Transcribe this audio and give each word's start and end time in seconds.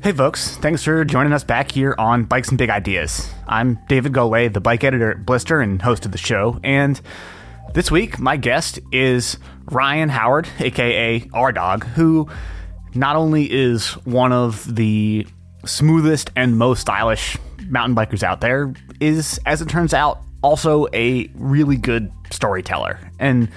Hey 0.00 0.12
folks, 0.12 0.56
thanks 0.58 0.84
for 0.84 1.04
joining 1.04 1.32
us 1.32 1.42
back 1.42 1.72
here 1.72 1.96
on 1.98 2.22
Bikes 2.22 2.50
and 2.50 2.56
Big 2.56 2.70
Ideas. 2.70 3.28
I'm 3.48 3.80
David 3.88 4.12
Golay, 4.12 4.50
the 4.50 4.60
bike 4.60 4.84
editor 4.84 5.10
at 5.10 5.26
Blister 5.26 5.60
and 5.60 5.82
host 5.82 6.06
of 6.06 6.12
the 6.12 6.18
show, 6.18 6.60
and 6.62 7.00
this 7.74 7.90
week 7.90 8.20
my 8.20 8.36
guest 8.36 8.78
is 8.92 9.38
Ryan 9.72 10.08
Howard, 10.08 10.48
aka 10.60 11.28
R 11.34 11.50
Dog, 11.50 11.84
who 11.84 12.28
not 12.94 13.16
only 13.16 13.52
is 13.52 13.94
one 14.06 14.30
of 14.30 14.72
the 14.72 15.26
smoothest 15.66 16.30
and 16.36 16.56
most 16.56 16.80
stylish 16.82 17.36
mountain 17.66 17.96
bikers 17.96 18.22
out 18.22 18.40
there, 18.40 18.72
is, 19.00 19.40
as 19.46 19.60
it 19.60 19.68
turns 19.68 19.92
out, 19.92 20.22
also 20.42 20.86
a 20.94 21.28
really 21.34 21.76
good 21.76 22.12
storyteller. 22.30 23.00
And 23.18 23.48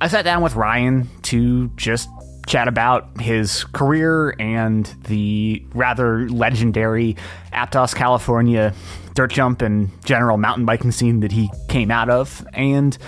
I 0.00 0.08
sat 0.08 0.24
down 0.24 0.42
with 0.42 0.56
Ryan 0.56 1.08
to 1.22 1.68
just 1.76 2.08
chat 2.46 2.68
about 2.68 3.20
his 3.20 3.64
career 3.64 4.34
and 4.38 4.86
the 5.04 5.64
rather 5.74 6.28
legendary 6.28 7.16
Aptos, 7.52 7.94
California 7.94 8.72
dirt 9.14 9.32
jump 9.32 9.62
and 9.62 9.90
general 10.04 10.36
mountain 10.36 10.64
biking 10.66 10.92
scene 10.92 11.20
that 11.20 11.32
he 11.32 11.50
came 11.68 11.90
out 11.90 12.10
of, 12.10 12.46
and 12.52 12.98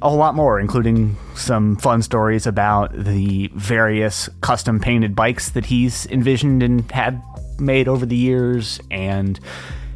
a 0.00 0.08
whole 0.08 0.18
lot 0.18 0.34
more, 0.34 0.58
including 0.58 1.16
some 1.34 1.76
fun 1.76 2.02
stories 2.02 2.46
about 2.46 2.92
the 2.92 3.50
various 3.54 4.28
custom 4.40 4.80
painted 4.80 5.14
bikes 5.14 5.50
that 5.50 5.66
he's 5.66 6.06
envisioned 6.06 6.62
and 6.62 6.90
had 6.90 7.22
made 7.58 7.86
over 7.86 8.06
the 8.06 8.16
years, 8.16 8.80
and 8.90 9.38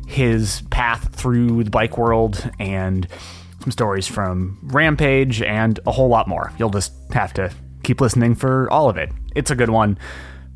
his 0.07 0.63
path 0.71 1.15
through 1.15 1.65
the 1.65 1.71
bike 1.71 1.97
world, 1.97 2.51
and 2.59 3.09
some 3.61 3.71
stories 3.71 4.07
from 4.07 4.59
Rampage, 4.65 5.41
and 5.41 5.81
a 5.87 5.93
whole 5.93 6.09
lot 6.09 6.29
more. 6.29 6.53
You'll 6.59 6.71
just 6.71 6.93
have 7.13 7.33
to 7.35 7.51
keep 7.83 8.01
listening 8.01 8.35
for 8.35 8.71
all 8.71 8.89
of 8.89 8.97
it. 8.97 9.11
It's 9.35 9.51
a 9.51 9.55
good 9.55 9.71
one. 9.71 9.99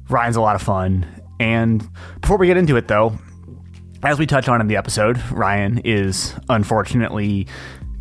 Ryan's 0.09 0.37
a 0.37 0.41
lot 0.41 0.57
of 0.57 0.63
fun. 0.63 1.07
And 1.41 1.87
before 2.21 2.39
we 2.39 2.47
get 2.47 2.57
into 2.57 2.77
it, 2.77 2.89
though, 2.89 3.19
as 4.03 4.19
we 4.19 4.27
touch 4.27 4.49
on 4.49 4.61
in 4.61 4.69
the 4.69 4.77
episode, 4.77 5.21
Ryan 5.31 5.79
is 5.85 6.35
unfortunately 6.49 7.47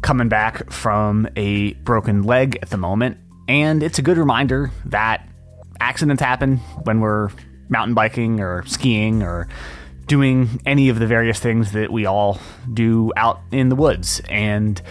coming 0.02 0.30
back 0.30 0.72
from 0.72 1.28
a 1.36 1.74
broken 1.74 2.24
leg 2.24 2.60
at 2.62 2.70
the 2.70 2.78
moment. 2.78 3.18
And 3.48 3.82
it's 3.84 4.00
a 4.00 4.02
good 4.02 4.18
reminder 4.18 4.72
that 4.86 5.28
accidents 5.80 6.22
happen 6.22 6.58
when 6.84 7.00
we're 7.00 7.30
mountain 7.70 7.96
biking 7.96 8.40
or 8.40 8.66
skiing 8.66 9.24
or 9.24 9.48
doing 10.08 10.62
any 10.66 10.90
of 10.90 11.00
the 11.00 11.08
various 11.08 11.40
things 11.40 11.72
that 11.72 11.92
we 11.92 12.06
all 12.06 12.40
do 12.74 13.12
out 13.18 13.42
in 13.52 13.70
the 13.70 13.76
woods. 13.76 14.22
And 14.30 14.82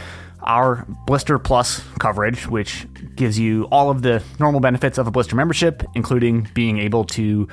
our 0.45 0.87
Blister 1.07 1.39
Plus 1.39 1.83
coverage, 1.99 2.47
which 2.47 2.87
gives 3.17 3.39
you 3.39 3.65
all 3.71 3.91
of 3.91 4.03
the 4.03 4.23
normal 4.39 4.61
benefits 4.61 4.99
of 4.99 5.07
a 5.07 5.11
Blister 5.11 5.37
membership, 5.37 5.83
including 5.95 6.49
being 6.55 6.79
able 6.79 7.05
to 7.05 7.49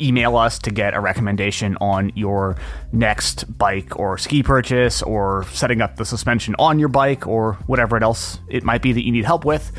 email 0.00 0.36
us 0.36 0.58
to 0.58 0.70
get 0.70 0.94
a 0.94 1.00
recommendation 1.00 1.76
on 1.80 2.10
your 2.14 2.56
next 2.92 3.56
bike 3.58 3.98
or 3.98 4.18
ski 4.18 4.42
purchase 4.42 5.02
or 5.02 5.44
setting 5.52 5.80
up 5.80 5.96
the 5.96 6.04
suspension 6.04 6.54
on 6.58 6.78
your 6.78 6.88
bike 6.88 7.26
or 7.26 7.54
whatever 7.66 8.02
else 8.02 8.38
it 8.48 8.64
might 8.64 8.82
be 8.82 8.92
that 8.92 9.04
you 9.04 9.12
need 9.12 9.24
help 9.24 9.44
with. 9.44 9.72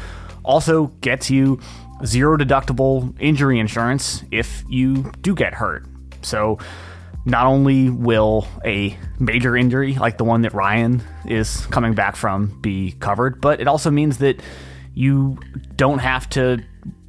Also 0.43 0.87
gets 1.01 1.29
you 1.29 1.59
zero 2.05 2.37
deductible 2.37 3.15
injury 3.19 3.59
insurance 3.59 4.23
if 4.31 4.63
you 4.69 5.11
do 5.21 5.33
get 5.33 5.53
hurt. 5.53 5.85
So 6.21 6.59
not 7.25 7.45
only 7.45 7.89
will 7.89 8.47
a 8.65 8.97
major 9.19 9.55
injury 9.55 9.95
like 9.95 10.17
the 10.17 10.23
one 10.23 10.41
that 10.41 10.53
Ryan 10.53 11.01
is 11.25 11.65
coming 11.67 11.93
back 11.93 12.15
from 12.15 12.59
be 12.61 12.93
covered, 12.99 13.39
but 13.39 13.61
it 13.61 13.67
also 13.67 13.89
means 13.89 14.17
that 14.17 14.41
you 14.93 15.37
don't 15.75 15.99
have 15.99 16.29
to 16.31 16.63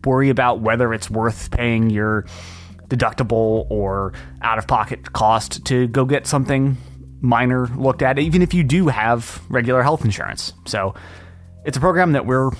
worry 0.04 0.30
about 0.30 0.60
whether 0.60 0.94
it's 0.94 1.10
worth 1.10 1.50
paying 1.50 1.90
your 1.90 2.24
deductible 2.88 3.66
or 3.70 4.12
out 4.42 4.58
of 4.58 4.66
pocket 4.66 5.12
cost 5.12 5.64
to 5.66 5.88
go 5.88 6.04
get 6.04 6.26
something 6.26 6.76
minor 7.20 7.66
looked 7.68 8.02
at, 8.02 8.18
even 8.18 8.42
if 8.42 8.54
you 8.54 8.62
do 8.62 8.88
have 8.88 9.42
regular 9.48 9.82
health 9.82 10.04
insurance. 10.04 10.52
So 10.66 10.94
it's 11.64 11.76
a 11.76 11.80
program 11.80 12.12
that 12.12 12.26
we're 12.26 12.50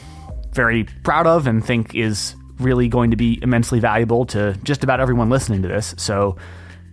very 0.52 0.84
proud 1.04 1.26
of 1.26 1.46
and 1.46 1.64
think 1.64 1.94
is 1.94 2.34
really 2.58 2.88
going 2.88 3.10
to 3.10 3.16
be 3.16 3.38
immensely 3.42 3.80
valuable 3.80 4.24
to 4.26 4.54
just 4.62 4.82
about 4.82 5.00
everyone 5.00 5.28
listening 5.28 5.62
to 5.62 5.68
this. 5.68 5.94
So 5.98 6.36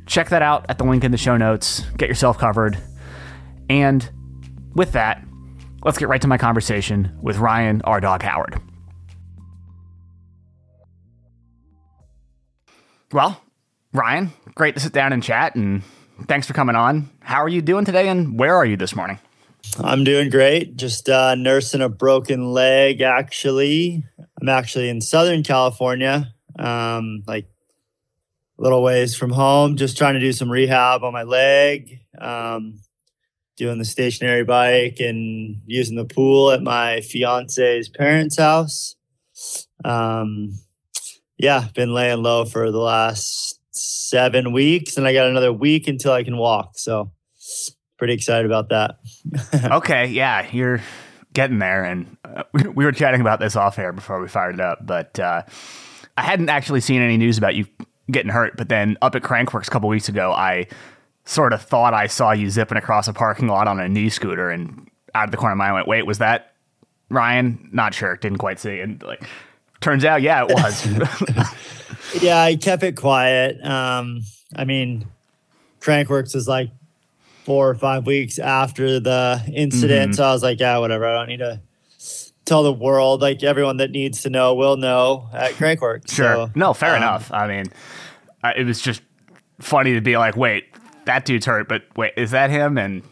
check 0.05 0.29
that 0.29 0.41
out 0.41 0.65
at 0.69 0.77
the 0.77 0.83
link 0.83 1.03
in 1.03 1.11
the 1.11 1.17
show 1.17 1.37
notes. 1.37 1.81
Get 1.97 2.09
yourself 2.09 2.37
covered. 2.37 2.77
And 3.69 4.09
with 4.75 4.91
that, 4.93 5.23
let's 5.83 5.97
get 5.97 6.09
right 6.09 6.21
to 6.21 6.27
my 6.27 6.37
conversation 6.37 7.17
with 7.21 7.37
Ryan 7.37 7.81
R. 7.83 8.01
Dog 8.01 8.21
Howard. 8.23 8.59
Well, 13.11 13.41
Ryan, 13.93 14.31
great 14.55 14.75
to 14.75 14.81
sit 14.81 14.93
down 14.93 15.11
and 15.11 15.21
chat, 15.21 15.55
and 15.55 15.83
thanks 16.27 16.47
for 16.47 16.53
coming 16.53 16.77
on. 16.77 17.09
How 17.19 17.43
are 17.43 17.49
you 17.49 17.61
doing 17.61 17.83
today, 17.83 18.07
and 18.07 18.39
where 18.39 18.55
are 18.55 18.65
you 18.65 18.77
this 18.77 18.95
morning? 18.95 19.19
I'm 19.79 20.03
doing 20.03 20.29
great. 20.29 20.77
Just 20.77 21.09
uh, 21.09 21.35
nursing 21.35 21.81
a 21.81 21.89
broken 21.89 22.51
leg, 22.51 23.01
actually. 23.01 24.03
I'm 24.41 24.49
actually 24.49 24.89
in 24.89 25.01
Southern 25.01 25.43
California, 25.43 26.33
um, 26.57 27.23
like 27.27 27.47
little 28.61 28.83
ways 28.83 29.15
from 29.15 29.31
home, 29.31 29.75
just 29.75 29.97
trying 29.97 30.13
to 30.13 30.19
do 30.19 30.31
some 30.31 30.49
rehab 30.49 31.03
on 31.03 31.11
my 31.11 31.23
leg, 31.23 31.99
um, 32.19 32.79
doing 33.57 33.79
the 33.79 33.85
stationary 33.85 34.43
bike 34.43 34.99
and 34.99 35.59
using 35.65 35.95
the 35.95 36.05
pool 36.05 36.51
at 36.51 36.61
my 36.61 37.01
fiance's 37.01 37.89
parents' 37.89 38.37
house. 38.37 38.95
Um, 39.83 40.53
yeah, 41.39 41.69
been 41.73 41.91
laying 41.91 42.21
low 42.21 42.45
for 42.45 42.71
the 42.71 42.77
last 42.77 43.59
seven 43.71 44.51
weeks, 44.51 44.95
and 44.95 45.07
I 45.07 45.13
got 45.13 45.27
another 45.27 45.51
week 45.51 45.87
until 45.87 46.11
I 46.11 46.23
can 46.23 46.37
walk. 46.37 46.77
So, 46.77 47.11
pretty 47.97 48.13
excited 48.13 48.45
about 48.45 48.69
that. 48.69 48.97
okay, 49.71 50.05
yeah, 50.05 50.47
you're 50.51 50.81
getting 51.33 51.57
there, 51.57 51.83
and 51.83 52.15
uh, 52.23 52.43
we 52.53 52.85
were 52.85 52.91
chatting 52.91 53.21
about 53.21 53.39
this 53.39 53.55
off 53.55 53.79
air 53.79 53.91
before 53.91 54.21
we 54.21 54.27
fired 54.27 54.53
it 54.53 54.61
up, 54.61 54.85
but 54.85 55.19
uh, 55.19 55.41
I 56.15 56.21
hadn't 56.21 56.49
actually 56.49 56.81
seen 56.81 57.01
any 57.01 57.17
news 57.17 57.39
about 57.39 57.55
you 57.55 57.65
getting 58.11 58.31
hurt. 58.31 58.57
But 58.57 58.69
then 58.69 58.97
up 59.01 59.15
at 59.15 59.23
Crankworx 59.23 59.67
a 59.67 59.71
couple 59.71 59.89
weeks 59.89 60.09
ago, 60.09 60.31
I 60.31 60.67
sort 61.25 61.53
of 61.53 61.61
thought 61.61 61.93
I 61.93 62.07
saw 62.07 62.31
you 62.31 62.49
zipping 62.49 62.77
across 62.77 63.07
a 63.07 63.13
parking 63.13 63.47
lot 63.47 63.67
on 63.67 63.79
a 63.79 63.87
knee 63.87 64.09
scooter, 64.09 64.49
and 64.49 64.89
out 65.13 65.25
of 65.25 65.31
the 65.31 65.37
corner 65.37 65.53
of 65.53 65.57
my 65.57 65.67
eye, 65.67 65.69
I 65.69 65.73
went, 65.73 65.87
"Wait, 65.87 66.05
was 66.05 66.19
that 66.19 66.53
Ryan?" 67.09 67.69
Not 67.71 67.93
sure, 67.93 68.17
didn't 68.17 68.39
quite 68.39 68.59
see. 68.59 68.79
And 68.79 69.01
like, 69.03 69.23
turns 69.79 70.05
out, 70.05 70.21
yeah, 70.21 70.45
it 70.47 70.53
was. 70.53 70.85
yeah, 72.21 72.41
I 72.41 72.55
kept 72.55 72.83
it 72.83 72.95
quiet. 72.95 73.63
Um, 73.63 74.21
I 74.55 74.65
mean, 74.65 75.05
Crankworx 75.79 76.35
is 76.35 76.47
like 76.47 76.69
four 77.45 77.69
or 77.69 77.75
five 77.75 78.05
weeks 78.05 78.39
after 78.39 78.99
the 78.99 79.43
incident, 79.53 80.11
mm-hmm. 80.11 80.17
so 80.17 80.23
I 80.23 80.31
was 80.31 80.43
like, 80.43 80.59
yeah, 80.59 80.77
whatever. 80.77 81.07
I 81.07 81.13
don't 81.13 81.27
need 81.27 81.37
to 81.37 81.61
tell 82.45 82.63
the 82.63 82.73
world. 82.73 83.21
Like 83.21 83.43
everyone 83.43 83.77
that 83.77 83.91
needs 83.91 84.23
to 84.23 84.29
know 84.29 84.55
will 84.55 84.77
know 84.77 85.29
at 85.33 85.53
Crankworx. 85.53 86.11
Sure. 86.11 86.47
So, 86.47 86.51
no, 86.55 86.73
fair 86.73 86.91
um, 86.91 86.97
enough. 86.97 87.31
I 87.31 87.47
mean, 87.47 87.71
it 88.43 88.65
was 88.65 88.81
just 88.81 89.01
funny 89.59 89.93
to 89.93 90.01
be 90.01 90.17
like, 90.17 90.35
wait, 90.35 90.65
that 91.05 91.25
dude's 91.25 91.45
hurt, 91.45 91.67
but 91.67 91.83
wait, 91.95 92.13
is 92.17 92.31
that 92.31 92.49
him? 92.49 92.77
And 92.77 93.03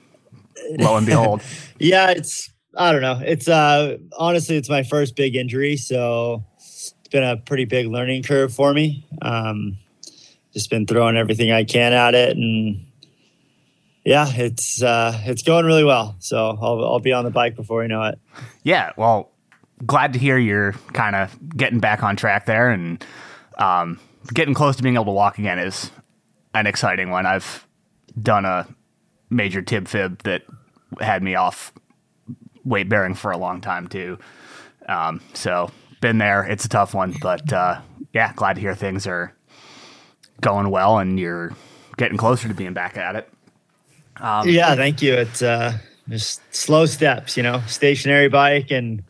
lo 0.79 0.97
and 0.97 1.05
behold. 1.05 1.41
yeah, 1.79 2.11
it's 2.11 2.51
I 2.75 2.91
don't 2.91 3.01
know. 3.01 3.19
It's 3.23 3.47
uh 3.47 3.97
honestly 4.17 4.57
it's 4.57 4.69
my 4.69 4.83
first 4.83 5.15
big 5.15 5.35
injury, 5.35 5.77
so 5.77 6.43
it's 6.57 6.93
been 7.11 7.23
a 7.23 7.37
pretty 7.37 7.65
big 7.65 7.87
learning 7.87 8.23
curve 8.23 8.53
for 8.53 8.73
me. 8.73 9.07
Um 9.21 9.77
just 10.53 10.69
been 10.69 10.87
throwing 10.87 11.15
everything 11.15 11.51
I 11.51 11.63
can 11.63 11.93
at 11.93 12.15
it 12.15 12.35
and 12.35 12.85
yeah, 14.05 14.27
it's 14.27 14.81
uh, 14.81 15.19
it's 15.25 15.43
going 15.43 15.65
really 15.65 15.83
well. 15.83 16.15
So 16.19 16.57
I'll 16.59 16.83
I'll 16.83 16.99
be 16.99 17.13
on 17.13 17.25
the 17.25 17.29
bike 17.29 17.55
before 17.55 17.81
we 17.81 17.87
know 17.87 18.03
it. 18.03 18.19
Yeah, 18.63 18.91
well, 18.97 19.31
glad 19.85 20.13
to 20.13 20.19
hear 20.19 20.37
you're 20.37 20.73
kind 20.93 21.15
of 21.15 21.37
getting 21.55 21.79
back 21.79 22.01
on 22.01 22.15
track 22.15 22.45
there 22.45 22.69
and 22.69 23.05
um, 23.57 23.99
getting 24.33 24.53
close 24.53 24.75
to 24.75 24.83
being 24.83 24.95
able 24.95 25.05
to 25.05 25.11
walk 25.11 25.39
again 25.39 25.59
is 25.59 25.91
an 26.53 26.67
exciting 26.67 27.09
one. 27.09 27.25
I've 27.25 27.67
done 28.21 28.45
a 28.45 28.67
major 29.29 29.61
tib 29.61 29.87
fib 29.87 30.23
that 30.23 30.43
had 30.99 31.23
me 31.23 31.35
off 31.35 31.73
weight 32.63 32.89
bearing 32.89 33.15
for 33.15 33.31
a 33.31 33.37
long 33.37 33.61
time 33.61 33.87
too. 33.87 34.17
Um, 34.87 35.21
so 35.33 35.71
been 36.01 36.17
there. 36.17 36.43
It's 36.43 36.65
a 36.65 36.69
tough 36.69 36.93
one, 36.93 37.15
but 37.21 37.51
uh, 37.53 37.81
yeah, 38.13 38.33
glad 38.35 38.55
to 38.55 38.61
hear 38.61 38.75
things 38.75 39.07
are 39.07 39.33
going 40.41 40.69
well 40.69 40.97
and 40.97 41.19
you're 41.19 41.51
getting 41.97 42.17
closer 42.17 42.47
to 42.47 42.53
being 42.53 42.73
back 42.73 42.97
at 42.97 43.15
it. 43.15 43.29
Um, 44.17 44.47
yeah, 44.49 44.75
thank 44.75 45.01
you. 45.01 45.13
It's 45.13 45.41
uh, 45.41 45.77
just 46.09 46.41
slow 46.53 46.85
steps, 46.85 47.37
you 47.37 47.43
know, 47.43 47.61
stationary 47.67 48.29
bike 48.29 48.71
and 48.71 49.03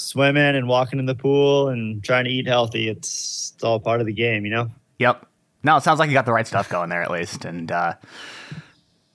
swimming 0.00 0.56
and 0.56 0.66
walking 0.68 0.98
in 0.98 1.06
the 1.06 1.14
pool 1.14 1.68
and 1.68 2.02
trying 2.02 2.24
to 2.24 2.30
eat 2.30 2.46
healthy. 2.46 2.88
It's, 2.88 3.52
it's 3.54 3.64
all 3.64 3.80
part 3.80 4.00
of 4.00 4.06
the 4.06 4.12
game, 4.12 4.44
you 4.44 4.50
know? 4.50 4.70
Yep. 4.98 5.26
No, 5.62 5.76
it 5.76 5.82
sounds 5.82 5.98
like 5.98 6.08
you 6.08 6.14
got 6.14 6.26
the 6.26 6.32
right 6.32 6.46
stuff 6.46 6.68
going 6.68 6.90
there 6.90 7.02
at 7.02 7.10
least. 7.10 7.44
And 7.44 7.70
uh, 7.70 7.94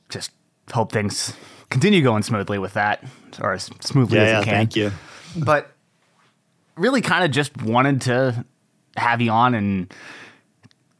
just 0.09 0.31
hope 0.71 0.91
things 0.91 1.33
continue 1.69 2.01
going 2.01 2.23
smoothly 2.23 2.59
with 2.59 2.73
that 2.73 3.03
or 3.41 3.53
as 3.53 3.69
smoothly 3.81 4.17
yeah, 4.17 4.23
as 4.23 4.29
yeah, 4.29 4.39
you 4.39 4.45
can. 4.45 4.53
Thank 4.53 4.75
you. 4.75 4.91
But 5.35 5.71
really 6.77 7.01
kind 7.01 7.23
of 7.23 7.31
just 7.31 7.61
wanted 7.61 8.01
to 8.01 8.45
have 8.97 9.21
you 9.21 9.31
on 9.31 9.55
and 9.55 9.93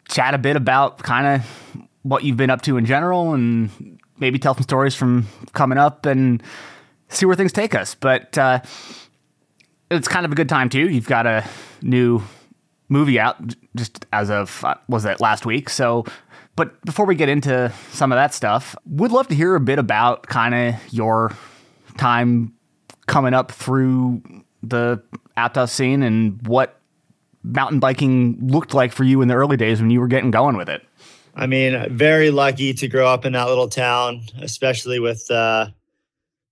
chat 0.07 0.33
a 0.33 0.37
bit 0.37 0.55
about 0.55 0.99
kind 0.99 1.27
of 1.27 1.87
what 2.03 2.23
you've 2.23 2.37
been 2.37 2.49
up 2.49 2.61
to 2.63 2.77
in 2.77 2.85
general 2.85 3.33
and 3.33 3.99
maybe 4.19 4.39
tell 4.39 4.53
some 4.53 4.63
stories 4.63 4.95
from 4.95 5.27
coming 5.53 5.77
up 5.77 6.05
and 6.05 6.41
see 7.09 7.25
where 7.25 7.35
things 7.35 7.51
take 7.51 7.75
us. 7.75 7.95
But 7.95 8.37
uh, 8.37 8.61
it's 9.91 10.07
kind 10.07 10.25
of 10.25 10.31
a 10.31 10.35
good 10.35 10.49
time 10.49 10.69
too. 10.69 10.89
You've 10.89 11.07
got 11.07 11.25
a 11.25 11.47
new 11.81 12.21
movie 12.89 13.19
out 13.19 13.37
just 13.75 14.05
as 14.13 14.29
of 14.29 14.63
uh, 14.63 14.75
was 14.87 15.03
that 15.03 15.19
last 15.21 15.45
week. 15.45 15.69
So, 15.69 16.05
but 16.55 16.83
before 16.85 17.05
we 17.05 17.15
get 17.15 17.29
into 17.29 17.71
some 17.91 18.11
of 18.11 18.15
that 18.15 18.33
stuff, 18.33 18.75
would 18.85 19.11
love 19.11 19.27
to 19.29 19.35
hear 19.35 19.55
a 19.55 19.59
bit 19.59 19.79
about 19.79 20.27
kind 20.27 20.55
of 20.55 20.93
your 20.93 21.35
time 21.97 22.53
coming 23.07 23.33
up 23.33 23.51
through 23.51 24.21
the 24.63 25.01
Aptos 25.37 25.69
scene 25.69 26.01
and 26.01 26.45
what 26.47 26.79
mountain 27.43 27.79
biking 27.79 28.37
looked 28.47 28.73
like 28.73 28.91
for 28.91 29.03
you 29.03 29.21
in 29.21 29.27
the 29.27 29.35
early 29.35 29.57
days 29.57 29.79
when 29.79 29.91
you 29.91 29.99
were 29.99 30.07
getting 30.07 30.31
going 30.31 30.57
with 30.57 30.69
it. 30.69 30.81
I 31.35 31.47
mean, 31.47 31.93
very 31.95 32.31
lucky 32.31 32.73
to 32.73 32.87
grow 32.87 33.07
up 33.07 33.25
in 33.25 33.33
that 33.33 33.47
little 33.47 33.67
town, 33.67 34.21
especially 34.41 34.99
with 34.99 35.29
uh, 35.29 35.67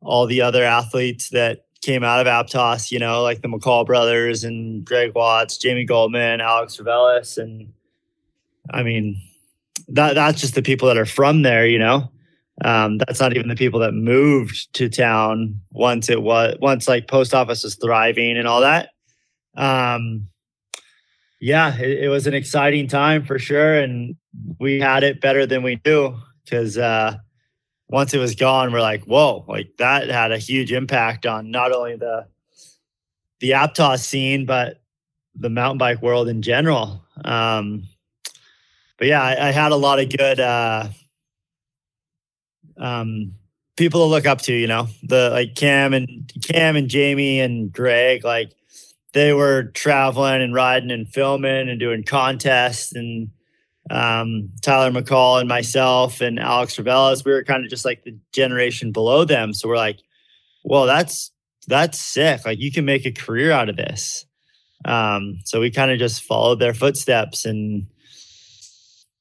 all 0.01 0.27
the 0.27 0.41
other 0.41 0.63
athletes 0.63 1.29
that 1.29 1.65
came 1.83 2.03
out 2.03 2.25
of 2.25 2.27
Aptos, 2.27 2.91
you 2.91 2.99
know, 2.99 3.21
like 3.21 3.41
the 3.41 3.47
McCaul 3.47 3.85
brothers 3.85 4.43
and 4.43 4.85
Greg 4.85 5.13
Watts, 5.13 5.57
Jamie 5.57 5.85
Goldman, 5.85 6.41
Alex 6.41 6.79
Reveles. 6.79 7.37
And 7.37 7.73
I 8.71 8.83
mean, 8.83 9.21
that 9.89 10.15
that's 10.15 10.41
just 10.41 10.55
the 10.55 10.61
people 10.61 10.87
that 10.87 10.97
are 10.97 11.05
from 11.05 11.41
there, 11.41 11.67
you 11.67 11.79
know. 11.79 12.09
Um, 12.63 12.99
that's 12.99 13.19
not 13.19 13.35
even 13.35 13.49
the 13.49 13.55
people 13.55 13.79
that 13.79 13.93
moved 13.93 14.71
to 14.73 14.87
town 14.87 15.59
once 15.71 16.09
it 16.09 16.21
was 16.21 16.55
once 16.61 16.87
like 16.87 17.07
post 17.07 17.33
office 17.33 17.63
was 17.63 17.75
thriving 17.75 18.37
and 18.37 18.47
all 18.47 18.61
that. 18.61 18.89
Um, 19.55 20.27
yeah, 21.41 21.75
it, 21.77 22.05
it 22.05 22.07
was 22.09 22.27
an 22.27 22.33
exciting 22.33 22.87
time 22.87 23.25
for 23.25 23.39
sure, 23.39 23.75
and 23.75 24.15
we 24.59 24.79
had 24.79 25.03
it 25.03 25.19
better 25.19 25.45
than 25.45 25.63
we 25.63 25.81
knew 25.85 26.15
because 26.45 26.77
uh, 26.77 27.17
once 27.93 28.11
it 28.11 28.17
was 28.17 28.33
gone, 28.33 28.73
we're 28.73 28.81
like, 28.81 29.03
whoa, 29.03 29.45
like 29.47 29.69
that 29.77 30.09
had 30.09 30.31
a 30.31 30.39
huge 30.39 30.71
impact 30.71 31.27
on 31.27 31.51
not 31.51 31.71
only 31.71 31.95
the 31.95 32.25
the 33.39 33.51
Aptos 33.51 33.99
scene, 33.99 34.47
but 34.47 34.81
the 35.35 35.51
mountain 35.51 35.77
bike 35.77 36.01
world 36.01 36.27
in 36.27 36.41
general. 36.41 37.05
Um, 37.23 37.83
but 38.97 39.07
yeah, 39.09 39.21
I, 39.21 39.49
I, 39.49 39.51
had 39.51 39.71
a 39.71 39.75
lot 39.75 39.99
of 39.99 40.09
good 40.09 40.39
uh, 40.39 40.87
um, 42.77 43.35
people 43.77 43.99
to 43.99 44.05
look 44.05 44.25
up 44.25 44.41
to. 44.41 44.53
You 44.53 44.67
know, 44.67 44.87
the 45.03 45.29
like 45.29 45.53
Cam 45.53 45.93
and 45.93 46.31
Cam 46.43 46.75
and 46.75 46.89
Jamie 46.89 47.41
and 47.41 47.71
Greg, 47.71 48.23
like 48.23 48.53
they 49.13 49.33
were 49.33 49.65
traveling 49.65 50.41
and 50.41 50.55
riding 50.55 50.89
and 50.89 51.07
filming 51.07 51.69
and 51.69 51.79
doing 51.79 52.03
contests 52.03 52.95
and 52.95 53.29
um, 53.89 54.49
Tyler 54.61 54.91
McCaul 54.91 55.39
and 55.39 55.49
myself 55.49 56.21
and 56.21 56.39
Alex 56.39 56.77
Reveles, 56.77 57.25
we 57.25 57.31
were 57.31 57.43
kind 57.43 57.63
of 57.63 57.69
just 57.69 57.85
like 57.85 58.03
the 58.03 58.17
generation 58.31 58.91
below 58.91 59.25
them. 59.25 59.53
So 59.53 59.67
we're 59.67 59.77
like, 59.77 59.99
well, 60.63 60.85
that's 60.85 61.31
that's 61.67 61.99
sick. 61.99 62.45
Like 62.45 62.59
you 62.59 62.71
can 62.71 62.85
make 62.85 63.05
a 63.05 63.11
career 63.11 63.51
out 63.51 63.69
of 63.69 63.77
this. 63.77 64.25
Um, 64.85 65.39
so 65.45 65.59
we 65.59 65.71
kind 65.71 65.91
of 65.91 65.99
just 65.99 66.23
followed 66.23 66.59
their 66.59 66.73
footsteps 66.73 67.45
and 67.45 67.87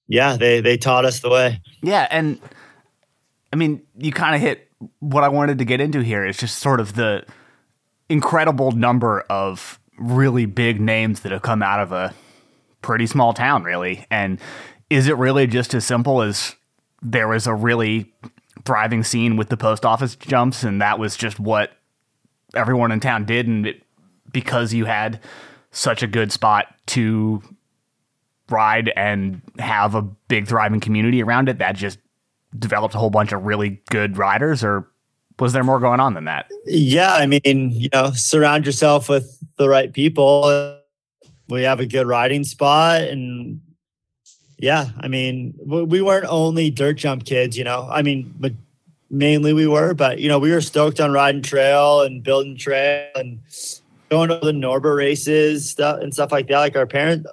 yeah, 0.08 0.36
they 0.36 0.60
they 0.60 0.76
taught 0.76 1.04
us 1.04 1.20
the 1.20 1.30
way. 1.30 1.60
Yeah, 1.82 2.06
and 2.10 2.38
I 3.52 3.56
mean, 3.56 3.82
you 3.96 4.12
kind 4.12 4.34
of 4.34 4.40
hit 4.40 4.68
what 4.98 5.24
I 5.24 5.28
wanted 5.28 5.58
to 5.58 5.64
get 5.64 5.80
into 5.80 6.02
here. 6.02 6.24
It's 6.24 6.38
just 6.38 6.58
sort 6.58 6.80
of 6.80 6.94
the 6.94 7.24
incredible 8.08 8.72
number 8.72 9.20
of 9.30 9.78
really 9.98 10.46
big 10.46 10.80
names 10.80 11.20
that 11.20 11.32
have 11.32 11.42
come 11.42 11.62
out 11.62 11.80
of 11.80 11.92
a 11.92 12.12
pretty 12.82 13.06
small 13.06 13.32
town, 13.32 13.62
really. 13.62 14.06
And 14.10 14.38
is 14.90 15.08
it 15.08 15.16
really 15.16 15.46
just 15.46 15.72
as 15.74 15.84
simple 15.84 16.20
as 16.20 16.54
there 17.00 17.28
was 17.28 17.46
a 17.46 17.54
really 17.54 18.12
thriving 18.64 19.02
scene 19.02 19.36
with 19.36 19.48
the 19.48 19.56
post 19.56 19.84
office 19.84 20.14
jumps, 20.16 20.62
and 20.62 20.80
that 20.80 20.98
was 20.98 21.16
just 21.16 21.40
what 21.40 21.72
everyone 22.54 22.92
in 22.92 23.00
town 23.00 23.24
did, 23.24 23.46
and 23.46 23.66
it, 23.66 23.82
because 24.32 24.74
you 24.74 24.84
had 24.84 25.20
such 25.70 26.02
a 26.02 26.06
good 26.06 26.30
spot 26.30 26.66
to 26.86 27.42
ride 28.50 28.92
and 28.94 29.40
have 29.58 29.94
a 29.94 30.02
big 30.02 30.46
thriving 30.46 30.80
community 30.80 31.22
around 31.22 31.48
it, 31.48 31.58
that 31.58 31.74
just 31.74 31.98
developed 32.58 32.94
a 32.94 32.98
whole 32.98 33.10
bunch 33.10 33.32
of 33.32 33.44
really 33.44 33.80
good 33.90 34.18
riders, 34.18 34.62
or 34.62 34.86
was 35.38 35.54
there 35.54 35.64
more 35.64 35.80
going 35.80 35.98
on 35.98 36.14
than 36.14 36.26
that? 36.26 36.50
Yeah, 36.66 37.14
I 37.14 37.26
mean, 37.26 37.40
you 37.72 37.88
know, 37.92 38.12
surround 38.12 38.66
yourself 38.66 39.08
with 39.08 39.38
the 39.56 39.68
right 39.68 39.92
people 39.92 40.78
we 41.52 41.62
have 41.62 41.80
a 41.80 41.86
good 41.86 42.06
riding 42.06 42.44
spot 42.44 43.02
and 43.02 43.60
yeah 44.58 44.88
i 45.00 45.08
mean 45.08 45.54
we 45.64 46.00
weren't 46.00 46.26
only 46.28 46.70
dirt 46.70 46.94
jump 46.94 47.24
kids 47.24 47.56
you 47.56 47.64
know 47.64 47.88
i 47.90 48.02
mean 48.02 48.34
but 48.38 48.52
mainly 49.10 49.52
we 49.52 49.66
were 49.66 49.92
but 49.92 50.18
you 50.18 50.28
know 50.28 50.38
we 50.38 50.50
were 50.50 50.60
stoked 50.60 50.98
on 51.00 51.12
riding 51.12 51.42
trail 51.42 52.00
and 52.00 52.22
building 52.22 52.56
trail 52.56 53.08
and 53.14 53.40
going 54.12 54.28
to 54.28 54.38
the 54.42 54.52
NORBA 54.52 54.94
races 54.94 55.70
stuff 55.70 56.00
and 56.02 56.12
stuff 56.12 56.30
like 56.30 56.46
that. 56.48 56.58
Like 56.58 56.76
our 56.76 56.86
parents 56.86 57.26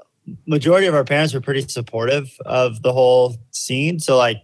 majority 0.46 0.88
of 0.88 0.96
our 0.96 1.04
parents 1.04 1.34
were 1.34 1.42
pretty 1.42 1.68
supportive 1.68 2.32
of 2.46 2.82
the 2.84 2.94
whole 2.94 3.36
scene. 3.52 4.00
So 4.00 4.18
like 4.18 4.42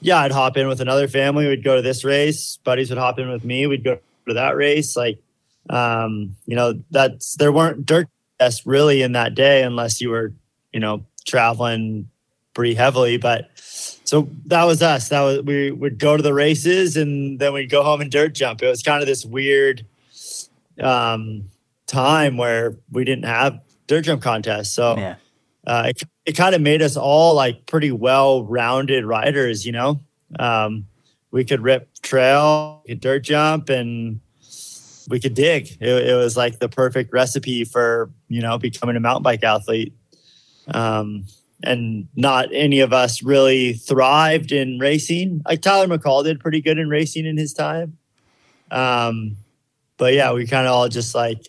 yeah 0.00 0.18
i'd 0.18 0.32
hop 0.32 0.56
in 0.56 0.68
with 0.68 0.80
another 0.80 1.08
family. 1.08 1.48
We'd 1.48 1.64
go 1.64 1.74
to 1.74 1.82
this 1.82 2.04
race. 2.04 2.58
Buddies 2.62 2.90
would 2.90 2.98
hop 2.98 3.18
in 3.18 3.28
with 3.28 3.44
me. 3.44 3.66
We'd 3.66 3.82
go 3.82 3.98
to 4.28 4.34
that 4.34 4.56
race. 4.56 4.96
Like 4.96 5.18
um 5.68 6.36
you 6.46 6.54
know 6.54 6.80
that's 6.92 7.34
there 7.36 7.50
weren't 7.50 7.84
dirt 7.84 8.08
really 8.64 9.02
in 9.02 9.12
that 9.12 9.34
day 9.34 9.62
unless 9.62 10.00
you 10.00 10.10
were, 10.10 10.32
you 10.72 10.80
know, 10.80 11.04
traveling 11.26 12.08
pretty 12.54 12.74
heavily. 12.74 13.16
But 13.16 13.50
so 13.56 14.28
that 14.46 14.64
was 14.64 14.82
us. 14.82 15.08
That 15.08 15.22
was 15.22 15.42
we 15.42 15.70
would 15.70 15.98
go 15.98 16.16
to 16.16 16.22
the 16.22 16.34
races 16.34 16.96
and 16.96 17.38
then 17.38 17.52
we'd 17.52 17.70
go 17.70 17.82
home 17.82 18.00
and 18.00 18.10
dirt 18.10 18.34
jump. 18.34 18.62
It 18.62 18.68
was 18.68 18.82
kind 18.82 19.02
of 19.02 19.06
this 19.06 19.24
weird 19.24 19.86
um, 20.80 21.44
time 21.86 22.36
where 22.36 22.76
we 22.90 23.04
didn't 23.04 23.24
have 23.24 23.60
dirt 23.86 24.02
jump 24.02 24.22
contests. 24.22 24.74
So 24.74 24.96
yeah. 24.96 25.16
uh, 25.66 25.84
it, 25.88 26.02
it 26.24 26.32
kind 26.32 26.54
of 26.54 26.60
made 26.60 26.82
us 26.82 26.96
all 26.96 27.34
like 27.34 27.66
pretty 27.66 27.92
well 27.92 28.44
rounded 28.44 29.04
riders, 29.04 29.66
you 29.66 29.72
know. 29.72 30.00
Um, 30.38 30.86
we 31.30 31.44
could 31.44 31.62
rip 31.62 31.88
trail, 32.02 32.82
could 32.86 33.00
dirt 33.00 33.24
jump, 33.24 33.68
and 33.68 34.20
we 35.08 35.20
could 35.20 35.34
dig. 35.34 35.76
It, 35.80 36.08
it, 36.08 36.14
was 36.14 36.36
like 36.36 36.58
the 36.58 36.68
perfect 36.68 37.12
recipe 37.12 37.64
for 37.64 38.10
you 38.28 38.40
know 38.40 38.58
becoming 38.58 38.96
a 38.96 39.00
mountain 39.00 39.22
bike 39.22 39.44
athlete. 39.44 39.94
Um, 40.68 41.26
and 41.62 42.08
not 42.14 42.48
any 42.52 42.80
of 42.80 42.92
us 42.92 43.22
really 43.22 43.74
thrived 43.74 44.52
in 44.52 44.78
racing. 44.78 45.42
Like 45.46 45.62
Tyler 45.62 45.86
McCaul 45.86 46.24
did 46.24 46.40
pretty 46.40 46.60
good 46.60 46.78
in 46.78 46.88
racing 46.88 47.26
in 47.26 47.38
his 47.38 47.54
time. 47.54 47.96
Um, 48.70 49.36
but 49.96 50.14
yeah, 50.14 50.32
we 50.32 50.46
kind 50.46 50.66
of 50.66 50.72
all 50.72 50.88
just 50.88 51.14
like 51.14 51.48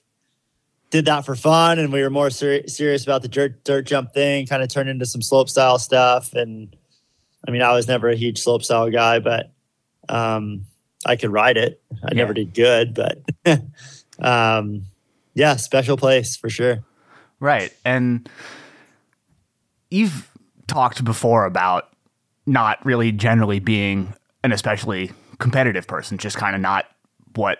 did 0.91 1.05
that 1.05 1.25
for 1.25 1.35
fun, 1.35 1.79
and 1.79 1.91
we 1.91 2.01
were 2.01 2.09
more 2.09 2.29
ser- 2.29 2.67
serious 2.67 3.03
about 3.03 3.21
the 3.21 3.27
dirt 3.27 3.63
dirt 3.63 3.85
jump 3.85 4.13
thing. 4.13 4.45
Kind 4.45 4.63
of 4.63 4.69
turned 4.69 4.89
into 4.89 5.05
some 5.05 5.21
slope 5.21 5.49
style 5.49 5.79
stuff, 5.79 6.33
and 6.33 6.75
I 7.47 7.51
mean, 7.51 7.61
I 7.61 7.73
was 7.73 7.87
never 7.87 8.09
a 8.09 8.15
huge 8.15 8.39
slope 8.39 8.63
style 8.63 8.89
guy, 8.89 9.19
but 9.19 9.51
um, 10.07 10.65
I 11.05 11.15
could 11.15 11.31
ride 11.31 11.57
it. 11.57 11.81
I 12.03 12.09
yeah. 12.09 12.17
never 12.17 12.33
did 12.33 12.53
good, 12.53 12.93
but 12.93 13.19
um, 14.19 14.83
yeah, 15.33 15.55
special 15.55 15.97
place 15.97 16.35
for 16.35 16.49
sure. 16.49 16.83
Right. 17.39 17.71
And 17.85 18.27
you've 19.91 20.31
talked 20.67 21.03
before 21.03 21.45
about 21.45 21.89
not 22.45 22.83
really 22.85 23.11
generally 23.11 23.59
being 23.59 24.13
an 24.43 24.51
especially 24.51 25.11
competitive 25.37 25.87
person, 25.87 26.17
just 26.17 26.37
kind 26.37 26.55
of 26.55 26.61
not 26.61 26.85
what 27.35 27.59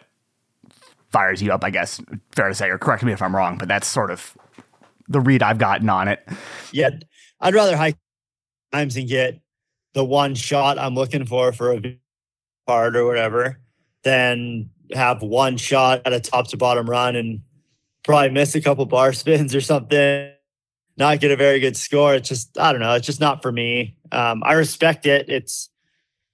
fires 1.12 1.42
you 1.42 1.52
up, 1.52 1.64
I 1.64 1.70
guess. 1.70 2.02
Fair 2.32 2.48
to 2.48 2.56
say, 2.56 2.70
or 2.70 2.78
correct 2.78 3.04
me 3.04 3.12
if 3.12 3.22
I'm 3.22 3.36
wrong, 3.36 3.58
but 3.58 3.68
that's 3.68 3.88
sort 3.88 4.12
of 4.12 4.36
the 5.08 5.20
read 5.20 5.44
I've 5.44 5.58
gotten 5.58 5.90
on 5.90 6.08
it. 6.08 6.28
Yeah. 6.72 6.92
I'd 7.40 7.54
rather 7.54 7.78
hike 7.78 7.98
times 8.72 8.96
and 8.98 9.08
get 9.08 9.40
the 9.94 10.04
one 10.04 10.36
shot 10.36 10.78
I'm 10.78 10.96
looking 10.96 11.26
for 11.26 11.52
for 11.52 11.74
a 11.74 11.98
part 12.66 12.96
or 12.96 13.06
whatever, 13.06 13.60
then 14.04 14.70
have 14.94 15.22
one 15.22 15.58
shot 15.58 16.02
at 16.06 16.14
a 16.14 16.20
top 16.20 16.48
to 16.50 16.58
bottom 16.58 16.90
run 16.90 17.16
and 17.16 17.42
probably 18.04 18.30
miss 18.30 18.56
a 18.56 18.62
couple 18.62 18.86
bar 18.86 19.14
spins 19.14 19.56
or 19.56 19.62
something, 19.62 20.32
not 20.98 21.20
get 21.20 21.32
a 21.32 21.36
very 21.36 21.60
good 21.60 21.76
score. 21.76 22.16
It's 22.16 22.30
just 22.30 22.58
I 22.58 22.72
don't 22.72 22.82
know. 22.82 22.94
It's 22.94 23.06
just 23.06 23.20
not 23.20 23.42
for 23.42 23.52
me. 23.52 23.98
Um, 24.12 24.44
I 24.46 24.54
respect 24.54 25.06
it. 25.06 25.30
It's 25.30 25.70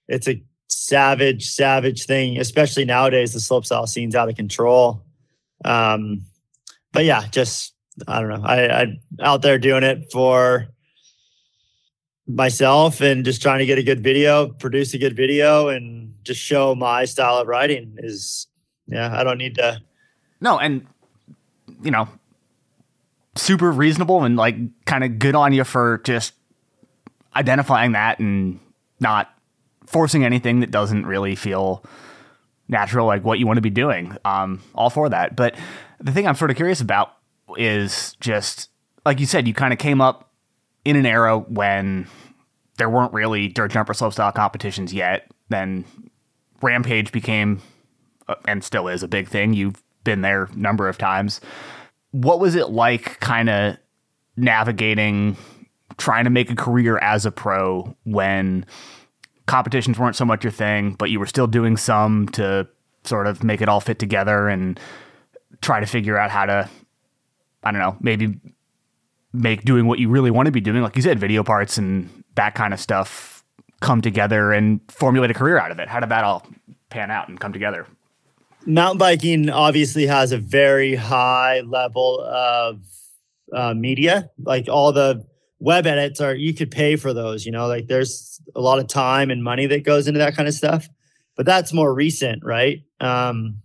it's 0.08 0.28
a 0.28 0.44
savage, 0.68 1.50
savage 1.50 2.06
thing, 2.06 2.38
especially 2.38 2.86
nowadays. 2.86 3.34
The 3.34 3.40
slopestyle 3.40 3.88
scene's 3.88 4.16
out 4.16 4.30
of 4.30 4.36
control. 4.36 5.04
Um, 5.64 6.26
but 6.92 7.06
yeah, 7.06 7.28
just 7.28 7.74
I 8.08 8.20
don't 8.20 8.30
know. 8.30 8.48
I, 8.48 8.82
I 8.82 9.00
out 9.22 9.42
there 9.42 9.58
doing 9.58 9.84
it 9.84 10.12
for 10.12 10.68
myself 12.28 13.02
and 13.02 13.26
just 13.26 13.42
trying 13.42 13.60
to 13.60 13.66
get 13.66 13.78
a 13.78 13.84
good 13.84 14.02
video, 14.02 14.48
produce 14.48 14.94
a 14.94 14.98
good 14.98 15.16
video, 15.16 15.68
and 15.68 16.14
just 16.24 16.40
show 16.40 16.76
my 16.76 17.06
style 17.06 17.38
of 17.38 17.48
writing 17.48 17.96
is 17.98 18.48
yeah, 18.88 19.18
I 19.18 19.24
don't 19.24 19.38
need 19.38 19.56
to. 19.56 19.82
No, 20.40 20.60
and 20.60 20.86
you 21.82 21.92
know, 21.92 22.08
super 23.36 23.72
reasonable 23.72 24.24
and 24.24 24.36
like 24.36 24.56
kind 24.86 25.04
of 25.04 25.20
good 25.20 25.36
on 25.36 25.54
you 25.54 25.64
for 25.64 26.00
just 26.04 26.34
identifying 27.36 27.94
that 27.94 28.20
and 28.20 28.60
not 29.00 29.34
forcing 29.86 30.26
anything 30.26 30.60
that 30.60 30.72
doesn't 30.72 31.06
really 31.06 31.36
feel 31.36 31.84
natural, 32.68 33.06
like 33.08 33.24
what 33.24 33.40
you 33.40 33.48
want 33.48 33.58
to 33.58 33.62
be 33.62 33.70
doing. 33.70 34.16
Um, 34.26 34.62
all 34.76 34.90
for 34.90 35.10
that. 35.10 35.36
But 35.36 35.56
the 36.00 36.12
thing 36.12 36.28
I'm 36.28 36.36
sort 36.36 36.52
of 36.52 36.58
curious 36.58 36.82
about 36.82 37.14
is 37.58 38.16
just 38.20 38.70
like 39.06 39.20
you 39.20 39.26
said, 39.26 39.48
you 39.48 39.54
kind 39.54 39.74
of 39.74 39.80
came 39.80 40.02
up 40.02 40.31
in 40.86 40.96
an 40.96 41.06
era 41.06 41.38
when 41.40 42.08
there 42.78 42.90
weren't 42.90 43.14
really 43.14 43.48
dirt 43.48 43.72
jumper 43.72 43.94
slopestyle 43.94 44.34
competitions 44.34 44.94
yet. 44.94 45.30
Then 45.50 45.86
Rampage 46.62 47.12
became 47.12 47.62
uh, 48.28 48.36
and 48.46 48.64
still 48.64 48.88
is 48.88 49.04
a 49.04 49.08
big 49.08 49.28
thing. 49.28 49.54
You've 49.54 49.82
been 50.04 50.22
there 50.22 50.44
a 50.44 50.56
number 50.56 50.88
of 50.88 50.98
times. 50.98 51.42
What 52.12 52.40
was 52.40 52.56
it 52.56 52.70
like 52.70 53.20
kind 53.20 53.50
of 53.50 53.78
navigating 54.36 55.38
trying 55.98 56.24
to 56.24 56.30
make 56.30 56.50
a 56.50 56.56
career 56.56 56.98
as 56.98 57.26
a 57.26 57.32
pro 57.32 57.96
when 58.04 58.66
competitions 59.46 60.00
weren't 60.00 60.16
so 60.16 60.26
much 60.26 60.44
your 60.44 60.52
thing, 60.52 60.94
but 60.94 61.10
you 61.10 61.20
were 61.20 61.26
still 61.26 61.48
doing 61.48 61.78
some 61.78 62.28
to 62.30 62.68
sort 63.04 63.28
of 63.28 63.44
make 63.44 63.62
it 63.62 63.70
all 63.70 63.82
fit 63.82 64.00
together 64.00 64.48
and 64.48 64.80
try 65.62 65.80
to 65.80 65.86
figure 65.86 66.18
out 66.18 66.32
how 66.32 66.46
to 66.46 66.70
I 67.64 67.72
don't 67.72 67.82
know, 67.82 67.96
maybe 68.00 68.40
make 69.34 69.64
doing 69.64 69.86
what 69.86 70.00
you 70.00 70.10
really 70.10 70.32
want 70.32 70.48
to 70.48 70.52
be 70.52 70.62
doing, 70.62 70.82
like 70.82 70.96
you 70.96 71.02
said, 71.02 71.20
video 71.20 71.44
parts 71.44 71.78
and 71.78 72.24
that 72.36 72.56
kind 72.56 72.74
of 72.74 72.80
stuff 72.80 73.44
come 73.80 74.02
together 74.02 74.52
and 74.52 74.80
formulate 74.90 75.32
a 75.32 75.34
career 75.34 75.58
out 75.58 75.72
of 75.72 75.80
it. 75.80 75.88
How 75.88 76.00
did 76.00 76.10
that 76.10 76.24
all 76.24 76.46
pan 76.90 77.12
out 77.12 77.30
and 77.30 77.40
come 77.40 77.54
together? 77.54 77.88
Mountain 78.66 79.00
biking 79.00 79.50
obviously 79.50 80.06
has 80.06 80.32
a 80.32 80.38
very 80.38 80.96
high 80.96 81.62
level 81.62 82.22
of 82.22 82.84
uh, 83.52 83.74
media. 83.74 84.30
Like 84.44 84.68
all 84.70 84.92
the 84.92 85.26
web 85.60 85.88
edits 85.88 86.22
are, 86.22 86.36
you 86.36 86.54
could 86.54 86.70
pay 86.70 86.96
for 86.96 87.14
those, 87.14 87.46
you 87.46 87.52
know, 87.52 87.68
like 87.68 87.88
there's 87.88 88.40
a 88.56 88.62
lot 88.62 88.80
of 88.80 88.88
time 88.88 89.32
and 89.32 89.44
money 89.44 89.66
that 89.68 89.84
goes 89.84 90.08
into 90.08 90.20
that 90.20 90.36
kind 90.36 90.48
of 90.48 90.54
stuff. 90.54 90.88
But 91.36 91.46
that's 91.46 91.74
more 91.74 91.94
recent, 91.94 92.44
right? 92.44 92.84
Um, 93.00 93.61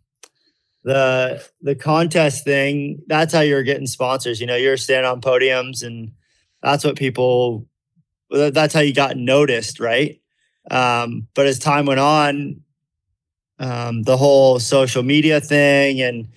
the 0.87 1.45
the 1.62 1.75
contest 1.75 2.45
thing 2.45 3.02
that's 3.09 3.35
how 3.35 3.40
you're 3.40 3.64
getting 3.64 3.88
sponsors. 3.88 4.40
You 4.40 4.47
know 4.47 4.55
you're 4.55 4.76
standing 4.76 5.11
on 5.11 5.21
podiums 5.21 5.83
and 5.83 6.12
that's 6.62 6.85
what 6.85 6.97
people 6.97 7.66
that's 8.31 8.73
how 8.73 8.81
you 8.81 8.95
got 8.95 9.16
noticed 9.16 9.81
right? 9.81 10.21
Um, 10.71 11.26
but 11.35 11.47
as 11.47 11.59
time 11.59 11.87
went 11.87 12.00
on 12.00 12.61
um, 13.59 14.05
the 14.05 14.16
whole 14.16 14.61
social 14.61 15.02
media 15.02 15.40
thing 15.40 16.00
and 16.00 16.28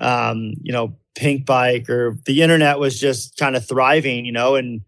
um, 0.00 0.54
you 0.62 0.72
know 0.72 0.96
Pinkbike 1.16 1.88
or 1.88 2.16
the 2.26 2.42
internet 2.42 2.78
was 2.78 2.98
just 2.98 3.36
kind 3.38 3.56
of 3.56 3.66
thriving 3.66 4.24
you 4.24 4.32
know 4.32 4.54
and 4.54 4.82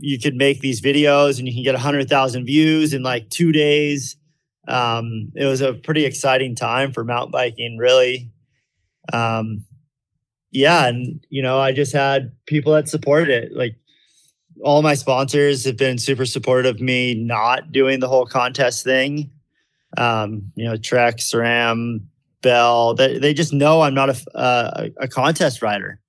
you 0.00 0.18
could 0.18 0.34
make 0.34 0.60
these 0.60 0.80
videos 0.80 1.38
and 1.38 1.46
you 1.46 1.54
can 1.54 1.62
get 1.62 1.74
100000 1.74 2.44
views 2.46 2.92
in 2.92 3.04
like 3.04 3.30
two 3.30 3.52
days 3.52 4.16
um, 4.68 5.32
it 5.34 5.46
was 5.46 5.60
a 5.60 5.72
pretty 5.72 6.04
exciting 6.04 6.54
time 6.54 6.92
for 6.92 7.02
mountain 7.02 7.32
biking, 7.32 7.78
really. 7.78 8.30
Um, 9.12 9.64
yeah, 10.50 10.86
and 10.86 11.24
you 11.30 11.42
know, 11.42 11.58
I 11.58 11.72
just 11.72 11.92
had 11.92 12.32
people 12.46 12.74
that 12.74 12.88
supported 12.88 13.30
it. 13.30 13.56
Like 13.56 13.76
all 14.62 14.82
my 14.82 14.94
sponsors 14.94 15.64
have 15.64 15.76
been 15.76 15.98
super 15.98 16.26
supportive 16.26 16.76
of 16.76 16.80
me 16.80 17.14
not 17.14 17.72
doing 17.72 18.00
the 18.00 18.08
whole 18.08 18.26
contest 18.26 18.84
thing. 18.84 19.30
Um, 19.96 20.52
you 20.54 20.66
know, 20.66 20.76
Trek, 20.76 21.16
SRAM, 21.18 22.00
Bell, 22.42 22.94
they, 22.94 23.18
they 23.18 23.32
just 23.32 23.52
know 23.52 23.80
I'm 23.80 23.94
not 23.94 24.10
a, 24.10 24.36
uh, 24.36 24.88
a 24.98 25.08
contest 25.08 25.62
rider. 25.62 26.00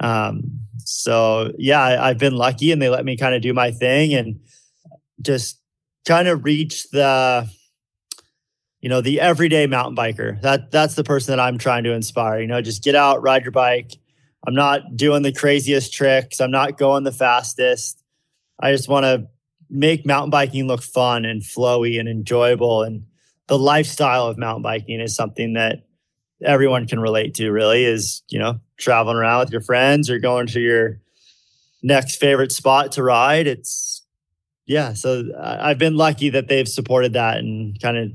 Um, 0.00 0.60
so 0.78 1.52
yeah, 1.58 1.82
I, 1.82 2.10
I've 2.10 2.18
been 2.18 2.36
lucky 2.36 2.70
and 2.70 2.80
they 2.80 2.88
let 2.88 3.04
me 3.04 3.16
kind 3.16 3.34
of 3.34 3.42
do 3.42 3.52
my 3.52 3.72
thing 3.72 4.14
and 4.14 4.38
just 5.20 5.60
kind 6.06 6.28
of 6.28 6.44
reach 6.44 6.88
the 6.90 7.50
you 8.80 8.88
know, 8.88 9.00
the 9.00 9.20
everyday 9.20 9.66
mountain 9.66 9.96
biker. 9.96 10.40
That 10.42 10.70
that's 10.70 10.94
the 10.94 11.04
person 11.04 11.32
that 11.32 11.40
I'm 11.40 11.58
trying 11.58 11.84
to 11.84 11.92
inspire. 11.92 12.40
You 12.40 12.46
know, 12.46 12.60
just 12.62 12.84
get 12.84 12.94
out, 12.94 13.22
ride 13.22 13.42
your 13.42 13.52
bike. 13.52 13.92
I'm 14.46 14.54
not 14.54 14.96
doing 14.96 15.22
the 15.22 15.32
craziest 15.32 15.92
tricks. 15.92 16.40
I'm 16.40 16.50
not 16.50 16.78
going 16.78 17.04
the 17.04 17.12
fastest. 17.12 18.02
I 18.60 18.72
just 18.72 18.88
want 18.88 19.04
to 19.04 19.28
make 19.68 20.06
mountain 20.06 20.30
biking 20.30 20.66
look 20.66 20.82
fun 20.82 21.24
and 21.24 21.42
flowy 21.42 21.98
and 21.98 22.08
enjoyable. 22.08 22.82
And 22.82 23.04
the 23.48 23.58
lifestyle 23.58 24.26
of 24.26 24.38
mountain 24.38 24.62
biking 24.62 25.00
is 25.00 25.14
something 25.14 25.54
that 25.54 25.86
everyone 26.42 26.86
can 26.86 27.00
relate 27.00 27.34
to, 27.34 27.50
really, 27.50 27.84
is, 27.84 28.22
you 28.28 28.38
know, 28.38 28.60
traveling 28.76 29.16
around 29.16 29.40
with 29.40 29.52
your 29.52 29.60
friends 29.60 30.08
or 30.08 30.18
going 30.18 30.46
to 30.48 30.60
your 30.60 31.00
next 31.82 32.16
favorite 32.16 32.52
spot 32.52 32.92
to 32.92 33.02
ride. 33.02 33.46
It's, 33.46 34.02
yeah. 34.66 34.92
So 34.94 35.24
I've 35.38 35.78
been 35.78 35.96
lucky 35.96 36.30
that 36.30 36.46
they've 36.48 36.68
supported 36.68 37.14
that 37.14 37.38
and 37.38 37.78
kind 37.80 37.98
of 37.98 38.12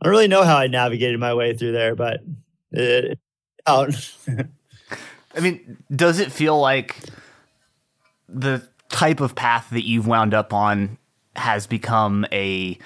I 0.00 0.06
don't 0.06 0.12
really 0.12 0.28
know 0.28 0.44
how 0.44 0.56
I 0.56 0.66
navigated 0.66 1.20
my 1.20 1.34
way 1.34 1.54
through 1.54 1.72
there, 1.72 1.94
but 1.94 2.20
it, 2.72 3.18
out. 3.66 3.94
I 5.34 5.40
mean, 5.40 5.82
does 5.94 6.18
it 6.18 6.32
feel 6.32 6.58
like 6.58 6.96
the 8.28 8.66
type 8.88 9.20
of 9.20 9.34
path 9.34 9.68
that 9.70 9.86
you've 9.86 10.06
wound 10.06 10.34
up 10.34 10.52
on 10.52 10.98
has 11.36 11.66
become 11.66 12.26
a 12.32 12.78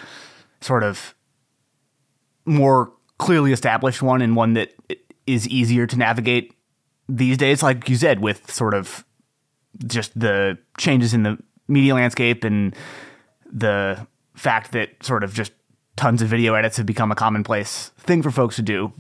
sort 0.61 0.83
of 0.83 1.15
more 2.45 2.93
clearly 3.19 3.53
established 3.53 4.03
one 4.03 4.21
and 4.21 4.37
one 4.37 4.55
that 4.55 4.75
is 5.27 5.49
easier 5.49 5.87
to 5.87 5.97
navigate 5.97 6.55
these 7.09 7.39
days? 7.39 7.63
Like 7.63 7.89
you 7.89 7.97
said, 7.97 8.21
with 8.21 8.51
sort 8.51 8.75
of 8.75 9.05
just 9.87 10.19
the 10.19 10.59
changes 10.79 11.15
in 11.15 11.23
the 11.23 11.39
media 11.69 11.95
landscape 11.95 12.45
and 12.45 12.75
the 13.51 14.07
fact 14.35 14.73
that 14.73 14.91
sort 15.03 15.25
of 15.25 15.33
just 15.33 15.53
tons 15.97 16.23
of 16.23 16.29
video 16.29 16.55
edits 16.55 16.77
have 16.77 16.87
become 16.87 17.13
a 17.13 17.15
commonplace 17.15 17.91
thing 17.99 18.23
for 18.23 18.31
folks 18.31 18.57
to 18.57 18.63
do. 18.63 18.93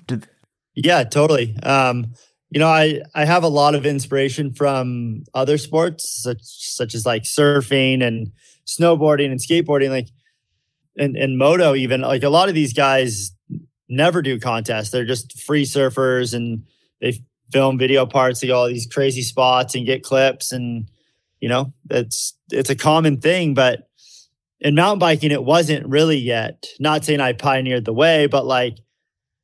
yeah, 0.74 1.04
totally. 1.04 1.56
Um, 1.62 2.14
you 2.50 2.60
know, 2.60 2.68
I 2.68 3.02
I 3.14 3.24
have 3.24 3.42
a 3.42 3.48
lot 3.48 3.74
of 3.74 3.84
inspiration 3.84 4.52
from 4.52 5.24
other 5.34 5.58
sports 5.58 6.22
such 6.22 6.42
such 6.42 6.94
as 6.94 7.04
like 7.04 7.24
surfing 7.24 8.02
and 8.02 8.30
snowboarding 8.66 9.30
and 9.30 9.40
skateboarding, 9.40 9.90
like 9.90 10.08
and 10.96 11.16
and 11.16 11.36
moto. 11.36 11.74
Even 11.74 12.02
like 12.02 12.22
a 12.22 12.28
lot 12.28 12.48
of 12.48 12.54
these 12.54 12.72
guys 12.72 13.32
never 13.88 14.22
do 14.22 14.38
contests; 14.38 14.90
they're 14.90 15.04
just 15.04 15.40
free 15.40 15.64
surfers 15.64 16.32
and 16.32 16.64
they 17.00 17.18
film 17.50 17.76
video 17.76 18.06
parts. 18.06 18.40
They 18.40 18.48
go 18.48 18.56
all 18.56 18.68
these 18.68 18.86
crazy 18.86 19.22
spots 19.22 19.74
and 19.74 19.84
get 19.84 20.04
clips, 20.04 20.52
and 20.52 20.88
you 21.40 21.48
know, 21.48 21.72
it's 21.90 22.34
it's 22.52 22.70
a 22.70 22.76
common 22.76 23.20
thing, 23.20 23.54
but 23.54 23.88
in 24.64 24.74
mountain 24.74 24.98
biking, 24.98 25.30
it 25.30 25.44
wasn't 25.44 25.86
really 25.86 26.16
yet. 26.16 26.64
Not 26.80 27.04
saying 27.04 27.20
I 27.20 27.34
pioneered 27.34 27.84
the 27.84 27.92
way, 27.92 28.26
but 28.26 28.46
like 28.46 28.78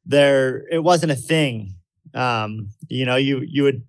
there, 0.07 0.67
it 0.71 0.83
wasn't 0.83 1.13
a 1.13 1.17
thing. 1.17 1.75
Um, 2.15 2.71
you 2.89 3.05
know, 3.05 3.17
you 3.17 3.45
you 3.47 3.63
would 3.63 3.85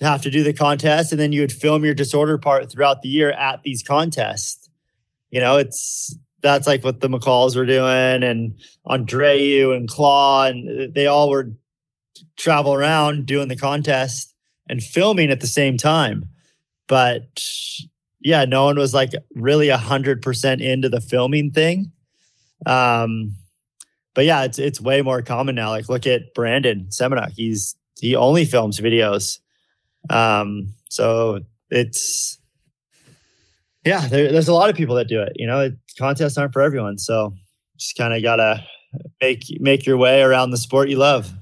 have 0.00 0.22
to 0.22 0.30
do 0.30 0.44
the 0.44 0.52
contest, 0.52 1.12
and 1.12 1.20
then 1.20 1.32
you 1.32 1.40
would 1.40 1.50
film 1.50 1.84
your 1.84 1.94
disorder 1.94 2.36
part 2.36 2.70
throughout 2.70 3.00
the 3.00 3.08
year 3.08 3.32
at 3.32 3.62
these 3.62 3.82
contests. 3.82 4.68
You 5.30 5.40
know, 5.40 5.56
it's 5.56 6.14
that's 6.42 6.66
like 6.66 6.84
what 6.84 7.00
the 7.00 7.08
McCauls 7.08 7.56
were 7.56 7.66
doing, 7.66 8.22
and 8.22 8.54
Andreu 8.86 9.74
and 9.74 9.88
Claw, 9.88 10.44
and 10.44 10.94
they 10.94 11.06
all 11.06 11.30
were 11.30 11.52
travel 12.36 12.74
around 12.74 13.24
doing 13.24 13.48
the 13.48 13.56
contest 13.56 14.34
and 14.68 14.82
filming 14.82 15.30
at 15.30 15.40
the 15.40 15.46
same 15.46 15.78
time. 15.78 16.26
But 16.86 17.42
yeah, 18.20 18.44
no 18.44 18.64
one 18.64 18.76
was 18.76 18.94
like 18.94 19.12
really 19.34 19.68
a 19.68 19.78
hundred 19.78 20.22
percent 20.22 20.60
into 20.60 20.88
the 20.88 21.00
filming 21.00 21.50
thing. 21.50 21.92
Um, 22.66 23.34
but 24.14 24.24
yeah, 24.24 24.44
it's 24.44 24.58
it's 24.58 24.80
way 24.80 25.02
more 25.02 25.22
common 25.22 25.54
now. 25.54 25.70
Like 25.70 25.88
look 25.88 26.06
at 26.06 26.34
Brandon 26.34 26.86
Semenuk. 26.90 27.32
He's 27.32 27.76
he 27.98 28.16
only 28.16 28.44
films 28.44 28.80
videos. 28.80 29.38
Um, 30.08 30.74
so 30.88 31.40
it's 31.70 32.38
yeah, 33.84 34.06
there, 34.08 34.30
there's 34.30 34.48
a 34.48 34.54
lot 34.54 34.68
of 34.68 34.76
people 34.76 34.96
that 34.96 35.08
do 35.08 35.22
it. 35.22 35.32
You 35.36 35.46
know, 35.46 35.70
contests 35.98 36.36
aren't 36.36 36.52
for 36.52 36.62
everyone. 36.62 36.98
So 36.98 37.32
just 37.78 37.96
kind 37.96 38.12
of 38.12 38.22
gotta 38.22 38.64
make 39.20 39.44
make 39.60 39.86
your 39.86 39.96
way 39.96 40.22
around 40.22 40.50
the 40.50 40.58
sport 40.58 40.88
you 40.88 40.96
love. 40.96 41.32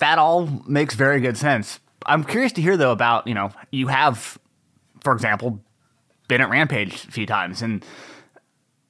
That 0.00 0.18
all 0.18 0.46
makes 0.66 0.94
very 0.94 1.20
good 1.20 1.36
sense. 1.36 1.78
I'm 2.06 2.24
curious 2.24 2.52
to 2.52 2.62
hear 2.62 2.76
though 2.76 2.92
about 2.92 3.26
you 3.26 3.34
know 3.34 3.52
you 3.70 3.86
have, 3.88 4.38
for 5.02 5.12
example, 5.12 5.62
been 6.30 6.40
at 6.40 6.48
Rampage 6.48 7.04
a 7.04 7.10
few 7.10 7.26
times, 7.26 7.60
and 7.60 7.84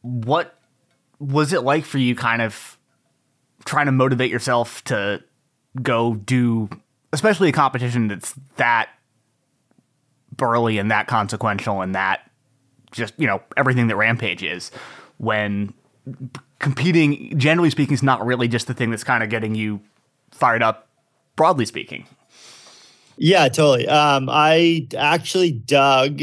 what 0.03 0.57
was 1.19 1.53
it 1.53 1.63
like 1.63 1.85
for 1.85 1.99
you? 1.99 2.15
Kind 2.15 2.43
of 2.43 2.79
trying 3.65 3.87
to 3.87 3.93
motivate 3.93 4.31
yourself 4.31 4.85
to 4.85 5.25
go 5.83 6.15
do, 6.15 6.69
especially 7.13 7.49
a 7.49 7.53
competition 7.53 8.09
that's 8.09 8.35
that 8.57 8.91
burly 10.37 10.79
and 10.79 10.91
that 10.91 11.07
consequential 11.09 11.81
and 11.81 11.95
that 11.95 12.31
just 12.93 13.15
you 13.19 13.27
know 13.27 13.43
everything 13.57 13.89
that 13.89 13.97
Rampage 13.97 14.43
is 14.43 14.71
when 15.19 15.73
competing 16.59 17.39
generally 17.39 17.71
speaking 17.71 17.95
is 17.95 18.03
not 18.03 18.25
really 18.25 18.49
just 18.49 18.67
the 18.67 18.75
thing 18.75 18.91
that's 18.91 19.05
kind 19.05 19.23
of 19.23 19.31
getting 19.31 19.55
you 19.55 19.81
fired 20.31 20.63
up 20.63 20.89
broadly 21.37 21.65
speaking 21.65 22.07
yeah 23.17 23.49
totally 23.49 23.87
um 23.89 24.29
i 24.31 24.87
actually 24.97 25.53
dug 25.53 26.23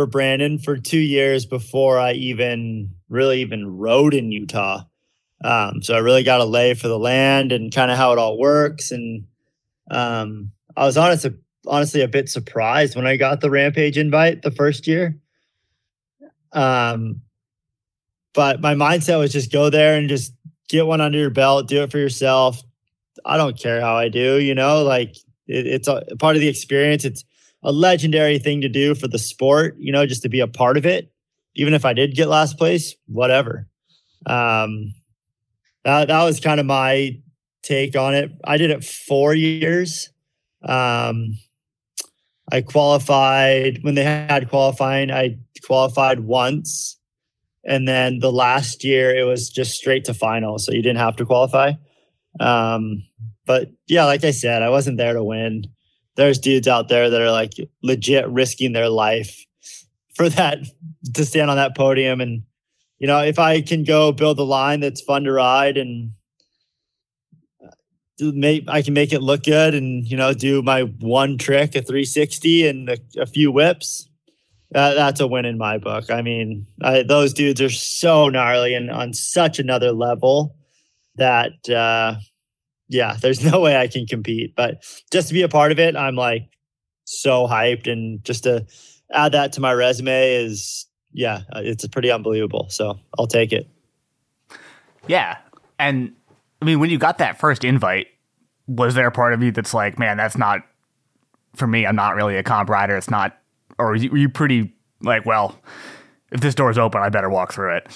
for 0.00 0.06
Brandon 0.06 0.58
for 0.58 0.78
two 0.78 0.98
years 0.98 1.44
before 1.44 1.98
I 1.98 2.12
even 2.12 2.94
really 3.10 3.42
even 3.42 3.76
rode 3.76 4.14
in 4.14 4.32
Utah. 4.32 4.84
Um, 5.44 5.82
so 5.82 5.94
I 5.94 5.98
really 5.98 6.22
got 6.22 6.40
a 6.40 6.46
lay 6.46 6.72
for 6.72 6.88
the 6.88 6.98
land 6.98 7.52
and 7.52 7.70
kind 7.70 7.90
of 7.90 7.98
how 7.98 8.12
it 8.12 8.18
all 8.18 8.38
works. 8.38 8.92
And 8.92 9.26
um, 9.90 10.52
I 10.74 10.86
was 10.86 10.96
honest, 10.96 11.26
honestly 11.66 12.00
a 12.00 12.08
bit 12.08 12.30
surprised 12.30 12.96
when 12.96 13.06
I 13.06 13.16
got 13.16 13.42
the 13.42 13.50
Rampage 13.50 13.98
invite 13.98 14.40
the 14.40 14.50
first 14.50 14.86
year. 14.86 15.18
Um, 16.52 17.20
but 18.32 18.62
my 18.62 18.74
mindset 18.74 19.18
was 19.18 19.32
just 19.32 19.52
go 19.52 19.68
there 19.68 19.98
and 19.98 20.08
just 20.08 20.32
get 20.70 20.86
one 20.86 21.02
under 21.02 21.18
your 21.18 21.28
belt, 21.28 21.68
do 21.68 21.82
it 21.82 21.92
for 21.92 21.98
yourself. 21.98 22.62
I 23.22 23.36
don't 23.36 23.58
care 23.58 23.82
how 23.82 23.96
I 23.96 24.08
do, 24.08 24.40
you 24.40 24.54
know, 24.54 24.82
like 24.82 25.14
it, 25.46 25.66
it's 25.66 25.88
a 25.88 26.02
part 26.18 26.36
of 26.36 26.40
the 26.40 26.48
experience. 26.48 27.04
It's 27.04 27.22
a 27.62 27.72
legendary 27.72 28.38
thing 28.38 28.60
to 28.62 28.68
do 28.68 28.94
for 28.94 29.08
the 29.08 29.18
sport, 29.18 29.76
you 29.78 29.92
know, 29.92 30.06
just 30.06 30.22
to 30.22 30.28
be 30.28 30.40
a 30.40 30.46
part 30.46 30.76
of 30.76 30.86
it. 30.86 31.12
Even 31.54 31.74
if 31.74 31.84
I 31.84 31.92
did 31.92 32.14
get 32.14 32.28
last 32.28 32.56
place, 32.56 32.94
whatever. 33.06 33.68
Um, 34.26 34.94
that, 35.84 36.08
that 36.08 36.24
was 36.24 36.40
kind 36.40 36.60
of 36.60 36.66
my 36.66 37.20
take 37.62 37.96
on 37.96 38.14
it. 38.14 38.30
I 38.44 38.56
did 38.56 38.70
it 38.70 38.84
four 38.84 39.34
years. 39.34 40.10
Um, 40.62 41.38
I 42.52 42.60
qualified 42.62 43.82
when 43.82 43.94
they 43.94 44.04
had 44.04 44.48
qualifying. 44.48 45.10
I 45.10 45.38
qualified 45.64 46.20
once, 46.20 46.98
and 47.64 47.86
then 47.86 48.18
the 48.18 48.32
last 48.32 48.82
year 48.84 49.14
it 49.14 49.24
was 49.24 49.50
just 49.50 49.74
straight 49.74 50.04
to 50.06 50.14
final, 50.14 50.58
so 50.58 50.72
you 50.72 50.82
didn't 50.82 50.98
have 50.98 51.16
to 51.16 51.26
qualify. 51.26 51.72
Um, 52.38 53.04
but 53.46 53.70
yeah, 53.86 54.04
like 54.04 54.24
I 54.24 54.30
said, 54.32 54.62
I 54.62 54.70
wasn't 54.70 54.96
there 54.96 55.14
to 55.14 55.24
win. 55.24 55.64
There's 56.16 56.38
dudes 56.38 56.68
out 56.68 56.88
there 56.88 57.08
that 57.10 57.20
are 57.20 57.30
like 57.30 57.52
legit 57.82 58.28
risking 58.28 58.72
their 58.72 58.88
life 58.88 59.44
for 60.14 60.28
that 60.28 60.58
to 61.14 61.24
stand 61.24 61.50
on 61.50 61.56
that 61.56 61.76
podium 61.76 62.20
and 62.20 62.42
you 63.00 63.06
know, 63.06 63.20
if 63.20 63.38
I 63.38 63.62
can 63.62 63.82
go 63.82 64.12
build 64.12 64.38
a 64.38 64.44
line 64.44 64.80
that's 64.80 65.00
fun 65.00 65.24
to 65.24 65.32
ride 65.32 65.78
and 65.78 66.12
make 68.20 68.64
I 68.68 68.82
can 68.82 68.92
make 68.92 69.14
it 69.14 69.22
look 69.22 69.44
good 69.44 69.74
and 69.74 70.06
you 70.06 70.18
know 70.18 70.34
do 70.34 70.60
my 70.60 70.82
one 70.82 71.38
trick 71.38 71.74
a 71.74 71.80
360 71.80 72.68
and 72.68 72.88
a, 72.90 72.98
a 73.18 73.26
few 73.26 73.50
whips. 73.50 74.06
That, 74.72 74.94
that's 74.94 75.18
a 75.18 75.26
win 75.26 75.46
in 75.46 75.58
my 75.58 75.78
book. 75.78 76.12
I 76.12 76.22
mean, 76.22 76.66
I, 76.80 77.02
those 77.02 77.32
dudes 77.32 77.60
are 77.60 77.70
so 77.70 78.28
gnarly 78.28 78.74
and 78.74 78.88
on 78.88 79.14
such 79.14 79.58
another 79.58 79.90
level 79.90 80.54
that 81.16 81.68
uh, 81.68 82.16
yeah, 82.90 83.16
there's 83.20 83.42
no 83.44 83.60
way 83.60 83.76
I 83.76 83.86
can 83.86 84.06
compete. 84.06 84.54
But 84.54 84.84
just 85.10 85.28
to 85.28 85.34
be 85.34 85.42
a 85.42 85.48
part 85.48 85.72
of 85.72 85.78
it, 85.78 85.96
I'm 85.96 86.16
like 86.16 86.50
so 87.04 87.46
hyped 87.46 87.90
and 87.90 88.22
just 88.24 88.42
to 88.44 88.66
add 89.12 89.32
that 89.32 89.52
to 89.54 89.60
my 89.60 89.72
resume 89.72 90.34
is 90.34 90.86
yeah, 91.12 91.42
uh, 91.54 91.60
it's 91.64 91.86
pretty 91.88 92.10
unbelievable. 92.10 92.66
So 92.68 92.98
I'll 93.18 93.26
take 93.26 93.52
it. 93.52 93.68
Yeah. 95.06 95.38
And 95.78 96.12
I 96.60 96.64
mean, 96.64 96.78
when 96.78 96.90
you 96.90 96.98
got 96.98 97.18
that 97.18 97.38
first 97.38 97.64
invite, 97.64 98.08
was 98.66 98.94
there 98.94 99.06
a 99.06 99.12
part 99.12 99.32
of 99.32 99.42
you 99.42 99.50
that's 99.50 99.74
like, 99.74 99.98
man, 99.98 100.16
that's 100.16 100.36
not 100.36 100.60
for 101.54 101.66
me. 101.66 101.86
I'm 101.86 101.96
not 101.96 102.14
really 102.14 102.36
a 102.36 102.42
comp 102.42 102.68
rider. 102.68 102.96
It's 102.96 103.10
not, 103.10 103.36
or 103.78 103.86
were 103.86 103.96
you, 103.96 104.28
pretty 104.28 104.72
like, 105.00 105.26
well, 105.26 105.58
if 106.30 106.40
this 106.40 106.54
door's 106.54 106.78
open, 106.78 107.00
I 107.00 107.08
better 107.08 107.30
walk 107.30 107.52
through 107.52 107.78
it? 107.78 107.86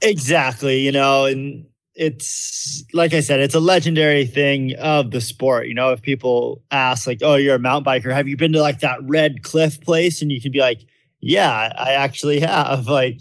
Exactly. 0.00 0.80
You 0.80 0.90
know, 0.90 1.26
and 1.26 1.66
it's 1.94 2.84
like 2.92 3.14
I 3.14 3.20
said, 3.20 3.40
it's 3.40 3.54
a 3.54 3.60
legendary 3.60 4.26
thing 4.26 4.74
of 4.80 5.10
the 5.10 5.20
sport. 5.20 5.68
You 5.68 5.74
know, 5.74 5.92
if 5.92 6.02
people 6.02 6.62
ask, 6.70 7.06
like, 7.06 7.20
oh, 7.22 7.36
you're 7.36 7.54
a 7.54 7.60
mountain 7.60 7.84
biker, 7.84 8.12
have 8.12 8.28
you 8.28 8.36
been 8.36 8.52
to 8.52 8.60
like 8.60 8.80
that 8.80 8.98
red 9.02 9.42
cliff 9.42 9.80
place? 9.80 10.20
And 10.20 10.32
you 10.32 10.40
can 10.40 10.52
be 10.52 10.60
like, 10.60 10.80
yeah, 11.20 11.72
I 11.76 11.92
actually 11.92 12.40
have. 12.40 12.86
Like, 12.94 13.20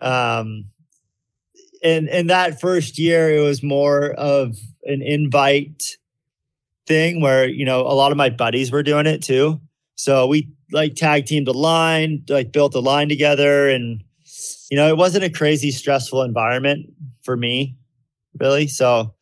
um, 0.00 0.66
and 1.82 2.08
in 2.08 2.28
that 2.28 2.60
first 2.60 2.98
year, 2.98 3.36
it 3.36 3.40
was 3.40 3.62
more 3.62 4.12
of 4.12 4.56
an 4.84 5.02
invite 5.02 5.96
thing 6.86 7.20
where 7.20 7.48
you 7.48 7.64
know 7.64 7.80
a 7.82 7.94
lot 7.94 8.10
of 8.10 8.18
my 8.18 8.30
buddies 8.30 8.72
were 8.72 8.82
doing 8.82 9.06
it 9.06 9.22
too. 9.22 9.60
So 9.94 10.26
we 10.26 10.48
like 10.72 10.94
tag 10.94 11.26
teamed 11.26 11.48
a 11.48 11.52
line, 11.52 12.24
like 12.28 12.52
built 12.52 12.74
a 12.74 12.80
line 12.80 13.08
together, 13.08 13.68
and 13.68 14.02
you 14.70 14.76
know 14.76 14.88
it 14.88 14.96
wasn't 14.96 15.24
a 15.24 15.30
crazy 15.30 15.70
stressful 15.70 16.22
environment 16.22 16.86
for 17.22 17.36
me, 17.36 17.77
really. 18.40 18.66
So, 18.66 19.14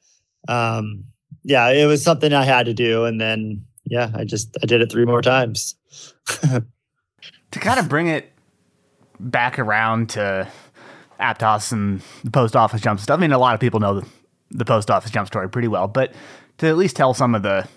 um, 0.48 1.04
yeah, 1.42 1.68
it 1.68 1.86
was 1.86 2.02
something 2.02 2.32
I 2.32 2.44
had 2.44 2.66
to 2.66 2.74
do, 2.74 3.04
and 3.04 3.20
then 3.20 3.64
yeah, 3.84 4.10
I 4.14 4.24
just 4.24 4.56
I 4.62 4.66
did 4.66 4.80
it 4.80 4.90
three 4.90 5.04
more 5.04 5.22
times. 5.22 5.74
to 6.26 7.58
kind 7.60 7.78
of 7.78 7.88
bring 7.88 8.08
it 8.08 8.32
back 9.20 9.58
around 9.58 10.10
to 10.10 10.48
Aptos 11.20 11.72
and 11.72 12.02
the 12.24 12.30
post 12.30 12.56
office 12.56 12.80
jump 12.80 13.00
stuff. 13.00 13.18
I 13.18 13.20
mean, 13.20 13.32
a 13.32 13.38
lot 13.38 13.54
of 13.54 13.60
people 13.60 13.80
know 13.80 14.00
the, 14.00 14.08
the 14.50 14.64
post 14.64 14.90
office 14.90 15.10
jump 15.10 15.28
story 15.28 15.48
pretty 15.48 15.68
well, 15.68 15.88
but 15.88 16.12
to 16.58 16.66
at 16.66 16.76
least 16.76 16.96
tell 16.96 17.14
some 17.14 17.34
of 17.34 17.42
the 17.42 17.68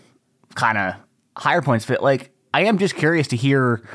kind 0.56 0.78
of 0.78 0.96
higher 1.38 1.62
points 1.62 1.86
of 1.86 1.92
it, 1.92 2.04
like 2.04 2.32
I 2.54 2.64
am 2.64 2.78
just 2.78 2.96
curious 2.96 3.28
to 3.28 3.36
hear 3.36 3.88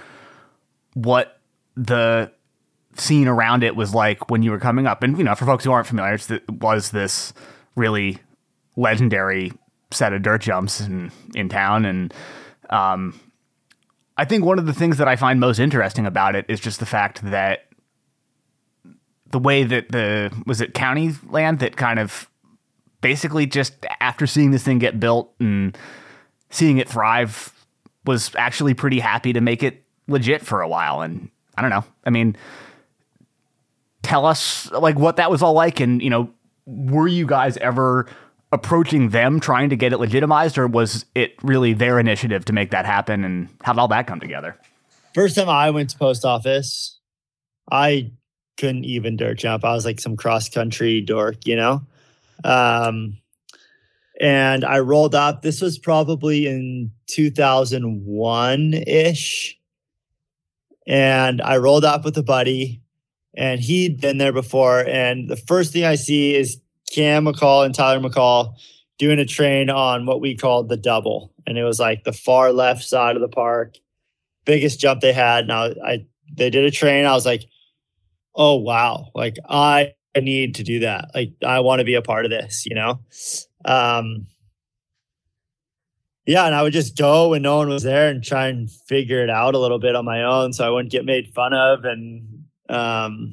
what 0.95 1.41
the 1.77 2.31
scene 2.97 3.29
around 3.29 3.63
it 3.63 3.77
was 3.77 3.95
like 3.95 4.31
when 4.31 4.43
you 4.43 4.51
were 4.51 4.59
coming 4.59 4.87
up. 4.87 5.03
And 5.03 5.19
you 5.19 5.25
know, 5.25 5.35
for 5.35 5.47
folks 5.47 5.65
who 5.65 5.73
aren't 5.73 5.87
familiar, 5.87 6.15
it 6.15 6.51
was 6.51 6.91
this 6.91 7.33
really 7.77 8.19
legendary 8.77 9.53
set 9.91 10.13
of 10.13 10.23
dirt 10.23 10.43
jumps 10.43 10.81
in 10.81 11.11
in 11.35 11.49
town, 11.49 11.85
and 11.85 12.15
um, 12.71 13.19
I 14.17 14.25
think 14.25 14.45
one 14.45 14.59
of 14.59 14.67
the 14.67 14.73
things 14.73 14.99
that 14.99 15.09
I 15.09 15.17
find 15.17 15.41
most 15.41 15.59
interesting 15.59 16.07
about 16.07 16.37
it 16.37 16.47
is 16.49 16.61
just 16.61 16.81
the 16.81 16.87
fact 16.87 17.23
that 17.31 17.67
the 19.31 19.39
way 19.39 19.65
that 19.65 19.91
the 19.91 20.33
was 20.47 20.61
it 20.61 20.75
county 20.75 21.13
land 21.29 21.59
that 21.59 21.77
kind 21.77 21.99
of 21.99 22.31
basically 23.01 23.47
just 23.47 23.75
after 24.01 24.27
seeing 24.27 24.53
this 24.53 24.63
thing 24.63 24.79
get 24.79 25.01
built 25.01 25.33
and 25.41 25.77
seeing 26.51 26.79
it 26.79 26.89
thrive 26.89 27.53
was 28.07 28.31
actually 28.37 28.75
pretty 28.75 29.01
happy 29.01 29.33
to 29.33 29.41
make 29.41 29.63
it 29.63 29.83
legit 30.07 30.43
for 30.43 30.61
a 30.61 30.69
while 30.69 31.01
and 31.01 31.31
I 31.57 31.63
don't 31.63 31.71
know. 31.71 31.85
I 32.05 32.11
mean 32.11 32.37
tell 34.05 34.27
us 34.27 34.71
like 34.73 34.99
what 34.99 35.17
that 35.17 35.31
was 35.31 35.43
all 35.43 35.55
like 35.55 35.81
and 35.81 36.03
you 36.03 36.11
know 36.11 36.31
were 36.67 37.09
you 37.09 37.27
guys 37.27 37.57
ever 37.59 38.07
approaching 38.55 39.09
them 39.09 39.41
trying 39.41 39.69
to 39.69 39.77
get 39.77 39.93
it 39.93 39.99
legitimized, 39.99 40.57
or 40.57 40.69
was 40.69 41.05
it 41.17 41.35
really 41.43 41.73
their 41.73 41.99
initiative 41.99 42.45
to 42.45 42.53
make 42.53 42.71
that 42.71 42.87
happen? 42.87 43.25
And 43.25 43.49
how 43.63 43.73
did 43.73 43.81
all 43.81 43.89
that 43.89 44.07
come 44.07 44.21
together? 44.21 44.57
First 45.13 45.35
time 45.35 45.49
I 45.49 45.71
went 45.71 45.91
to 45.91 45.99
post 45.99 46.25
office, 46.25 47.01
I 47.71 48.13
couldn't 48.57 48.85
even 48.85 49.17
dirt 49.17 49.39
jump. 49.39 49.65
I 49.65 49.75
was 49.75 49.85
like 49.85 50.01
some 50.01 50.17
cross 50.17 50.49
country 50.49 51.01
dork, 51.01 51.47
you 51.47 51.57
know? 51.57 51.83
Um, 52.45 53.19
and 54.21 54.65
I 54.65 54.79
rolled 54.79 55.17
up. 55.17 55.43
This 55.43 55.61
was 55.61 55.77
probably 55.77 56.47
in 56.47 56.93
2001 57.09 58.75
ish. 58.87 59.59
And 60.87 61.43
I 61.43 61.57
rolled 61.57 61.85
up 61.85 62.05
with 62.05 62.17
a 62.19 62.23
buddy, 62.23 62.84
and 63.37 63.61
he'd 63.61 64.01
been 64.01 64.19
there 64.19 64.33
before. 64.33 64.81
And 64.81 65.29
the 65.29 65.37
first 65.37 65.73
thing 65.73 65.85
I 65.85 65.95
see 65.97 66.35
is 66.35 66.61
Cam 66.91 67.25
McCaul 67.25 67.65
and 67.65 67.75
Tyler 67.75 68.01
McCaul 68.01 68.55
doing 68.99 69.19
a 69.19 69.25
train 69.25 69.71
on 69.71 70.07
what 70.07 70.21
we 70.21 70.37
called 70.37 70.69
the 70.69 70.77
double. 70.77 71.33
And 71.47 71.59
it 71.59 71.65
was 71.65 71.81
like 71.81 72.05
the 72.05 72.13
far 72.13 72.53
left 72.53 72.85
side 72.85 73.17
of 73.17 73.23
the 73.23 73.29
park, 73.29 73.77
biggest 74.45 74.81
jump 74.81 75.01
they 75.01 75.13
had. 75.13 75.47
Now 75.47 75.71
I 75.85 76.07
they 76.37 76.51
did 76.51 76.65
a 76.65 76.71
train. 76.71 77.05
I 77.05 77.13
was 77.13 77.27
like, 77.27 77.45
oh 78.35 78.57
wow, 78.57 79.11
like 79.15 79.37
I 79.49 79.95
need 80.17 80.55
to 80.57 80.63
do 80.63 80.81
that. 80.81 81.11
Like 81.15 81.33
I 81.45 81.61
want 81.61 81.81
to 81.81 81.85
be 81.85 81.95
a 81.95 82.03
part 82.03 82.25
of 82.25 82.31
this, 82.31 82.65
you 82.67 82.75
know? 82.75 83.01
Um 83.65 84.27
yeah, 86.27 86.47
and 86.47 86.55
I 86.55 86.63
would 86.63 86.73
just 86.73 86.97
go 86.97 87.31
when 87.31 87.43
no 87.43 87.59
one 87.59 87.69
was 87.69 87.83
there 87.83 88.09
and 88.09 88.25
try 88.25 88.47
and 88.47 88.71
figure 88.71 89.23
it 89.23 89.29
out 89.29 89.55
a 89.55 89.59
little 89.59 89.79
bit 89.79 89.95
on 89.95 90.07
my 90.07 90.23
own 90.23 90.55
so 90.55 90.67
I 90.67 90.71
wouldn't 90.71 90.91
get 90.91 91.05
made 91.05 91.35
fun 91.35 91.53
of. 91.53 91.85
And 91.85 92.34
um 92.75 93.33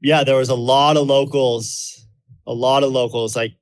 yeah, 0.00 0.24
there 0.24 0.36
was 0.36 0.48
a 0.48 0.54
lot 0.54 0.96
of 0.96 1.06
locals 1.06 2.02
a 2.46 2.52
lot 2.52 2.82
of 2.82 2.90
locals 2.92 3.36
like 3.36 3.54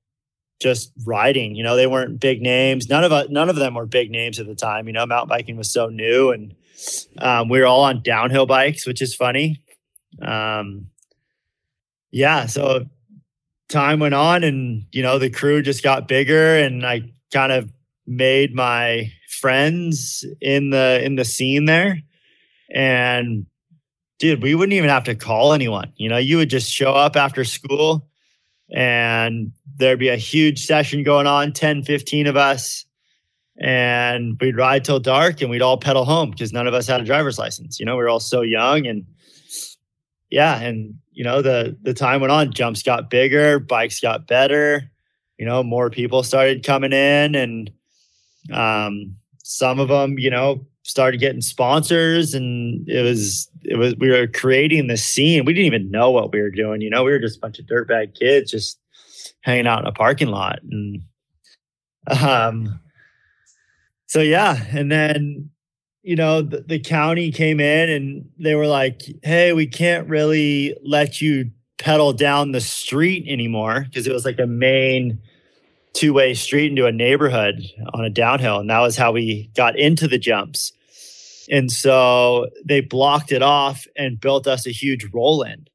just 0.61 0.93
riding. 1.05 1.55
You 1.55 1.62
know, 1.62 1.77
they 1.77 1.87
weren't 1.87 2.21
big 2.21 2.43
names. 2.43 2.88
None 2.88 3.05
of 3.05 3.31
none 3.31 3.49
of 3.49 3.57
them 3.57 3.75
were 3.75 3.87
big 3.87 4.11
names 4.11 4.38
at 4.38 4.47
the 4.47 4.55
time. 4.55 4.87
You 4.87 4.93
know, 4.93 5.07
mountain 5.07 5.29
biking 5.29 5.57
was 5.57 5.71
so 5.71 5.88
new, 5.88 6.31
and 6.31 6.55
um, 7.19 7.49
we 7.49 7.61
were 7.61 7.66
all 7.66 7.83
on 7.83 8.03
downhill 8.03 8.47
bikes, 8.47 8.87
which 8.87 9.03
is 9.03 9.14
funny. 9.14 9.62
Um, 10.21 10.88
yeah, 12.11 12.47
so 12.47 12.87
time 13.69 14.01
went 14.01 14.14
on, 14.14 14.45
and 14.45 14.85
you 14.93 15.03
know, 15.03 15.19
the 15.19 15.31
crew 15.31 15.62
just 15.62 15.83
got 15.83 16.09
bigger, 16.09 16.57
and 16.57 16.87
I 16.87 17.12
kind 17.33 17.53
of 17.53 17.71
made 18.07 18.55
my 18.55 19.12
friends 19.40 20.25
in 20.40 20.71
the 20.71 21.01
in 21.03 21.16
the 21.16 21.25
scene 21.25 21.64
there, 21.64 22.03
and 22.75 23.47
dude, 24.20 24.42
we 24.42 24.54
wouldn't 24.54 24.74
even 24.74 24.90
have 24.90 25.04
to 25.04 25.14
call 25.16 25.52
anyone. 25.52 25.92
You 25.96 26.09
know, 26.09 26.18
you 26.18 26.37
would 26.37 26.50
just 26.50 26.70
show 26.70 26.92
up 26.92 27.16
after 27.16 27.42
school 27.42 28.06
and 28.72 29.50
there'd 29.78 29.98
be 29.98 30.11
a 30.11 30.16
huge 30.16 30.64
session 30.64 31.02
going 31.02 31.26
on 31.26 31.52
10 31.52 31.83
15 31.83 32.28
of 32.28 32.37
us 32.37 32.85
and 33.59 34.38
we'd 34.40 34.56
ride 34.56 34.85
till 34.85 35.00
dark 35.00 35.40
and 35.40 35.50
we'd 35.50 35.62
all 35.62 35.78
pedal 35.78 36.04
home 36.04 36.30
because 36.30 36.52
none 36.52 36.66
of 36.66 36.74
us 36.74 36.87
had 36.87 37.00
a 37.00 37.04
driver's 37.04 37.38
license. 37.38 37.80
You 37.80 37.87
know, 37.87 37.96
we 37.96 38.02
were 38.02 38.09
all 38.09 38.20
so 38.20 38.42
young 38.42 38.87
and 38.87 39.04
yeah, 40.30 40.61
and 40.61 40.94
you 41.11 41.24
know, 41.24 41.42
the 41.42 41.76
the 41.83 41.94
time 41.94 42.20
went 42.20 42.30
on, 42.30 42.52
jumps 42.52 42.83
got 42.83 43.11
bigger, 43.11 43.59
bikes 43.59 44.00
got 44.00 44.28
better, 44.28 44.90
you 45.38 45.46
know, 45.46 45.62
more 45.62 45.90
people 45.90 46.22
started 46.22 46.62
coming 46.64 46.92
in 46.92 47.35
and 47.35 47.70
um 48.52 49.16
some 49.42 49.80
of 49.80 49.88
them, 49.88 50.18
you 50.18 50.30
know, 50.30 50.64
started 50.83 51.18
getting 51.18 51.40
sponsors 51.40 52.35
and 52.35 52.88
it 52.88 53.02
was 53.02 53.50
it 53.62 53.77
was 53.77 53.94
we 53.96 54.11
were 54.11 54.27
creating 54.27 54.87
the 54.87 54.96
scene. 54.96 55.44
We 55.44 55.53
didn't 55.53 55.66
even 55.66 55.90
know 55.90 56.11
what 56.11 56.33
we 56.33 56.40
were 56.40 56.51
doing, 56.51 56.81
you 56.81 56.90
know, 56.90 57.05
we 57.05 57.11
were 57.11 57.18
just 57.18 57.38
a 57.38 57.40
bunch 57.40 57.59
of 57.59 57.66
dirtbag 57.66 58.18
kids 58.18 58.51
just 58.51 58.79
hanging 59.42 59.66
out 59.66 59.81
in 59.81 59.87
a 59.87 59.92
parking 59.92 60.29
lot 60.29 60.61
and 60.62 61.03
um 62.20 62.81
so 64.11 64.20
yeah, 64.20 64.61
and 64.70 64.90
then 64.90 65.51
you 66.03 66.16
know 66.16 66.42
the, 66.42 66.64
the 66.66 66.81
county 66.81 67.31
came 67.31 67.61
in 67.61 67.88
and 67.88 68.29
they 68.40 68.57
were 68.57 68.66
like, 68.66 69.03
"Hey, 69.23 69.53
we 69.53 69.68
can't 69.68 70.09
really 70.09 70.77
let 70.83 71.20
you 71.20 71.53
pedal 71.79 72.12
down 72.12 72.51
the 72.51 72.61
street 72.61 73.25
anymore 73.29 73.85
because 73.88 74.09
it 74.09 74.12
was 74.12 74.25
like 74.25 74.40
a 74.40 74.49
main 74.49 75.20
two-way 75.92 76.35
street 76.35 76.70
into 76.70 76.87
a 76.87 76.92
neighborhood 76.92 77.62
on 77.94 78.05
a 78.05 78.11
downhill. 78.11 78.59
And 78.59 78.68
that 78.68 78.81
was 78.81 78.96
how 78.96 79.12
we 79.12 79.49
got 79.55 79.79
into 79.79 80.09
the 80.09 80.18
jumps 80.18 80.73
and 81.51 81.71
so 81.71 82.49
they 82.65 82.81
blocked 82.81 83.33
it 83.33 83.43
off 83.43 83.87
and 83.97 84.21
built 84.21 84.47
us 84.47 84.67
a 84.67 84.71
huge 84.71 85.07
roll 85.13 85.43
in 85.43 85.67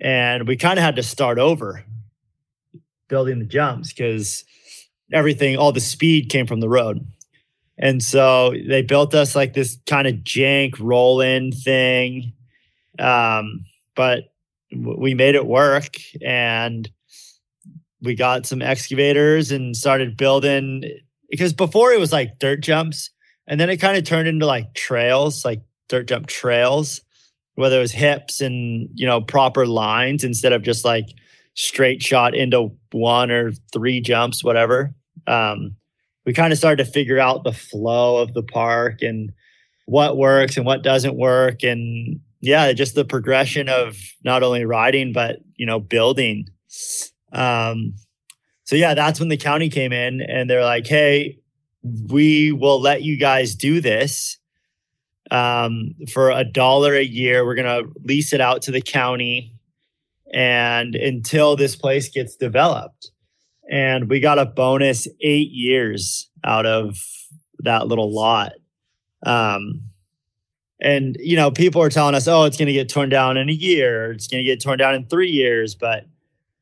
and 0.00 0.46
we 0.46 0.56
kind 0.56 0.78
of 0.78 0.84
had 0.84 0.96
to 0.96 1.02
start 1.02 1.38
over 1.38 1.84
building 3.08 3.38
the 3.38 3.44
jumps 3.44 3.92
because 3.92 4.44
everything 5.12 5.56
all 5.56 5.72
the 5.72 5.80
speed 5.80 6.28
came 6.28 6.46
from 6.46 6.60
the 6.60 6.68
road 6.68 7.06
and 7.78 8.02
so 8.02 8.54
they 8.68 8.82
built 8.82 9.14
us 9.14 9.36
like 9.36 9.52
this 9.52 9.78
kind 9.86 10.06
of 10.06 10.14
jank 10.16 10.76
roll 10.80 11.20
in 11.20 11.52
thing. 11.52 12.32
Um, 12.98 13.66
but 13.94 14.32
we 14.74 15.14
made 15.14 15.34
it 15.34 15.46
work 15.46 15.96
and 16.24 16.90
we 18.02 18.14
got 18.14 18.46
some 18.46 18.62
excavators 18.62 19.50
and 19.50 19.76
started 19.76 20.16
building 20.16 20.84
because 21.30 21.52
before 21.52 21.92
it 21.92 22.00
was 22.00 22.12
like 22.12 22.38
dirt 22.38 22.60
jumps 22.60 23.10
and 23.46 23.60
then 23.60 23.70
it 23.70 23.78
kind 23.78 23.96
of 23.96 24.04
turned 24.04 24.28
into 24.28 24.46
like 24.46 24.74
trails, 24.74 25.44
like 25.44 25.62
dirt 25.88 26.08
jump 26.08 26.26
trails, 26.26 27.00
whether 27.54 27.78
it 27.78 27.80
was 27.80 27.92
hips 27.92 28.40
and, 28.40 28.88
you 28.94 29.06
know, 29.06 29.20
proper 29.20 29.66
lines 29.66 30.24
instead 30.24 30.52
of 30.52 30.62
just 30.62 30.84
like 30.84 31.06
straight 31.54 32.02
shot 32.02 32.34
into 32.34 32.76
one 32.92 33.30
or 33.30 33.52
three 33.72 34.00
jumps, 34.00 34.44
whatever. 34.44 34.94
Um, 35.26 35.76
we 36.26 36.32
kind 36.32 36.52
of 36.52 36.58
started 36.58 36.84
to 36.84 36.90
figure 36.90 37.18
out 37.18 37.44
the 37.44 37.52
flow 37.52 38.18
of 38.18 38.34
the 38.34 38.42
park 38.42 39.00
and 39.00 39.32
what 39.86 40.16
works 40.16 40.56
and 40.56 40.66
what 40.66 40.82
doesn't 40.82 41.16
work 41.16 41.62
and 41.62 42.20
yeah 42.40 42.72
just 42.72 42.94
the 42.94 43.04
progression 43.04 43.68
of 43.68 43.96
not 44.24 44.42
only 44.42 44.64
riding 44.64 45.12
but 45.12 45.36
you 45.54 45.64
know 45.64 45.78
building 45.78 46.46
um 47.32 47.94
so 48.64 48.74
yeah 48.74 48.94
that's 48.94 49.20
when 49.20 49.28
the 49.28 49.36
county 49.36 49.68
came 49.68 49.92
in 49.92 50.20
and 50.20 50.50
they're 50.50 50.64
like 50.64 50.86
hey 50.86 51.38
we 52.08 52.52
will 52.52 52.80
let 52.80 53.02
you 53.02 53.16
guys 53.18 53.54
do 53.54 53.80
this 53.80 54.38
um 55.30 55.94
for 56.12 56.30
a 56.30 56.44
dollar 56.44 56.94
a 56.94 57.02
year 57.02 57.44
we're 57.44 57.56
going 57.56 57.84
to 57.84 57.90
lease 58.04 58.32
it 58.32 58.40
out 58.40 58.62
to 58.62 58.70
the 58.70 58.80
county 58.80 59.52
and 60.32 60.94
until 60.94 61.56
this 61.56 61.74
place 61.74 62.08
gets 62.08 62.36
developed 62.36 63.10
and 63.68 64.08
we 64.08 64.20
got 64.20 64.38
a 64.38 64.46
bonus 64.46 65.08
eight 65.20 65.50
years 65.50 66.30
out 66.44 66.66
of 66.66 66.98
that 67.60 67.86
little 67.88 68.12
lot. 68.12 68.52
Um, 69.24 69.82
and 70.80 71.16
you 71.18 71.36
know, 71.36 71.50
people 71.50 71.82
are 71.82 71.90
telling 71.90 72.14
us, 72.14 72.28
"Oh, 72.28 72.44
it's 72.44 72.56
going 72.56 72.66
to 72.66 72.72
get 72.72 72.88
torn 72.88 73.08
down 73.08 73.36
in 73.36 73.48
a 73.48 73.52
year. 73.52 74.12
It's 74.12 74.28
going 74.28 74.42
to 74.42 74.48
get 74.48 74.62
torn 74.62 74.78
down 74.78 74.94
in 74.94 75.06
three 75.06 75.30
years," 75.30 75.74
but 75.74 76.04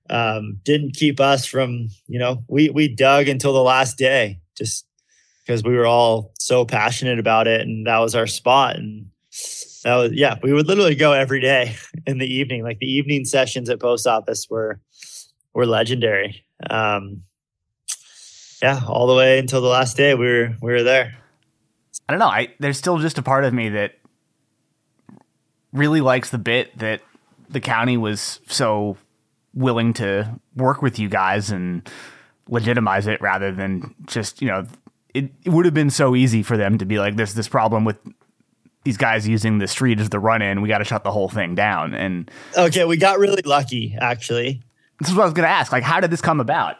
um, 0.09 0.61
didn't 0.65 0.95
keep 0.95 1.19
us 1.19 1.47
from, 1.47 1.89
you 2.07 2.19
know, 2.19 2.45
we 2.49 2.71
we 2.71 2.89
dug 2.89 3.29
until 3.29 3.53
the 3.53 3.63
last 3.63 3.99
day, 3.99 4.41
just 4.57 4.87
because 5.45 5.63
we 5.63 5.77
were 5.77 5.87
all 5.87 6.33
so 6.39 6.65
passionate 6.65 7.19
about 7.19 7.47
it, 7.47 7.61
and 7.63 7.87
that 7.87 7.99
was 7.99 8.15
our 8.15 8.27
spot. 8.27 8.77
And 8.77 9.11
that 9.85 9.97
was, 9.97 10.13
yeah, 10.13 10.39
we 10.43 10.53
would 10.53 10.67
literally 10.67 10.95
go 10.95 11.13
every 11.13 11.41
day 11.41 11.77
in 12.07 12.19
the 12.19 12.27
evening. 12.27 12.63
Like 12.63 12.79
the 12.79 12.91
evening 12.91 13.25
sessions 13.25 13.69
at 13.69 13.81
post 13.81 14.07
office 14.07 14.49
were 14.49 14.81
were 15.53 15.67
legendary 15.67 16.45
um, 16.71 17.23
yeah, 18.63 18.81
all 18.89 19.07
the 19.07 19.15
way 19.15 19.39
until 19.39 19.61
the 19.61 19.69
last 19.69 19.97
day 19.97 20.15
we 20.15 20.27
were 20.27 20.57
we 20.61 20.73
were 20.73 20.83
there. 20.83 21.17
I 22.09 22.13
don't 22.13 22.21
know. 22.21 22.29
I 22.29 22.49
there's 22.61 22.79
still 22.79 22.99
just 22.99 23.19
a 23.19 23.23
part 23.23 23.45
of 23.45 23.53
me 23.53 23.71
that 23.71 23.99
really 25.73 26.01
likes 26.01 26.31
the 26.31 26.39
bit 26.39 26.77
that 26.79 27.03
the 27.49 27.61
county 27.61 27.97
was 27.97 28.41
so 28.47 28.97
willing 29.53 29.93
to 29.95 30.41
work 30.57 30.83
with 30.83 30.99
you 30.99 31.09
guys 31.09 31.51
and 31.51 31.89
legitimize 32.49 33.07
it 33.07 33.21
rather 33.21 33.53
than 33.53 33.95
just, 34.07 34.41
you 34.41 34.49
know, 34.49 34.67
it, 35.15 35.31
it 35.45 35.51
would 35.51 35.65
have 35.65 35.75
been 35.75 35.91
so 35.91 36.15
easy 36.15 36.43
for 36.43 36.57
them 36.57 36.77
to 36.79 36.85
be 36.85 36.99
like, 36.99 37.17
there's 37.17 37.35
this 37.35 37.49
problem 37.49 37.85
with 37.85 37.97
these 38.85 38.97
guys 38.97 39.27
using 39.27 39.59
the 39.59 39.69
street 39.69 39.99
as 40.01 40.11
the 40.11 40.19
run 40.19 40.43
in. 40.43 40.61
We 40.61 40.69
got 40.69 40.79
to 40.79 40.85
shut 40.85 41.05
the 41.05 41.13
whole 41.13 41.29
thing 41.29 41.55
down. 41.55 41.95
And 41.95 42.31
okay, 42.57 42.85
we 42.85 42.97
got 42.97 43.19
really 43.19 43.43
lucky 43.43 43.97
actually. 43.99 44.63
This 44.99 45.09
is 45.09 45.15
what 45.15 45.23
I 45.23 45.27
was 45.27 45.35
going 45.35 45.47
to 45.47 45.53
ask. 45.53 45.73
Like, 45.73 45.83
how 45.83 46.01
did 46.01 46.11
this 46.11 46.21
come 46.21 46.41
about? 46.41 46.77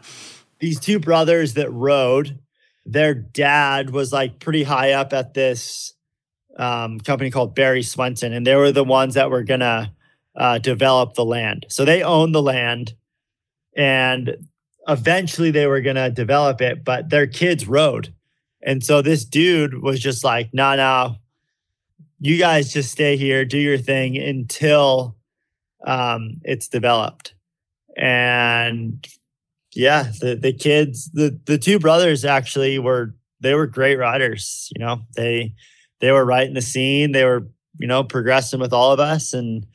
These 0.59 0.81
two 0.81 0.99
brothers 0.99 1.55
that 1.55 1.73
rode, 1.73 2.39
their 2.85 3.15
dad 3.15 3.91
was 3.91 4.13
like 4.13 4.39
pretty 4.39 4.63
high 4.63 4.93
up 4.93 5.13
at 5.13 5.35
this 5.35 5.95
um, 6.57 7.01
company 7.01 7.31
called 7.31 7.55
Barry 7.55 7.83
Swenson, 7.83 8.33
and 8.33 8.47
they 8.47 8.55
were 8.55 8.71
the 8.71 8.85
ones 8.85 9.15
that 9.15 9.31
were 9.31 9.43
going 9.43 9.61
to 9.61 9.91
uh, 10.37 10.59
develop 10.59 11.15
the 11.15 11.25
land. 11.25 11.67
So 11.69 11.85
they 11.85 12.03
owned 12.03 12.35
the 12.35 12.43
land, 12.43 12.95
and 13.77 14.37
eventually 14.87 15.51
they 15.51 15.67
were 15.67 15.81
going 15.81 15.97
to 15.97 16.11
develop 16.11 16.61
it, 16.61 16.85
but 16.85 17.11
their 17.11 17.27
kids 17.27 17.67
rode. 17.67 18.15
And 18.65 18.83
so 18.83 19.03
this 19.03 19.25
dude 19.25 19.83
was 19.83 20.01
just 20.01 20.25
like, 20.25 20.51
nah, 20.53 20.77
nah, 20.77 21.15
you 22.21 22.39
guys 22.39 22.73
just 22.73 22.91
stay 22.91 23.17
here, 23.17 23.45
do 23.45 23.59
your 23.59 23.79
thing 23.79 24.17
until 24.17 25.17
um, 25.87 26.41
it's 26.45 26.69
developed 26.69 27.35
and 27.97 29.07
yeah, 29.73 30.05
the 30.21 30.37
the 30.37 30.53
kids, 30.53 31.11
the 31.13 31.39
the 31.47 31.59
two 31.59 31.79
brothers 31.79 32.25
actually 32.25 32.79
were 32.79 33.15
they 33.41 33.55
were 33.55 33.67
great 33.67 33.97
riders. 33.97 34.71
You 34.75 34.85
know, 34.85 35.03
they 35.17 35.55
they 36.01 36.11
were 36.11 36.25
right 36.25 36.47
in 36.47 36.55
the 36.55 36.63
scene. 36.63 37.13
They 37.13 37.25
were 37.25 37.49
you 37.79 37.87
know 37.87 38.05
progressing 38.05 38.61
with 38.61 38.73
all 38.73 38.93
of 38.93 39.01
us, 39.01 39.33
and 39.33 39.67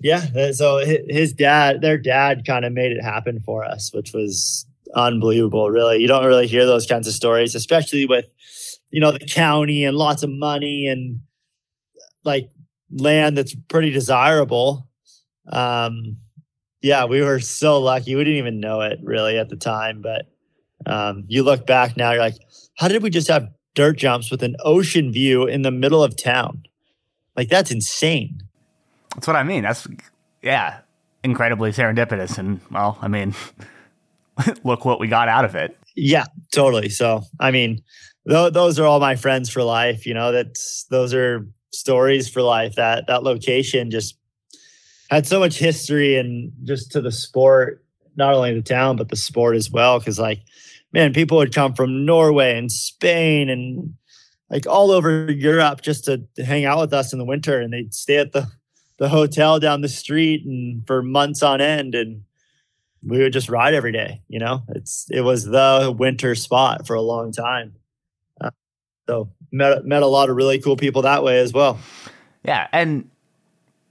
yeah, 0.00 0.52
so 0.52 0.78
his 1.08 1.32
dad, 1.32 1.80
their 1.80 1.98
dad, 1.98 2.44
kind 2.46 2.64
of 2.64 2.72
made 2.72 2.92
it 2.92 3.02
happen 3.02 3.40
for 3.40 3.64
us, 3.64 3.92
which 3.92 4.12
was 4.12 4.66
unbelievable. 4.94 5.70
Really, 5.70 5.98
you 5.98 6.08
don't 6.08 6.24
really 6.24 6.46
hear 6.46 6.66
those 6.66 6.86
kinds 6.86 7.06
of 7.06 7.14
stories, 7.14 7.54
especially 7.54 8.06
with 8.06 8.26
you 8.90 9.00
know 9.00 9.12
the 9.12 9.20
county 9.20 9.84
and 9.84 9.96
lots 9.96 10.22
of 10.22 10.30
money 10.30 10.86
and 10.86 11.20
like 12.24 12.50
land 12.90 13.36
that's 13.36 13.54
pretty 13.68 13.90
desirable. 13.90 14.88
Um, 15.50 16.18
yeah, 16.80 17.04
we 17.04 17.20
were 17.22 17.40
so 17.40 17.80
lucky. 17.80 18.14
We 18.14 18.24
didn't 18.24 18.38
even 18.38 18.60
know 18.60 18.80
it 18.80 18.98
really 19.02 19.38
at 19.38 19.48
the 19.48 19.56
time, 19.56 20.02
but 20.02 20.26
um, 20.86 21.24
you 21.28 21.42
look 21.42 21.66
back 21.66 21.96
now, 21.96 22.12
you're 22.12 22.20
like, 22.20 22.36
how 22.76 22.88
did 22.88 23.02
we 23.02 23.10
just 23.10 23.28
have 23.28 23.48
dirt 23.74 23.96
jumps 23.96 24.30
with 24.30 24.42
an 24.42 24.56
ocean 24.60 25.12
view 25.12 25.46
in 25.46 25.62
the 25.62 25.70
middle 25.70 26.02
of 26.02 26.16
town? 26.16 26.64
Like 27.36 27.48
that's 27.48 27.70
insane. 27.70 28.42
That's 29.14 29.26
what 29.26 29.36
I 29.36 29.42
mean. 29.42 29.62
That's 29.62 29.86
yeah, 30.42 30.80
incredibly 31.22 31.70
serendipitous, 31.70 32.38
and 32.38 32.60
well, 32.70 32.98
I 33.00 33.08
mean, 33.08 33.34
look 34.64 34.84
what 34.84 35.00
we 35.00 35.08
got 35.08 35.28
out 35.28 35.44
of 35.44 35.54
it. 35.54 35.76
Yeah, 35.96 36.26
totally. 36.52 36.88
So, 36.88 37.22
I 37.40 37.50
mean, 37.50 37.82
th- 38.28 38.52
those 38.52 38.78
are 38.78 38.86
all 38.86 39.00
my 39.00 39.16
friends 39.16 39.50
for 39.50 39.62
life. 39.62 40.06
You 40.06 40.14
know, 40.14 40.32
that's 40.32 40.84
those 40.90 41.12
are 41.14 41.46
stories 41.72 42.28
for 42.28 42.42
life. 42.42 42.74
That 42.76 43.06
that 43.06 43.22
location 43.22 43.90
just 43.90 44.16
had 45.10 45.26
so 45.26 45.38
much 45.38 45.58
history 45.58 46.16
and 46.16 46.52
just 46.64 46.90
to 46.92 47.00
the 47.00 47.12
sport, 47.12 47.84
not 48.16 48.34
only 48.34 48.54
the 48.54 48.62
town 48.62 48.96
but 48.96 49.08
the 49.08 49.16
sport 49.16 49.56
as 49.56 49.70
well. 49.70 49.98
Because 49.98 50.18
like, 50.18 50.40
man, 50.92 51.12
people 51.12 51.36
would 51.38 51.54
come 51.54 51.74
from 51.74 52.06
Norway 52.06 52.56
and 52.56 52.72
Spain 52.72 53.50
and 53.50 53.94
like 54.50 54.66
all 54.66 54.90
over 54.90 55.30
Europe 55.30 55.80
just 55.82 56.04
to, 56.04 56.22
hang 56.44 56.64
out 56.64 56.78
with 56.78 56.92
us 56.92 57.12
in 57.12 57.18
the 57.18 57.24
winter, 57.24 57.60
and 57.60 57.72
they'd 57.72 57.94
stay 57.94 58.16
at 58.18 58.32
the 58.32 58.46
the 58.98 59.08
hotel 59.08 59.58
down 59.58 59.80
the 59.80 59.88
street 59.88 60.46
and 60.46 60.86
for 60.86 61.02
months 61.02 61.42
on 61.42 61.60
end 61.60 61.94
and 61.94 62.22
we 63.04 63.18
would 63.18 63.32
just 63.32 63.48
ride 63.48 63.74
every 63.74 63.92
day 63.92 64.22
you 64.28 64.38
know? 64.38 64.62
It's 64.68 65.06
it 65.10 65.22
was 65.22 65.44
the 65.44 65.94
winter 65.96 66.34
spot 66.34 66.86
for 66.86 66.94
a 66.94 67.02
long 67.02 67.32
time. 67.32 67.74
Uh, 68.40 68.50
so 69.08 69.30
met 69.50 69.84
met 69.84 70.02
a 70.02 70.06
lot 70.06 70.30
of 70.30 70.36
really 70.36 70.60
cool 70.60 70.76
people 70.76 71.02
that 71.02 71.22
way 71.22 71.38
as 71.38 71.52
well. 71.52 71.78
Yeah 72.44 72.68
and 72.72 73.08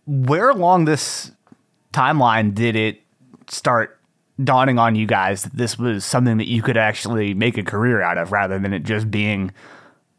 where 0.05 0.49
along 0.49 0.85
this 0.85 1.31
timeline 1.93 2.53
did 2.53 2.75
it 2.75 3.01
start 3.49 3.99
dawning 4.43 4.79
on 4.79 4.95
you 4.95 5.05
guys 5.05 5.43
that 5.43 5.55
this 5.55 5.77
was 5.77 6.03
something 6.03 6.37
that 6.37 6.47
you 6.47 6.61
could 6.61 6.77
actually 6.77 7.33
make 7.33 7.57
a 7.57 7.63
career 7.63 8.01
out 8.01 8.17
of 8.17 8.31
rather 8.31 8.57
than 8.57 8.73
it 8.73 8.83
just 8.83 9.11
being 9.11 9.51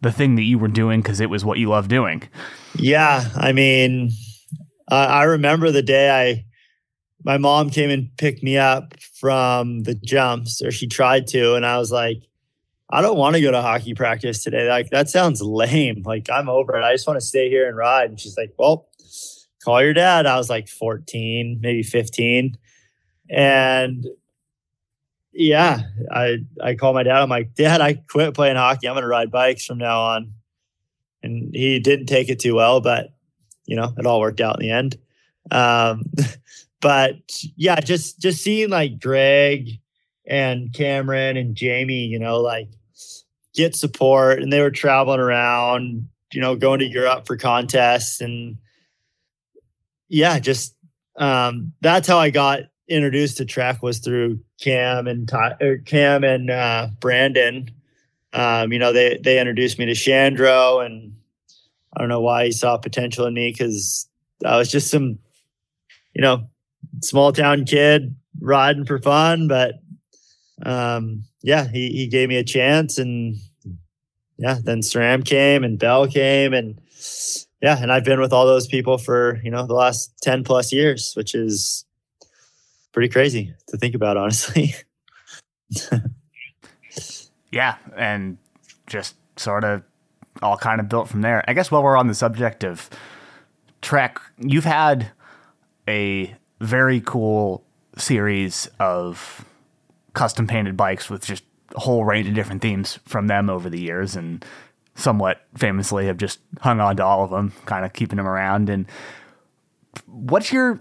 the 0.02 0.12
thing 0.12 0.34
that 0.34 0.42
you 0.42 0.58
were 0.58 0.68
doing 0.68 1.00
because 1.00 1.20
it 1.20 1.30
was 1.30 1.44
what 1.44 1.58
you 1.58 1.68
love 1.68 1.88
doing? 1.88 2.22
Yeah, 2.76 3.24
I 3.36 3.52
mean, 3.52 4.10
uh, 4.90 4.94
I 4.94 5.24
remember 5.24 5.70
the 5.70 5.82
day 5.82 6.10
I 6.10 6.44
my 7.24 7.38
mom 7.38 7.70
came 7.70 7.90
and 7.90 8.14
picked 8.16 8.42
me 8.42 8.58
up 8.58 8.94
from 9.00 9.82
the 9.82 9.94
jumps, 9.94 10.62
or 10.62 10.70
she 10.70 10.86
tried 10.86 11.26
to, 11.28 11.54
and 11.54 11.64
I 11.64 11.78
was 11.78 11.92
like, 11.92 12.22
I 12.90 13.00
don't 13.00 13.16
want 13.16 13.36
to 13.36 13.40
go 13.40 13.50
to 13.50 13.62
hockey 13.62 13.94
practice 13.94 14.44
today. 14.44 14.68
Like 14.68 14.90
that 14.90 15.08
sounds 15.08 15.40
lame. 15.40 16.02
Like 16.04 16.28
I'm 16.30 16.50
over 16.50 16.76
it. 16.76 16.84
I 16.84 16.92
just 16.92 17.06
want 17.06 17.18
to 17.18 17.26
stay 17.26 17.48
here 17.48 17.66
and 17.66 17.76
ride. 17.76 18.10
And 18.10 18.20
she's 18.20 18.36
like, 18.36 18.52
Well, 18.58 18.86
call 19.64 19.82
your 19.82 19.94
dad. 19.94 20.26
I 20.26 20.36
was 20.36 20.50
like 20.50 20.68
14, 20.68 21.58
maybe 21.62 21.82
15. 21.82 22.58
And 23.30 24.06
yeah, 25.32 25.84
I 26.10 26.38
I 26.62 26.74
called 26.74 26.94
my 26.94 27.02
dad. 27.02 27.22
I'm 27.22 27.30
like, 27.30 27.54
Dad, 27.54 27.80
I 27.80 27.94
quit 27.94 28.34
playing 28.34 28.56
hockey. 28.56 28.86
I'm 28.86 28.94
gonna 28.94 29.06
ride 29.06 29.30
bikes 29.30 29.64
from 29.64 29.78
now 29.78 30.02
on. 30.02 30.34
And 31.22 31.54
he 31.54 31.78
didn't 31.78 32.06
take 32.06 32.28
it 32.28 32.40
too 32.40 32.56
well, 32.56 32.80
but 32.80 33.14
you 33.64 33.76
know, 33.76 33.94
it 33.96 34.04
all 34.04 34.20
worked 34.20 34.40
out 34.40 34.60
in 34.60 34.66
the 34.66 34.72
end. 34.72 34.98
Um, 35.50 36.04
but 36.82 37.16
yeah, 37.56 37.80
just 37.80 38.20
just 38.20 38.42
seeing 38.42 38.68
like 38.68 39.00
Greg 39.00 39.78
and 40.26 40.74
Cameron 40.74 41.38
and 41.38 41.54
Jamie, 41.54 42.04
you 42.04 42.18
know, 42.18 42.40
like 42.40 42.68
get 43.54 43.74
support, 43.74 44.42
and 44.42 44.52
they 44.52 44.60
were 44.60 44.70
traveling 44.70 45.20
around, 45.20 46.08
you 46.32 46.40
know, 46.40 46.56
going 46.56 46.80
to 46.80 46.86
Europe 46.86 47.26
for 47.26 47.38
contests, 47.38 48.20
and 48.20 48.58
yeah, 50.08 50.38
just 50.38 50.74
um, 51.16 51.72
that's 51.80 52.08
how 52.08 52.18
I 52.18 52.30
got 52.30 52.64
introduced 52.88 53.38
to 53.38 53.44
Trek 53.44 53.82
was 53.82 54.00
through 54.00 54.40
Cam 54.60 55.06
and 55.06 55.26
Ty, 55.28 55.54
Cam 55.86 56.24
and 56.24 56.50
uh, 56.50 56.88
Brandon. 57.00 57.70
Um, 58.32 58.72
you 58.72 58.78
know, 58.78 58.92
they 58.92 59.18
they 59.22 59.38
introduced 59.38 59.78
me 59.78 59.86
to 59.86 59.92
Shandro, 59.92 60.84
and 60.84 61.14
I 61.94 62.00
don't 62.00 62.08
know 62.08 62.20
why 62.20 62.46
he 62.46 62.52
saw 62.52 62.76
potential 62.76 63.26
in 63.26 63.34
me 63.34 63.52
because 63.52 64.08
I 64.44 64.56
was 64.56 64.70
just 64.70 64.90
some, 64.90 65.18
you 66.14 66.22
know, 66.22 66.48
small 67.02 67.32
town 67.32 67.64
kid 67.64 68.14
riding 68.40 68.84
for 68.84 68.98
fun. 68.98 69.48
But 69.48 69.74
um, 70.64 71.24
yeah, 71.42 71.68
he 71.68 71.90
he 71.90 72.06
gave 72.06 72.28
me 72.28 72.36
a 72.36 72.44
chance, 72.44 72.98
and 72.98 73.36
yeah, 74.38 74.58
then 74.62 74.80
SRAM 74.80 75.24
came 75.24 75.64
and 75.64 75.78
Bell 75.78 76.06
came, 76.06 76.52
and 76.54 76.80
yeah, 77.60 77.80
and 77.80 77.92
I've 77.92 78.04
been 78.04 78.20
with 78.20 78.32
all 78.32 78.46
those 78.46 78.66
people 78.66 78.98
for 78.98 79.40
you 79.42 79.50
know 79.50 79.66
the 79.66 79.74
last 79.74 80.12
ten 80.20 80.44
plus 80.44 80.72
years, 80.72 81.12
which 81.14 81.34
is 81.34 81.84
pretty 82.92 83.08
crazy 83.08 83.54
to 83.68 83.76
think 83.76 83.94
about, 83.94 84.16
honestly. 84.16 84.74
yeah, 87.50 87.76
and 87.96 88.38
just 88.86 89.16
sort 89.36 89.64
of 89.64 89.82
all 90.42 90.56
kind 90.56 90.80
of 90.80 90.88
built 90.88 91.08
from 91.08 91.22
there. 91.22 91.44
I 91.48 91.54
guess 91.54 91.70
while 91.70 91.82
we're 91.82 91.96
on 91.96 92.08
the 92.08 92.14
subject 92.14 92.64
of 92.64 92.90
Trek, 93.80 94.20
you've 94.38 94.64
had 94.64 95.10
a 95.88 96.36
very 96.62 97.00
cool 97.00 97.64
series 97.96 98.68
of 98.78 99.44
custom 100.14 100.46
painted 100.46 100.76
bikes 100.76 101.10
with 101.10 101.26
just 101.26 101.44
a 101.74 101.80
whole 101.80 102.04
range 102.04 102.28
of 102.28 102.34
different 102.34 102.62
themes 102.62 102.98
from 103.04 103.26
them 103.26 103.50
over 103.50 103.68
the 103.68 103.80
years 103.80 104.14
and 104.16 104.44
somewhat 104.94 105.46
famously 105.56 106.06
have 106.06 106.16
just 106.16 106.38
hung 106.60 106.80
on 106.80 106.96
to 106.96 107.04
all 107.04 107.24
of 107.24 107.30
them, 107.30 107.52
kind 107.66 107.84
of 107.84 107.92
keeping 107.92 108.16
them 108.16 108.28
around. 108.28 108.68
And 108.68 108.86
what's 110.06 110.52
your 110.52 110.78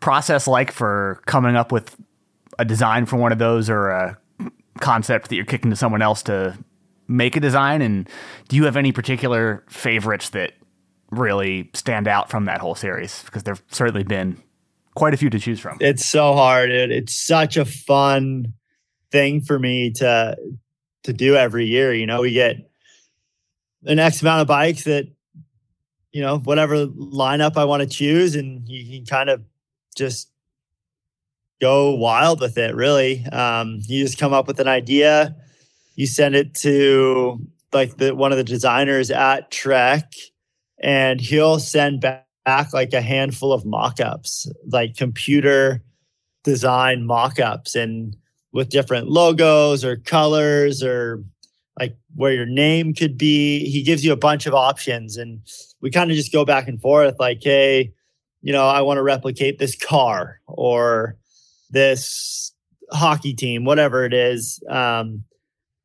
process 0.00 0.46
like 0.46 0.72
for 0.72 1.22
coming 1.26 1.56
up 1.56 1.72
with 1.72 1.96
a 2.58 2.64
design 2.64 3.06
for 3.06 3.16
one 3.16 3.32
of 3.32 3.38
those 3.38 3.70
or 3.70 3.90
a 3.90 4.18
concept 4.80 5.28
that 5.28 5.36
you're 5.36 5.44
kicking 5.44 5.70
to 5.70 5.76
someone 5.76 6.02
else 6.02 6.22
to 6.24 6.58
make 7.06 7.36
a 7.36 7.40
design? 7.40 7.80
And 7.80 8.08
do 8.48 8.56
you 8.56 8.64
have 8.64 8.76
any 8.76 8.92
particular 8.92 9.64
favorites 9.68 10.30
that 10.30 10.52
really 11.10 11.70
stand 11.74 12.08
out 12.08 12.28
from 12.28 12.44
that 12.46 12.60
whole 12.60 12.74
series? 12.74 13.22
Because 13.22 13.44
there've 13.44 13.62
certainly 13.70 14.04
been 14.04 14.42
quite 14.94 15.14
a 15.14 15.16
few 15.16 15.30
to 15.30 15.38
choose 15.38 15.60
from. 15.60 15.78
It's 15.80 16.04
so 16.04 16.34
hard. 16.34 16.70
It, 16.70 16.90
it's 16.90 17.14
such 17.14 17.56
a 17.56 17.64
fun 17.64 18.52
thing 19.10 19.40
for 19.40 19.58
me 19.58 19.90
to 19.92 20.36
to 21.04 21.12
do 21.12 21.36
every 21.36 21.66
year. 21.66 21.94
You 21.94 22.06
know, 22.06 22.20
we 22.22 22.32
get 22.32 22.56
an 23.84 23.98
X 23.98 24.20
amount 24.20 24.42
of 24.42 24.48
bikes 24.48 24.84
that, 24.84 25.06
you 26.12 26.20
know, 26.20 26.38
whatever 26.38 26.86
lineup 26.86 27.56
I 27.56 27.64
want 27.64 27.82
to 27.82 27.88
choose, 27.88 28.34
and 28.34 28.68
you 28.68 28.98
can 28.98 29.06
kind 29.06 29.30
of 29.30 29.42
just 29.96 30.30
go 31.60 31.94
wild 31.94 32.40
with 32.40 32.58
it. 32.58 32.74
Really, 32.74 33.24
um, 33.26 33.80
you 33.86 34.04
just 34.04 34.18
come 34.18 34.32
up 34.32 34.46
with 34.46 34.60
an 34.60 34.68
idea, 34.68 35.36
you 35.94 36.06
send 36.06 36.34
it 36.34 36.54
to 36.56 37.40
like 37.72 37.96
the 37.96 38.14
one 38.14 38.32
of 38.32 38.38
the 38.38 38.44
designers 38.44 39.10
at 39.10 39.50
Trek, 39.50 40.12
and 40.78 41.20
he'll 41.20 41.58
send 41.58 42.00
back 42.00 42.26
back 42.48 42.72
like 42.72 42.94
a 42.94 43.02
handful 43.02 43.52
of 43.52 43.66
mock-ups, 43.66 44.50
like 44.72 44.96
computer 44.96 45.82
design 46.44 47.04
mock-ups 47.04 47.74
and 47.74 48.16
with 48.54 48.70
different 48.70 49.06
logos 49.06 49.84
or 49.84 49.96
colors 49.96 50.82
or 50.82 51.22
like 51.78 51.94
where 52.14 52.32
your 52.32 52.46
name 52.46 52.94
could 52.94 53.18
be. 53.18 53.68
He 53.68 53.82
gives 53.82 54.02
you 54.02 54.12
a 54.12 54.16
bunch 54.16 54.46
of 54.46 54.54
options 54.54 55.18
and 55.18 55.42
we 55.82 55.90
kind 55.90 56.10
of 56.10 56.16
just 56.16 56.32
go 56.32 56.46
back 56.46 56.68
and 56.68 56.80
forth 56.80 57.16
like, 57.20 57.40
hey, 57.42 57.92
you 58.40 58.54
know, 58.54 58.66
I 58.66 58.80
want 58.80 58.96
to 58.96 59.02
replicate 59.02 59.58
this 59.58 59.76
car 59.76 60.40
or 60.46 61.18
this 61.68 62.54
hockey 62.90 63.34
team, 63.34 63.66
whatever 63.66 64.06
it 64.06 64.14
is. 64.14 64.62
Um, 64.70 65.24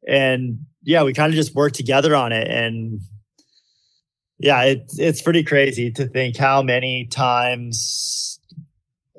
and 0.07 0.59
yeah, 0.81 1.03
we 1.03 1.11
kind 1.11 1.29
of 1.29 1.35
just 1.35 1.55
work 1.55 1.73
together 1.73 2.15
on 2.15 2.31
it 2.31 2.47
and 2.47 3.01
yeah, 4.39 4.63
it's 4.63 4.99
it's 4.99 5.21
pretty 5.21 5.43
crazy 5.43 5.91
to 5.91 6.07
think 6.07 6.37
how 6.37 6.61
many 6.61 7.05
times 7.05 8.39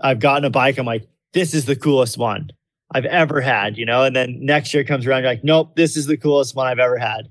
I've 0.02 0.20
gotten 0.20 0.44
a 0.44 0.50
bike. 0.50 0.78
I'm 0.78 0.86
like, 0.86 1.06
this 1.32 1.54
is 1.54 1.64
the 1.64 1.76
coolest 1.76 2.18
one 2.18 2.50
I've 2.92 3.04
ever 3.04 3.40
had, 3.40 3.76
you 3.76 3.86
know. 3.86 4.04
And 4.04 4.14
then 4.14 4.38
next 4.40 4.74
year 4.74 4.84
comes 4.84 5.06
around, 5.06 5.22
you're 5.22 5.32
like, 5.32 5.44
nope, 5.44 5.76
this 5.76 5.96
is 5.96 6.06
the 6.06 6.16
coolest 6.16 6.54
one 6.54 6.66
I've 6.66 6.78
ever 6.78 6.98
had. 6.98 7.28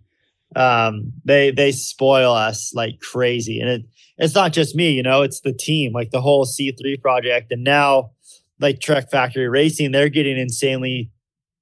Um, 0.55 1.13
they 1.25 1.51
they 1.51 1.71
spoil 1.71 2.33
us 2.33 2.73
like 2.73 2.99
crazy, 2.99 3.59
and 3.59 3.69
it 3.69 3.85
it's 4.17 4.35
not 4.35 4.53
just 4.53 4.75
me, 4.75 4.91
you 4.91 5.03
know, 5.03 5.21
it's 5.21 5.41
the 5.41 5.53
team, 5.53 5.93
like 5.93 6.11
the 6.11 6.21
whole 6.21 6.45
C3 6.45 7.01
project, 7.01 7.51
and 7.51 7.63
now 7.63 8.11
like 8.59 8.79
Trek 8.79 9.09
Factory 9.09 9.47
Racing, 9.49 9.91
they're 9.91 10.09
getting 10.09 10.37
insanely 10.37 11.11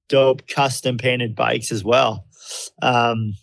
dope 0.08 0.46
custom 0.46 0.98
painted 0.98 1.34
bikes 1.34 1.72
as 1.72 1.82
well. 1.82 2.26
Um, 2.82 3.34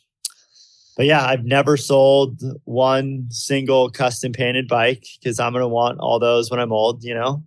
but 1.00 1.06
yeah, 1.06 1.26
I've 1.26 1.46
never 1.46 1.78
sold 1.78 2.42
one 2.66 3.28
single 3.30 3.90
custom 3.90 4.34
painted 4.34 4.68
bike 4.68 5.06
because 5.18 5.40
I'm 5.40 5.54
going 5.54 5.62
to 5.62 5.68
want 5.70 6.02
all 6.02 6.20
those 6.20 6.52
when 6.52 6.60
I'm 6.60 6.74
old, 6.74 7.06
you 7.06 7.14
know? 7.14 7.42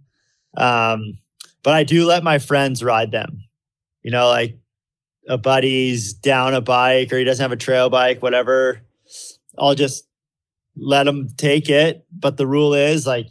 Um, 0.56 1.18
but 1.62 1.74
I 1.74 1.84
do 1.84 2.06
let 2.06 2.24
my 2.24 2.38
friends 2.38 2.82
ride 2.82 3.10
them, 3.10 3.44
you 4.02 4.10
know, 4.10 4.26
like 4.26 4.56
a 5.28 5.36
buddy's 5.36 6.14
down 6.14 6.54
a 6.54 6.62
bike 6.62 7.12
or 7.12 7.18
he 7.18 7.24
doesn't 7.24 7.44
have 7.44 7.52
a 7.52 7.56
trail 7.56 7.90
bike, 7.90 8.22
whatever. 8.22 8.80
I'll 9.58 9.74
just 9.74 10.08
let 10.74 11.06
him 11.06 11.28
take 11.36 11.68
it. 11.68 12.06
But 12.10 12.38
the 12.38 12.46
rule 12.46 12.72
is 12.72 13.06
like, 13.06 13.26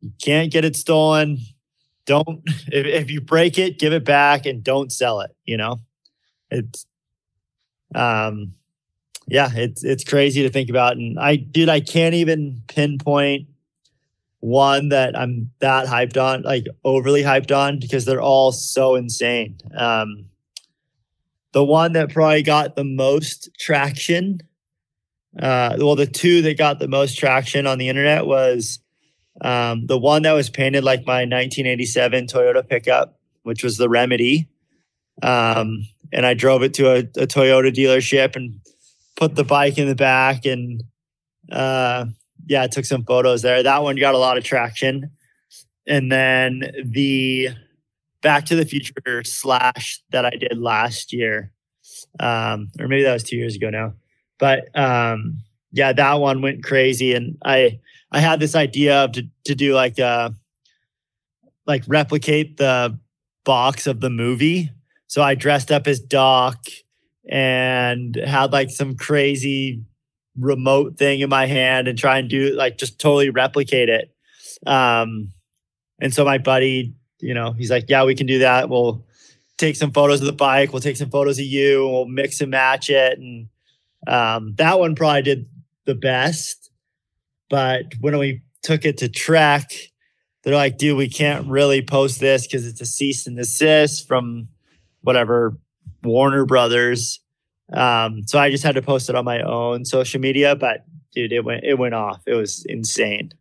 you 0.00 0.10
can't 0.22 0.50
get 0.50 0.64
it 0.64 0.76
stolen. 0.76 1.36
Don't, 2.06 2.40
if, 2.72 2.86
if 2.86 3.10
you 3.10 3.20
break 3.20 3.58
it, 3.58 3.78
give 3.78 3.92
it 3.92 4.06
back 4.06 4.46
and 4.46 4.64
don't 4.64 4.90
sell 4.90 5.20
it, 5.20 5.36
you 5.44 5.58
know? 5.58 5.82
It's, 6.50 6.86
um, 7.94 8.54
yeah, 9.26 9.50
it's 9.54 9.82
it's 9.82 10.04
crazy 10.04 10.42
to 10.42 10.50
think 10.50 10.70
about. 10.70 10.96
And 10.96 11.18
I, 11.18 11.36
dude, 11.36 11.68
I 11.68 11.80
can't 11.80 12.14
even 12.14 12.62
pinpoint 12.68 13.48
one 14.40 14.90
that 14.90 15.18
I'm 15.18 15.50
that 15.58 15.86
hyped 15.86 16.20
on, 16.20 16.42
like 16.42 16.66
overly 16.84 17.22
hyped 17.22 17.56
on, 17.56 17.80
because 17.80 18.04
they're 18.04 18.22
all 18.22 18.52
so 18.52 18.94
insane. 18.94 19.58
Um, 19.76 20.26
the 21.52 21.64
one 21.64 21.92
that 21.94 22.12
probably 22.12 22.42
got 22.42 22.76
the 22.76 22.84
most 22.84 23.48
traction, 23.58 24.40
uh, 25.40 25.76
well, 25.78 25.96
the 25.96 26.06
two 26.06 26.42
that 26.42 26.58
got 26.58 26.78
the 26.78 26.88
most 26.88 27.18
traction 27.18 27.66
on 27.66 27.78
the 27.78 27.88
internet 27.88 28.26
was 28.26 28.78
um, 29.40 29.86
the 29.86 29.98
one 29.98 30.22
that 30.22 30.32
was 30.32 30.50
painted 30.50 30.84
like 30.84 31.00
my 31.00 31.20
1987 31.22 32.26
Toyota 32.26 32.66
pickup, 32.66 33.18
which 33.42 33.64
was 33.64 33.76
the 33.76 33.88
Remedy. 33.88 34.48
Um, 35.22 35.86
and 36.12 36.24
I 36.24 36.34
drove 36.34 36.62
it 36.62 36.74
to 36.74 36.92
a, 36.92 36.98
a 36.98 37.26
Toyota 37.26 37.74
dealership 37.74 38.36
and 38.36 38.60
put 39.16 39.34
the 39.34 39.44
bike 39.44 39.78
in 39.78 39.88
the 39.88 39.94
back 39.94 40.44
and 40.44 40.84
uh 41.50 42.06
yeah, 42.48 42.62
I 42.62 42.68
took 42.68 42.84
some 42.84 43.04
photos 43.04 43.42
there. 43.42 43.62
That 43.62 43.82
one 43.82 43.96
got 43.96 44.14
a 44.14 44.18
lot 44.18 44.38
of 44.38 44.44
traction. 44.44 45.10
And 45.86 46.12
then 46.12 46.62
the 46.84 47.48
Back 48.22 48.46
to 48.46 48.56
the 48.56 48.64
Future 48.64 49.24
slash 49.24 50.00
that 50.10 50.24
I 50.24 50.30
did 50.30 50.58
last 50.58 51.12
year. 51.12 51.52
Um, 52.20 52.70
or 52.78 52.88
maybe 52.88 53.02
that 53.02 53.12
was 53.12 53.22
two 53.22 53.36
years 53.36 53.56
ago 53.56 53.70
now. 53.70 53.94
But 54.38 54.68
um 54.78 55.38
yeah, 55.72 55.92
that 55.92 56.14
one 56.14 56.42
went 56.42 56.64
crazy. 56.64 57.14
And 57.14 57.36
I 57.44 57.80
I 58.10 58.20
had 58.20 58.40
this 58.40 58.54
idea 58.54 59.04
of 59.04 59.12
to, 59.12 59.26
to 59.44 59.54
do 59.54 59.74
like 59.74 59.98
uh 59.98 60.30
like 61.66 61.84
replicate 61.86 62.56
the 62.56 62.98
box 63.44 63.86
of 63.86 64.00
the 64.00 64.10
movie. 64.10 64.70
So 65.06 65.22
I 65.22 65.34
dressed 65.34 65.70
up 65.70 65.86
as 65.86 66.00
Doc 66.00 66.66
and 67.28 68.14
had 68.16 68.52
like 68.52 68.70
some 68.70 68.96
crazy 68.96 69.82
remote 70.38 70.96
thing 70.96 71.20
in 71.20 71.28
my 71.30 71.46
hand 71.46 71.88
and 71.88 71.98
try 71.98 72.18
and 72.18 72.28
do 72.28 72.54
like 72.54 72.78
just 72.78 72.98
totally 72.98 73.30
replicate 73.30 73.88
it. 73.88 74.14
Um, 74.66 75.32
and 76.00 76.12
so 76.12 76.24
my 76.24 76.38
buddy, 76.38 76.94
you 77.20 77.34
know, 77.34 77.52
he's 77.52 77.70
like, 77.70 77.86
yeah, 77.88 78.04
we 78.04 78.14
can 78.14 78.26
do 78.26 78.40
that. 78.40 78.68
We'll 78.68 79.04
take 79.56 79.76
some 79.76 79.90
photos 79.90 80.20
of 80.20 80.26
the 80.26 80.32
bike. 80.32 80.72
We'll 80.72 80.82
take 80.82 80.96
some 80.96 81.10
photos 81.10 81.38
of 81.38 81.46
you. 81.46 81.84
And 81.84 81.92
we'll 81.92 82.06
mix 82.06 82.40
and 82.40 82.50
match 82.50 82.90
it. 82.90 83.18
And 83.18 83.48
um, 84.06 84.54
that 84.56 84.78
one 84.78 84.94
probably 84.94 85.22
did 85.22 85.46
the 85.86 85.94
best. 85.94 86.70
But 87.48 87.94
when 88.00 88.18
we 88.18 88.42
took 88.62 88.84
it 88.84 88.98
to 88.98 89.08
Trek, 89.08 89.72
they're 90.42 90.54
like, 90.54 90.78
dude, 90.78 90.96
we 90.96 91.08
can't 91.08 91.46
really 91.48 91.82
post 91.82 92.20
this 92.20 92.46
because 92.46 92.66
it's 92.66 92.80
a 92.80 92.86
cease 92.86 93.26
and 93.26 93.36
desist 93.36 94.06
from 94.06 94.48
whatever 95.00 95.56
Warner 96.06 96.46
Brothers. 96.46 97.20
Um, 97.72 98.22
so 98.26 98.38
I 98.38 98.50
just 98.50 98.64
had 98.64 98.76
to 98.76 98.82
post 98.82 99.08
it 99.08 99.16
on 99.16 99.24
my 99.24 99.40
own 99.42 99.84
social 99.84 100.20
media, 100.20 100.54
but 100.54 100.84
dude, 101.12 101.32
it 101.32 101.44
went 101.44 101.64
it 101.64 101.74
went 101.74 101.94
off. 101.94 102.22
It 102.26 102.34
was 102.34 102.64
insane. 102.68 103.32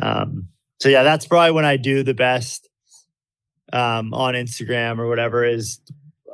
Um, 0.00 0.48
so 0.80 0.88
yeah, 0.88 1.02
that's 1.02 1.26
probably 1.26 1.52
when 1.52 1.64
I 1.64 1.76
do 1.76 2.02
the 2.02 2.14
best 2.14 2.68
um, 3.72 4.12
on 4.14 4.34
Instagram 4.34 4.98
or 4.98 5.08
whatever 5.08 5.44
is 5.44 5.80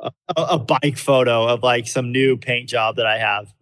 a, 0.01 0.11
a 0.35 0.59
bike 0.59 0.97
photo 0.97 1.47
of 1.47 1.63
like 1.63 1.87
some 1.87 2.11
new 2.11 2.37
paint 2.37 2.69
job 2.69 2.97
that 2.97 3.05
I 3.05 3.17
have. 3.17 3.53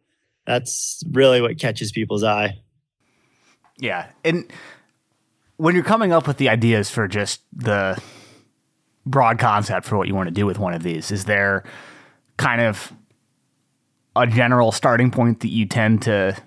That's 0.46 1.04
really 1.12 1.42
what 1.42 1.58
catches 1.58 1.92
people's 1.92 2.24
eye. 2.24 2.60
Yeah, 3.78 4.08
and 4.24 4.52
when 5.58 5.76
you're 5.76 5.84
coming 5.84 6.12
up 6.12 6.28
with 6.28 6.38
the 6.38 6.50
ideas 6.50 6.90
for 6.90 7.08
just 7.08 7.42
the 7.54 8.02
broad 9.06 9.40
concept 9.40 9.86
for 9.86 9.98
what 9.98 10.08
you 10.08 10.16
want 10.16 10.28
to 10.28 10.34
do 10.34 10.46
with 10.46 10.60
one 10.60 10.74
of 10.74 10.84
these, 10.84 11.12
is 11.12 11.26
there 11.26 11.64
kind 12.38 12.62
of 12.62 12.94
a 14.16 14.28
general 14.28 14.72
starting 14.72 15.12
point 15.12 15.40
that 15.42 15.50
you 15.50 15.66
tend 15.66 16.02
to 16.04 16.38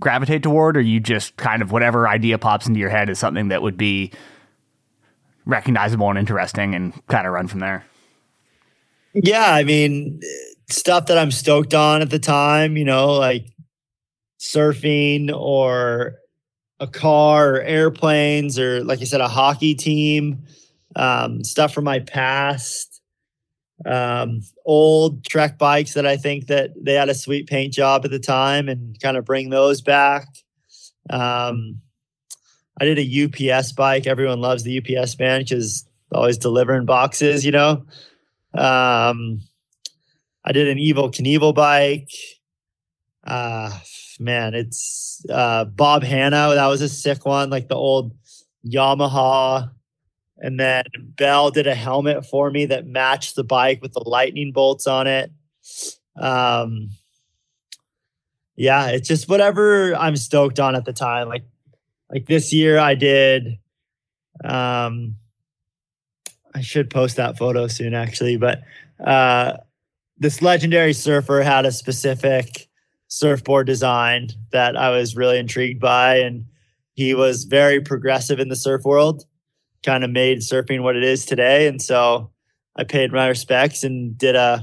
gravitate 0.00 0.42
toward, 0.42 0.76
or 0.76 0.80
you 0.80 1.00
just 1.00 1.36
kind 1.36 1.62
of 1.62 1.72
whatever 1.72 2.08
idea 2.08 2.38
pops 2.38 2.66
into 2.66 2.78
your 2.78 2.90
head 2.90 3.10
is 3.10 3.18
something 3.18 3.48
that 3.48 3.62
would 3.62 3.76
be 3.76 4.12
recognizable 5.44 6.08
and 6.08 6.18
interesting 6.18 6.74
and 6.74 6.94
kind 7.08 7.26
of 7.26 7.32
run 7.32 7.48
from 7.48 7.60
there? 7.60 7.84
Yeah, 9.14 9.52
I 9.52 9.64
mean, 9.64 10.20
stuff 10.70 11.06
that 11.06 11.18
I'm 11.18 11.30
stoked 11.30 11.74
on 11.74 12.02
at 12.02 12.10
the 12.10 12.18
time, 12.18 12.76
you 12.76 12.84
know, 12.84 13.14
like 13.14 13.46
surfing 14.38 15.34
or 15.34 16.14
a 16.78 16.86
car 16.86 17.56
or 17.56 17.60
airplanes 17.62 18.58
or 18.58 18.84
like 18.84 19.00
you 19.00 19.06
said, 19.06 19.20
a 19.20 19.26
hockey 19.26 19.74
team, 19.74 20.44
um, 20.98 21.44
stuff 21.44 21.72
from 21.72 21.84
my 21.84 22.00
past, 22.00 23.00
um, 23.86 24.40
old 24.66 25.24
Trek 25.24 25.56
bikes 25.56 25.94
that 25.94 26.04
I 26.04 26.16
think 26.16 26.48
that 26.48 26.70
they 26.76 26.94
had 26.94 27.08
a 27.08 27.14
sweet 27.14 27.46
paint 27.46 27.72
job 27.72 28.04
at 28.04 28.10
the 28.10 28.18
time 28.18 28.68
and 28.68 29.00
kind 29.00 29.16
of 29.16 29.24
bring 29.24 29.50
those 29.50 29.80
back. 29.80 30.26
Um, 31.08 31.80
I 32.80 32.84
did 32.84 32.98
a 32.98 33.52
UPS 33.52 33.72
bike. 33.72 34.06
Everyone 34.06 34.40
loves 34.40 34.64
the 34.64 34.78
UPS 34.78 35.18
man 35.18 35.40
because 35.40 35.86
always 36.12 36.38
delivering 36.38 36.84
boxes, 36.84 37.44
you 37.44 37.52
know. 37.52 37.84
Um, 38.54 39.40
I 40.44 40.52
did 40.52 40.68
an 40.68 40.78
Evel 40.78 41.12
Knievel 41.12 41.54
bike. 41.54 42.10
Uh, 43.24 43.78
man, 44.18 44.54
it's 44.54 45.24
uh, 45.30 45.64
Bob 45.64 46.02
Hannah. 46.02 46.54
That 46.54 46.66
was 46.66 46.82
a 46.82 46.88
sick 46.88 47.24
one, 47.24 47.50
like 47.50 47.68
the 47.68 47.76
old 47.76 48.16
Yamaha. 48.66 49.70
And 50.40 50.58
then 50.58 50.84
Bell 50.98 51.50
did 51.50 51.66
a 51.66 51.74
helmet 51.74 52.24
for 52.24 52.50
me 52.50 52.66
that 52.66 52.86
matched 52.86 53.34
the 53.34 53.44
bike 53.44 53.82
with 53.82 53.92
the 53.92 54.02
lightning 54.06 54.52
bolts 54.52 54.86
on 54.86 55.06
it. 55.06 55.32
Um, 56.16 56.90
yeah, 58.56 58.88
it's 58.88 59.08
just 59.08 59.28
whatever 59.28 59.94
I'm 59.94 60.16
stoked 60.16 60.58
on 60.58 60.74
at 60.74 60.84
the 60.84 60.92
time. 60.92 61.28
Like, 61.28 61.44
like 62.10 62.26
this 62.26 62.52
year, 62.52 62.78
I 62.78 62.94
did. 62.94 63.58
Um, 64.44 65.16
I 66.54 66.60
should 66.60 66.90
post 66.90 67.16
that 67.16 67.38
photo 67.38 67.66
soon, 67.66 67.94
actually. 67.94 68.36
But 68.36 68.62
uh, 69.04 69.58
this 70.18 70.42
legendary 70.42 70.92
surfer 70.92 71.42
had 71.42 71.66
a 71.66 71.72
specific 71.72 72.68
surfboard 73.08 73.66
design 73.66 74.28
that 74.50 74.76
I 74.76 74.90
was 74.90 75.16
really 75.16 75.38
intrigued 75.38 75.80
by. 75.80 76.16
And 76.16 76.46
he 76.94 77.14
was 77.14 77.44
very 77.44 77.80
progressive 77.80 78.40
in 78.40 78.48
the 78.48 78.56
surf 78.56 78.82
world, 78.84 79.24
kind 79.84 80.04
of 80.04 80.10
made 80.10 80.38
surfing 80.38 80.82
what 80.82 80.96
it 80.96 81.04
is 81.04 81.24
today. 81.24 81.66
And 81.66 81.80
so 81.80 82.30
I 82.76 82.84
paid 82.84 83.12
my 83.12 83.28
respects 83.28 83.84
and 83.84 84.16
did 84.16 84.34
a, 84.34 84.62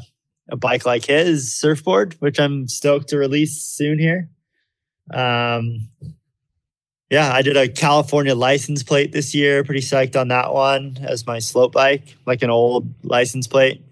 a 0.49 0.55
bike 0.55 0.85
like 0.85 1.05
his 1.05 1.55
surfboard, 1.55 2.15
which 2.19 2.39
I'm 2.39 2.67
stoked 2.67 3.09
to 3.09 3.17
release 3.17 3.61
soon 3.61 3.99
here. 3.99 4.29
Um, 5.13 5.89
yeah, 7.09 7.31
I 7.31 7.43
did 7.43 7.55
a 7.55 7.67
California 7.67 8.33
license 8.33 8.83
plate 8.83 9.11
this 9.11 9.35
year. 9.35 9.63
Pretty 9.63 9.81
psyched 9.81 10.19
on 10.19 10.29
that 10.29 10.53
one 10.53 10.97
as 11.01 11.27
my 11.27 11.39
slope 11.39 11.73
bike, 11.73 12.15
like 12.25 12.41
an 12.41 12.49
old 12.49 12.93
license 13.03 13.47
plate. 13.47 13.83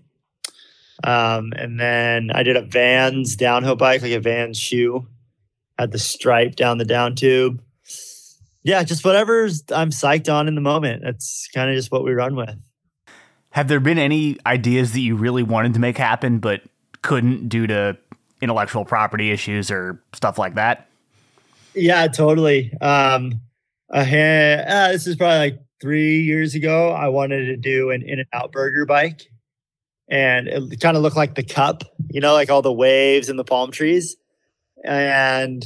Um, 1.04 1.54
and 1.56 1.80
then 1.80 2.32
I 2.34 2.44
did 2.44 2.56
a 2.56 2.62
Vans 2.62 3.36
downhill 3.36 3.76
bike, 3.76 4.02
like 4.02 4.12
a 4.12 4.20
Vans 4.20 4.58
shoe, 4.58 5.08
had 5.78 5.92
the 5.92 6.00
stripe 6.00 6.56
down 6.56 6.78
the 6.78 6.86
down 6.86 7.16
tube. 7.16 7.62
Yeah, 8.64 8.84
just 8.84 9.04
whatever 9.04 9.44
I'm 9.74 9.90
psyched 9.90 10.34
on 10.34 10.48
in 10.48 10.56
the 10.56 10.62
moment. 10.62 11.04
That's 11.04 11.50
kind 11.54 11.70
of 11.70 11.76
just 11.76 11.92
what 11.92 12.04
we 12.04 12.14
run 12.14 12.36
with. 12.36 12.56
Have 13.52 13.68
there 13.68 13.80
been 13.80 14.00
any 14.00 14.38
ideas 14.46 14.94
that 14.94 15.02
you 15.02 15.16
really 15.16 15.44
wanted 15.44 15.74
to 15.76 15.80
make 15.80 15.98
happen 15.98 16.40
but 16.40 16.62
couldn't 17.02 17.50
due 17.50 17.68
to 17.68 17.98
intellectual 18.42 18.86
property 18.86 19.32
issues 19.32 19.70
or 19.70 20.02
stuff 20.14 20.38
like 20.38 20.56
that? 20.56 20.88
Yeah, 21.76 22.08
totally. 22.08 22.74
Um, 22.82 23.42
uh, 23.94 24.04
this 24.04 25.08
is 25.08 25.16
probably 25.16 25.38
like 25.38 25.60
three 25.82 26.22
years 26.22 26.56
ago. 26.56 26.92
I 26.92 27.10
wanted 27.10 27.46
to 27.46 27.58
do 27.58 27.92
an 27.92 28.02
In-N-Out 28.02 28.52
Burger 28.52 28.86
bike 28.86 29.30
and 30.08 30.48
it 30.48 30.80
kind 30.80 30.98
of 30.98 31.04
looked 31.04 31.16
like 31.16 31.36
the 31.36 31.44
cup, 31.44 31.84
you 32.10 32.22
know, 32.22 32.34
like 32.34 32.50
all 32.50 32.62
the 32.62 32.74
waves 32.74 33.30
and 33.30 33.38
the 33.38 33.44
palm 33.44 33.72
trees. 33.72 34.16
And 34.84 35.66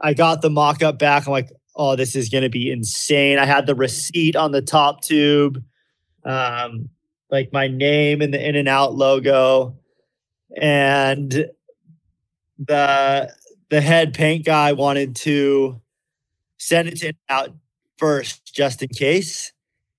I 0.00 0.14
got 0.14 0.42
the 0.42 0.50
mock 0.50 0.82
up 0.82 0.98
back. 0.98 1.26
I'm 1.26 1.32
like, 1.32 1.50
oh, 1.78 1.96
this 1.96 2.16
is 2.16 2.28
going 2.28 2.42
to 2.42 2.50
be 2.50 2.70
insane. 2.70 3.38
I 3.38 3.46
had 3.46 3.66
the 3.66 3.74
receipt 3.74 4.36
on 4.36 4.52
the 4.52 4.60
top 4.60 5.02
tube, 5.02 5.62
um, 6.24 6.88
like 7.30 7.52
my 7.52 7.68
name 7.68 8.20
and 8.20 8.34
the 8.34 8.48
In-N-Out 8.48 8.94
logo, 8.94 9.78
and 10.60 11.46
the 12.58 13.32
the 13.70 13.80
head 13.80 14.14
paint 14.14 14.44
guy 14.44 14.72
wanted 14.72 15.14
to 15.14 15.80
send 16.58 16.88
it 16.88 16.96
to 16.98 17.12
out 17.28 17.50
first, 17.98 18.52
just 18.52 18.82
in 18.82 18.88
case. 18.88 19.52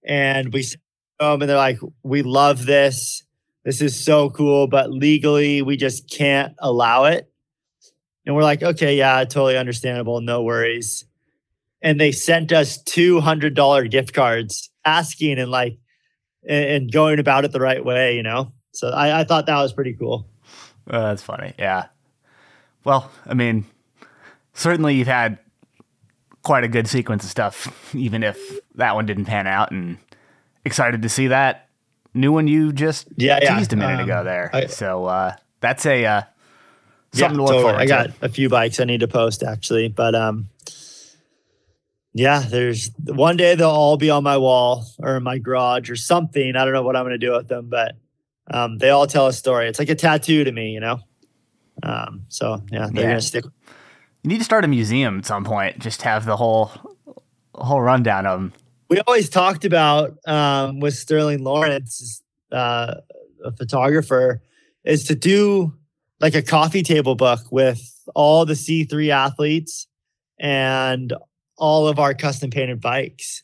And 0.04 0.52
we 0.54 0.64
sent 0.64 0.82
them, 1.20 1.42
and 1.42 1.50
they're 1.50 1.58
like, 1.58 1.80
"We 2.04 2.22
love 2.22 2.66
this 2.66 3.24
this 3.66 3.82
is 3.82 4.00
so 4.00 4.30
cool, 4.30 4.68
but 4.68 4.92
legally 4.92 5.62
we 5.62 5.78
just 5.78 6.10
can't 6.10 6.56
allow 6.60 7.06
it. 7.06 7.32
And 8.26 8.36
we're 8.36 8.44
like, 8.44 8.64
okay, 8.64 8.98
yeah, 8.98 9.24
totally 9.26 9.58
understandable. 9.58 10.22
No 10.22 10.44
worries. 10.44 11.06
And 11.82 12.00
they 12.00 12.12
sent 12.12 12.52
us 12.52 12.82
$200 12.84 13.90
gift 13.90 14.14
cards 14.14 14.70
asking 14.86 15.40
and 15.40 15.50
like, 15.50 15.78
and 16.48 16.92
going 16.92 17.20
about 17.20 17.46
it 17.46 17.52
the 17.52 17.60
right 17.60 17.84
way, 17.84 18.16
you 18.16 18.24
know? 18.24 18.52
So 18.74 18.90
I, 18.90 19.22
I 19.22 19.24
thought 19.24 19.46
that 19.46 19.62
was 19.62 19.74
pretty 19.74 19.94
cool. 19.94 20.28
Oh, 20.90 21.02
that's 21.02 21.24
funny. 21.24 21.54
Yeah. 21.58 21.88
Well, 22.84 23.12
I 23.26 23.34
mean, 23.34 23.66
certainly 24.54 24.96
you've 24.96 25.08
had 25.08 25.38
quite 26.44 26.64
a 26.64 26.68
good 26.68 26.88
sequence 26.88 27.24
of 27.24 27.30
stuff, 27.30 27.94
even 27.96 28.24
if 28.24 28.40
that 28.76 28.96
one 28.96 29.06
didn't 29.06 29.26
pan 29.26 29.48
out, 29.48 29.72
and 29.72 29.98
excited 30.66 31.02
to 31.02 31.10
see 31.10 31.28
that 31.28 31.70
new 32.14 32.32
one 32.32 32.48
you 32.48 32.72
just 32.72 33.08
yeah, 33.18 33.40
teased 33.40 33.72
yeah. 33.72 33.78
a 33.78 33.82
minute 33.82 34.02
um, 34.02 34.10
ago 34.10 34.24
there. 34.24 34.50
I, 34.54 34.66
so 34.68 35.06
uh, 35.06 35.36
that's 35.60 35.86
a 35.86 36.06
uh, 36.06 36.22
something 37.14 37.32
yeah, 37.32 37.38
to 37.38 37.44
look 37.44 37.48
totally. 37.48 37.64
forward 37.64 37.82
I 37.82 37.86
got 37.86 38.10
a 38.22 38.30
few 38.30 38.50
bikes 38.50 38.80
I 38.80 38.86
need 38.86 39.02
to 39.02 39.08
post 39.08 39.44
actually, 39.44 39.90
but 39.90 40.16
um, 40.16 40.48
yeah, 42.20 42.40
there's 42.40 42.92
one 43.06 43.38
day 43.38 43.56
they'll 43.56 43.70
all 43.70 43.98
be 43.98 44.10
on 44.10 44.24
my 44.24 44.38
wall 44.38 44.86
or 45.00 45.18
in 45.18 45.24
my 45.24 45.38
garage 45.38 45.90
or 45.90 45.96
something. 45.96 46.56
I 46.56 46.64
don't 46.64 46.74
know 46.74 46.84
what 46.84 46.96
I'm 46.96 47.04
going 47.04 47.20
to 47.20 47.26
do 47.26 47.34
with 47.34 47.48
them, 47.48 47.70
but 47.70 47.96
um, 48.52 48.78
they 48.78 48.90
all 48.90 49.08
tell 49.08 49.28
a 49.28 49.34
story. 49.34 49.68
It's 49.68 49.80
like 49.80 49.90
a 49.90 49.96
tattoo 49.96 50.44
to 50.44 50.52
me, 50.52 50.72
you 50.72 50.80
know. 50.80 51.00
Um, 51.82 52.26
so 52.28 52.62
yeah, 52.72 52.90
they're 52.92 53.04
yeah. 53.04 53.10
gonna 53.12 53.22
stick. 53.22 53.46
You 53.46 54.28
need 54.28 54.40
to 54.40 54.44
start 54.44 54.66
a 54.66 54.68
museum 54.68 55.20
at 55.20 55.26
some 55.26 55.46
point. 55.46 55.80
Just 55.80 56.02
have 56.02 56.26
the 56.26 56.36
whole 56.36 56.72
whole 57.56 57.82
rundown 57.82 58.26
of 58.26 58.40
them 58.40 58.54
we 58.90 59.00
always 59.02 59.30
talked 59.30 59.66
about 59.66 60.18
um, 60.28 60.80
with 60.80 60.96
Sterling 60.96 61.44
Lawrence, 61.44 62.24
uh, 62.52 62.96
a 63.46 63.52
photographer, 63.52 64.42
is 64.84 65.04
to 65.06 65.16
do 65.16 65.74
like 66.20 66.34
a 66.34 66.42
coffee 66.42 66.84
table 66.84 67.16
book 67.16 67.40
with 67.52 67.80
all 68.16 68.46
the 68.46 68.56
C3 68.56 69.10
athletes 69.10 69.88
and 70.40 71.14
all 71.60 71.88
of 71.88 72.00
our 72.00 72.14
custom 72.14 72.50
painted 72.50 72.82
bikes. 72.82 73.44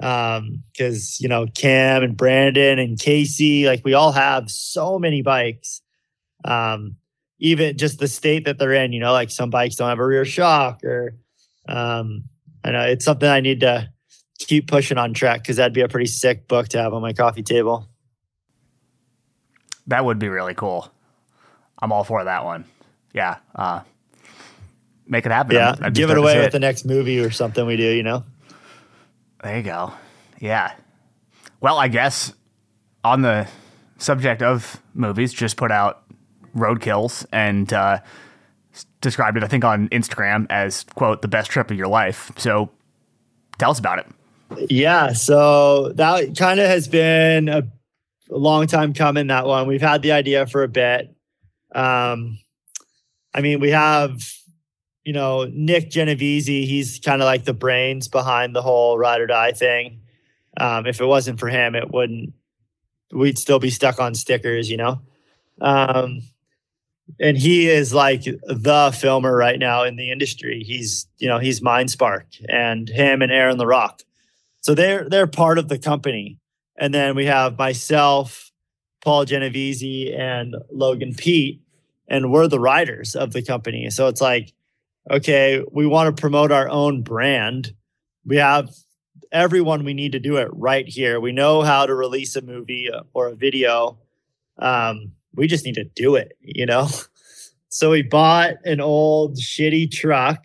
Um, 0.00 0.62
because 0.72 1.20
you 1.20 1.28
know, 1.28 1.46
Cam 1.46 2.02
and 2.02 2.16
Brandon 2.16 2.78
and 2.78 2.98
Casey, 2.98 3.66
like 3.66 3.82
we 3.84 3.94
all 3.94 4.12
have 4.12 4.50
so 4.50 4.98
many 4.98 5.22
bikes. 5.22 5.82
Um, 6.44 6.96
even 7.38 7.76
just 7.76 7.98
the 7.98 8.08
state 8.08 8.44
that 8.44 8.58
they're 8.58 8.72
in, 8.72 8.92
you 8.92 9.00
know, 9.00 9.12
like 9.12 9.30
some 9.30 9.50
bikes 9.50 9.76
don't 9.76 9.88
have 9.88 9.98
a 9.98 10.06
rear 10.06 10.24
shock 10.24 10.82
or 10.84 11.14
um 11.68 12.24
I 12.64 12.70
know 12.70 12.82
it's 12.82 13.04
something 13.04 13.28
I 13.28 13.40
need 13.40 13.60
to 13.60 13.90
keep 14.38 14.68
pushing 14.68 14.98
on 14.98 15.14
track 15.14 15.42
because 15.42 15.56
that'd 15.56 15.72
be 15.72 15.80
a 15.80 15.88
pretty 15.88 16.06
sick 16.06 16.48
book 16.48 16.68
to 16.68 16.78
have 16.78 16.94
on 16.94 17.02
my 17.02 17.12
coffee 17.12 17.42
table. 17.42 17.88
That 19.88 20.04
would 20.04 20.18
be 20.18 20.28
really 20.28 20.54
cool. 20.54 20.90
I'm 21.80 21.92
all 21.92 22.04
for 22.04 22.22
that 22.24 22.44
one. 22.44 22.64
Yeah. 23.12 23.38
Uh, 23.54 23.80
make 25.06 25.26
it 25.26 25.32
happen. 25.32 25.56
Yeah. 25.56 25.90
Give 25.90 26.10
it 26.10 26.18
away 26.18 26.38
with 26.38 26.52
the 26.52 26.60
next 26.60 26.84
movie 26.84 27.18
or 27.20 27.30
something 27.30 27.66
we 27.66 27.76
do, 27.76 27.90
you 27.90 28.02
know? 28.02 28.24
There 29.42 29.56
you 29.56 29.62
go. 29.62 29.92
Yeah. 30.40 30.72
Well, 31.60 31.78
I 31.78 31.88
guess 31.88 32.32
on 33.04 33.22
the 33.22 33.48
subject 33.98 34.42
of 34.42 34.82
movies, 34.94 35.32
just 35.32 35.56
put 35.56 35.70
out 35.70 36.02
Roadkills 36.56 37.26
and 37.32 37.72
uh, 37.72 38.00
described 39.00 39.36
it, 39.36 39.44
I 39.44 39.48
think, 39.48 39.64
on 39.64 39.88
Instagram 39.88 40.46
as, 40.50 40.84
quote, 40.94 41.22
the 41.22 41.28
best 41.28 41.50
trip 41.50 41.70
of 41.70 41.76
your 41.76 41.88
life. 41.88 42.30
So 42.36 42.70
tell 43.58 43.70
us 43.70 43.78
about 43.78 43.98
it. 43.98 44.06
Yeah. 44.70 45.12
So 45.12 45.92
that 45.94 46.36
kind 46.36 46.60
of 46.60 46.66
has 46.66 46.88
been 46.88 47.48
a, 47.48 47.62
a 48.30 48.36
long 48.36 48.66
time 48.66 48.92
coming, 48.94 49.28
that 49.28 49.46
one. 49.46 49.66
We've 49.66 49.80
had 49.80 50.02
the 50.02 50.12
idea 50.12 50.46
for 50.46 50.62
a 50.62 50.68
bit. 50.68 51.14
Um, 51.74 52.38
I 53.34 53.40
mean, 53.40 53.60
we 53.60 53.70
have, 53.70 54.20
you 55.04 55.12
know, 55.12 55.48
Nick 55.52 55.90
Genovese. 55.90 56.46
He's 56.46 57.00
kind 57.00 57.22
of 57.22 57.26
like 57.26 57.44
the 57.44 57.54
brains 57.54 58.08
behind 58.08 58.54
the 58.54 58.62
whole 58.62 58.98
ride 58.98 59.20
or 59.20 59.26
die 59.26 59.52
thing. 59.52 60.00
Um, 60.58 60.86
if 60.86 61.00
it 61.00 61.06
wasn't 61.06 61.40
for 61.40 61.48
him, 61.48 61.74
it 61.74 61.90
wouldn't. 61.90 62.34
We'd 63.12 63.38
still 63.38 63.58
be 63.58 63.70
stuck 63.70 64.00
on 64.00 64.14
stickers, 64.14 64.70
you 64.70 64.76
know. 64.76 65.00
Um, 65.60 66.22
and 67.20 67.36
he 67.36 67.68
is 67.68 67.92
like 67.92 68.24
the 68.24 68.96
filmer 68.98 69.36
right 69.36 69.58
now 69.58 69.82
in 69.84 69.96
the 69.96 70.10
industry. 70.10 70.62
He's, 70.62 71.06
you 71.18 71.28
know, 71.28 71.38
he's 71.38 71.60
MindSpark 71.60 72.24
and 72.48 72.88
him 72.88 73.22
and 73.22 73.30
Aaron 73.30 73.58
the 73.58 73.66
Rock. 73.66 74.02
So 74.60 74.74
they're 74.74 75.08
they're 75.08 75.26
part 75.26 75.58
of 75.58 75.68
the 75.68 75.78
company. 75.78 76.38
And 76.78 76.94
then 76.94 77.14
we 77.14 77.26
have 77.26 77.58
myself, 77.58 78.50
Paul 79.02 79.24
Genovese, 79.24 80.12
and 80.16 80.54
Logan 80.70 81.14
Peat, 81.14 81.60
and 82.08 82.32
we're 82.32 82.48
the 82.48 82.60
writers 82.60 83.14
of 83.14 83.32
the 83.32 83.42
company. 83.42 83.90
So 83.90 84.08
it's 84.08 84.20
like, 84.20 84.52
okay, 85.10 85.64
we 85.70 85.86
want 85.86 86.14
to 86.14 86.20
promote 86.20 86.52
our 86.52 86.68
own 86.68 87.02
brand. 87.02 87.74
We 88.24 88.36
have 88.36 88.70
everyone 89.30 89.84
we 89.84 89.94
need 89.94 90.12
to 90.12 90.20
do 90.20 90.36
it 90.36 90.48
right 90.52 90.86
here. 90.86 91.20
We 91.20 91.32
know 91.32 91.62
how 91.62 91.86
to 91.86 91.94
release 91.94 92.36
a 92.36 92.42
movie 92.42 92.90
or 93.14 93.28
a 93.28 93.34
video. 93.34 93.98
Um, 94.58 95.12
we 95.34 95.46
just 95.46 95.64
need 95.64 95.74
to 95.76 95.84
do 95.84 96.16
it, 96.16 96.36
you 96.40 96.66
know? 96.66 96.88
So 97.74 97.88
we 97.88 98.02
bought 98.02 98.56
an 98.66 98.82
old 98.82 99.38
shitty 99.38 99.90
truck 99.90 100.44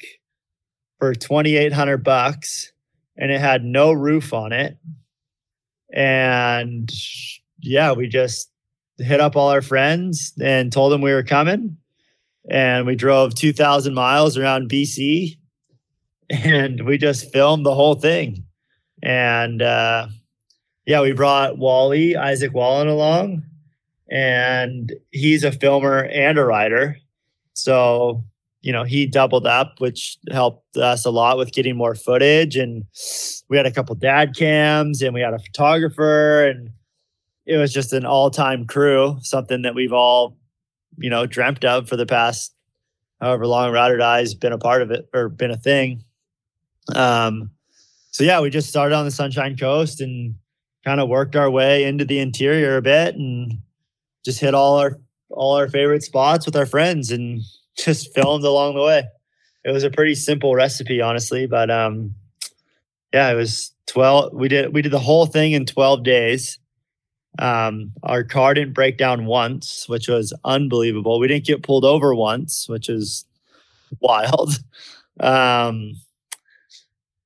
for 0.97 1.13
2800 1.13 1.97
bucks 1.97 2.71
and 3.17 3.31
it 3.31 3.41
had 3.41 3.65
no 3.65 3.91
roof 3.91 4.33
on 4.33 4.53
it. 4.53 4.77
And 5.91 6.89
yeah, 7.59 7.91
we 7.91 8.07
just 8.07 8.49
hit 8.97 9.19
up 9.19 9.35
all 9.35 9.49
our 9.49 9.61
friends 9.61 10.31
and 10.41 10.71
told 10.71 10.93
them 10.93 11.01
we 11.01 11.11
were 11.11 11.21
coming. 11.21 11.75
And 12.49 12.85
we 12.85 12.95
drove 12.95 13.35
2,000 13.35 13.93
miles 13.93 14.37
around 14.37 14.69
BC 14.69 15.37
and 16.29 16.85
we 16.85 16.97
just 16.97 17.31
filmed 17.31 17.65
the 17.65 17.73
whole 17.73 17.95
thing. 17.95 18.45
And 19.03 19.61
uh, 19.61 20.07
yeah, 20.85 21.01
we 21.01 21.11
brought 21.11 21.57
Wally, 21.57 22.15
Isaac 22.15 22.53
Wallen 22.53 22.87
along 22.87 23.43
and 24.09 24.93
he's 25.11 25.43
a 25.43 25.51
filmer 25.51 26.05
and 26.05 26.37
a 26.37 26.45
writer. 26.45 26.97
So, 27.53 28.23
you 28.61 28.71
know, 28.71 28.83
he 28.83 29.05
doubled 29.05 29.47
up, 29.47 29.79
which 29.79 30.17
helped 30.31 30.77
us 30.77 31.05
a 31.05 31.11
lot 31.11 31.37
with 31.37 31.51
getting 31.51 31.75
more 31.75 31.95
footage. 31.95 32.55
And 32.55 32.85
we 33.49 33.57
had 33.57 33.65
a 33.65 33.71
couple 33.71 33.95
dad 33.95 34.35
cams 34.35 35.01
and 35.01 35.13
we 35.13 35.21
had 35.21 35.33
a 35.33 35.39
photographer 35.39 36.45
and 36.45 36.69
it 37.45 37.57
was 37.57 37.71
just 37.71 37.93
an 37.93 38.05
all-time 38.05 38.65
crew, 38.65 39.17
something 39.21 39.61
that 39.61 39.73
we've 39.73 39.93
all, 39.93 40.37
you 40.97 41.09
know, 41.09 41.25
dreamt 41.25 41.63
of 41.63 41.87
for 41.87 41.95
the 41.95 42.05
past 42.05 42.53
however 43.21 43.47
long 43.47 43.71
Ride 43.71 43.91
or 43.91 43.97
Die's 43.97 44.33
been 44.33 44.53
a 44.53 44.57
part 44.57 44.81
of 44.81 44.91
it 44.91 45.09
or 45.13 45.29
been 45.29 45.51
a 45.51 45.57
thing. 45.57 46.03
Um, 46.95 47.51
so 48.11 48.23
yeah, 48.23 48.39
we 48.41 48.49
just 48.49 48.69
started 48.69 48.95
on 48.95 49.05
the 49.05 49.11
Sunshine 49.11 49.57
Coast 49.57 50.01
and 50.01 50.35
kind 50.85 50.99
of 50.99 51.09
worked 51.09 51.35
our 51.35 51.49
way 51.49 51.83
into 51.83 52.05
the 52.05 52.19
interior 52.19 52.77
a 52.77 52.81
bit 52.81 53.15
and 53.15 53.59
just 54.23 54.39
hit 54.39 54.53
all 54.53 54.77
our 54.77 54.99
all 55.29 55.55
our 55.55 55.67
favorite 55.67 56.03
spots 56.03 56.45
with 56.45 56.55
our 56.55 56.65
friends 56.65 57.11
and 57.11 57.41
just 57.77 58.13
filmed 58.15 58.43
along 58.43 58.75
the 58.75 58.81
way. 58.81 59.03
It 59.63 59.71
was 59.71 59.83
a 59.83 59.89
pretty 59.89 60.15
simple 60.15 60.55
recipe, 60.55 61.01
honestly, 61.01 61.45
but 61.45 61.69
um, 61.69 62.15
yeah, 63.13 63.29
it 63.31 63.35
was 63.35 63.73
12. 63.87 64.33
We 64.33 64.47
did, 64.47 64.73
we 64.73 64.81
did 64.81 64.91
the 64.91 64.99
whole 64.99 65.25
thing 65.25 65.51
in 65.51 65.65
12 65.65 66.03
days. 66.03 66.59
Um, 67.39 67.91
our 68.03 68.23
car 68.23 68.53
didn't 68.53 68.73
break 68.73 68.97
down 68.97 69.25
once, 69.25 69.87
which 69.87 70.07
was 70.07 70.33
unbelievable. 70.43 71.19
We 71.19 71.27
didn't 71.27 71.45
get 71.45 71.63
pulled 71.63 71.85
over 71.85 72.15
once, 72.15 72.67
which 72.67 72.89
is 72.89 73.25
wild. 73.99 74.53
Um, 75.19 75.93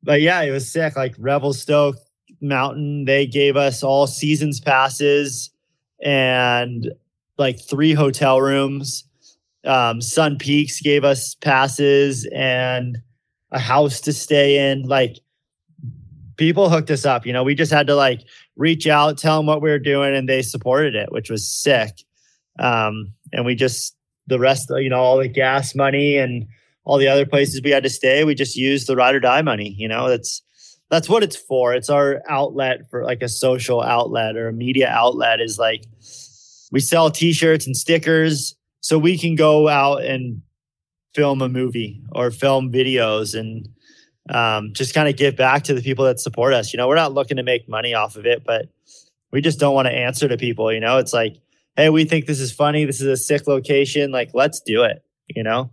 but 0.02 0.22
yeah, 0.22 0.42
it 0.44 0.52
was 0.52 0.72
sick. 0.72 0.96
Like 0.96 1.14
Revelstoke 1.20 1.98
Mountain, 2.40 3.04
they 3.04 3.28
gave 3.28 3.58
us 3.58 3.84
all 3.84 4.08
seasons 4.08 4.62
passes 4.62 5.50
and 6.02 6.90
like 7.38 7.60
three 7.60 7.92
hotel 7.92 8.40
rooms. 8.40 9.04
Um, 9.66 10.02
Sun 10.02 10.38
Peaks 10.38 10.80
gave 10.80 11.04
us 11.04 11.36
passes 11.36 12.26
and 12.34 12.98
a 13.52 13.60
house 13.60 14.00
to 14.02 14.14
stay 14.14 14.72
in. 14.72 14.84
Like 14.84 15.20
people 16.38 16.70
hooked 16.70 16.90
us 16.90 17.06
up. 17.06 17.26
You 17.26 17.34
know, 17.34 17.44
we 17.44 17.54
just 17.54 17.72
had 17.72 17.88
to 17.88 17.96
like 17.96 18.22
reach 18.62 18.88
out, 18.88 19.18
tell 19.18 19.38
them 19.38 19.48
what 19.48 19.62
we 19.62 19.70
were 19.70 19.80
doing, 19.80 20.16
and 20.16 20.30
they 20.30 20.42
supported 20.42 20.96
it, 20.96 21.12
which 21.12 21.30
was 21.30 21.48
sick. 21.48 22.04
Um, 22.60 23.14
and 23.34 23.46
we 23.46 23.56
just 23.56 23.96
the 24.28 24.40
rest, 24.40 24.70
you 24.70 24.90
know, 24.90 25.00
all 25.00 25.18
the 25.18 25.28
gas 25.28 25.74
money 25.76 26.18
and 26.18 26.48
all 26.86 26.98
the 26.98 27.08
other 27.08 27.26
places 27.26 27.62
we 27.64 27.72
had 27.72 27.84
to 27.84 27.90
stay, 27.90 28.24
we 28.24 28.36
just 28.36 28.56
used 28.56 28.88
the 28.88 28.96
ride 28.96 29.16
or 29.16 29.20
die 29.20 29.42
money. 29.42 29.76
You 29.78 29.88
know, 29.88 30.08
that's 30.08 30.42
that's 30.90 31.10
what 31.10 31.24
it's 31.24 31.36
for. 31.36 31.74
It's 31.74 31.90
our 31.90 32.22
outlet 32.30 32.90
for 32.90 33.04
like 33.04 33.22
a 33.22 33.30
social 33.30 33.82
outlet 33.82 34.36
or 34.36 34.50
a 34.50 34.54
media 34.54 34.90
outlet. 34.90 35.42
Is 35.42 35.58
like 35.58 35.86
we 36.72 36.80
sell 36.80 37.10
T-shirts 37.10 37.66
and 37.66 37.76
stickers, 37.76 38.56
so 38.80 38.98
we 38.98 39.18
can 39.18 39.36
go 39.36 39.68
out 39.68 40.04
and 40.04 40.42
film 41.16 41.42
a 41.42 41.50
movie 41.50 42.02
or 42.14 42.32
film 42.32 42.72
videos 42.72 43.38
and 43.38 43.68
um, 44.30 44.74
just 44.74 44.94
kind 44.94 45.10
of 45.10 45.18
give 45.18 45.36
back 45.36 45.64
to 45.64 45.74
the 45.74 45.82
people 45.82 46.06
that 46.06 46.20
support 46.20 46.54
us. 46.54 46.74
You 46.74 46.78
know, 46.78 46.88
we're 46.88 46.96
not 46.96 47.14
looking 47.14 47.38
to 47.38 47.44
make 47.44 47.68
money 47.68 47.94
off 47.94 48.16
of 48.16 48.26
it, 48.26 48.44
but 48.46 48.70
we 49.32 49.42
just 49.42 49.60
don't 49.60 49.74
want 49.74 49.88
to 49.88 49.94
answer 49.94 50.28
to 50.28 50.38
people. 50.38 50.72
You 50.72 50.80
know, 50.80 50.98
it's 50.98 51.14
like, 51.14 51.38
hey, 51.76 51.90
we 51.90 52.06
think 52.06 52.26
this 52.26 52.40
is 52.40 52.52
funny. 52.52 52.86
This 52.86 53.02
is 53.02 53.08
a 53.08 53.18
sick 53.18 53.48
location. 53.48 54.12
Like, 54.12 54.32
let's 54.34 54.62
do 54.62 54.84
it. 54.84 55.04
You 55.28 55.44
know. 55.44 55.72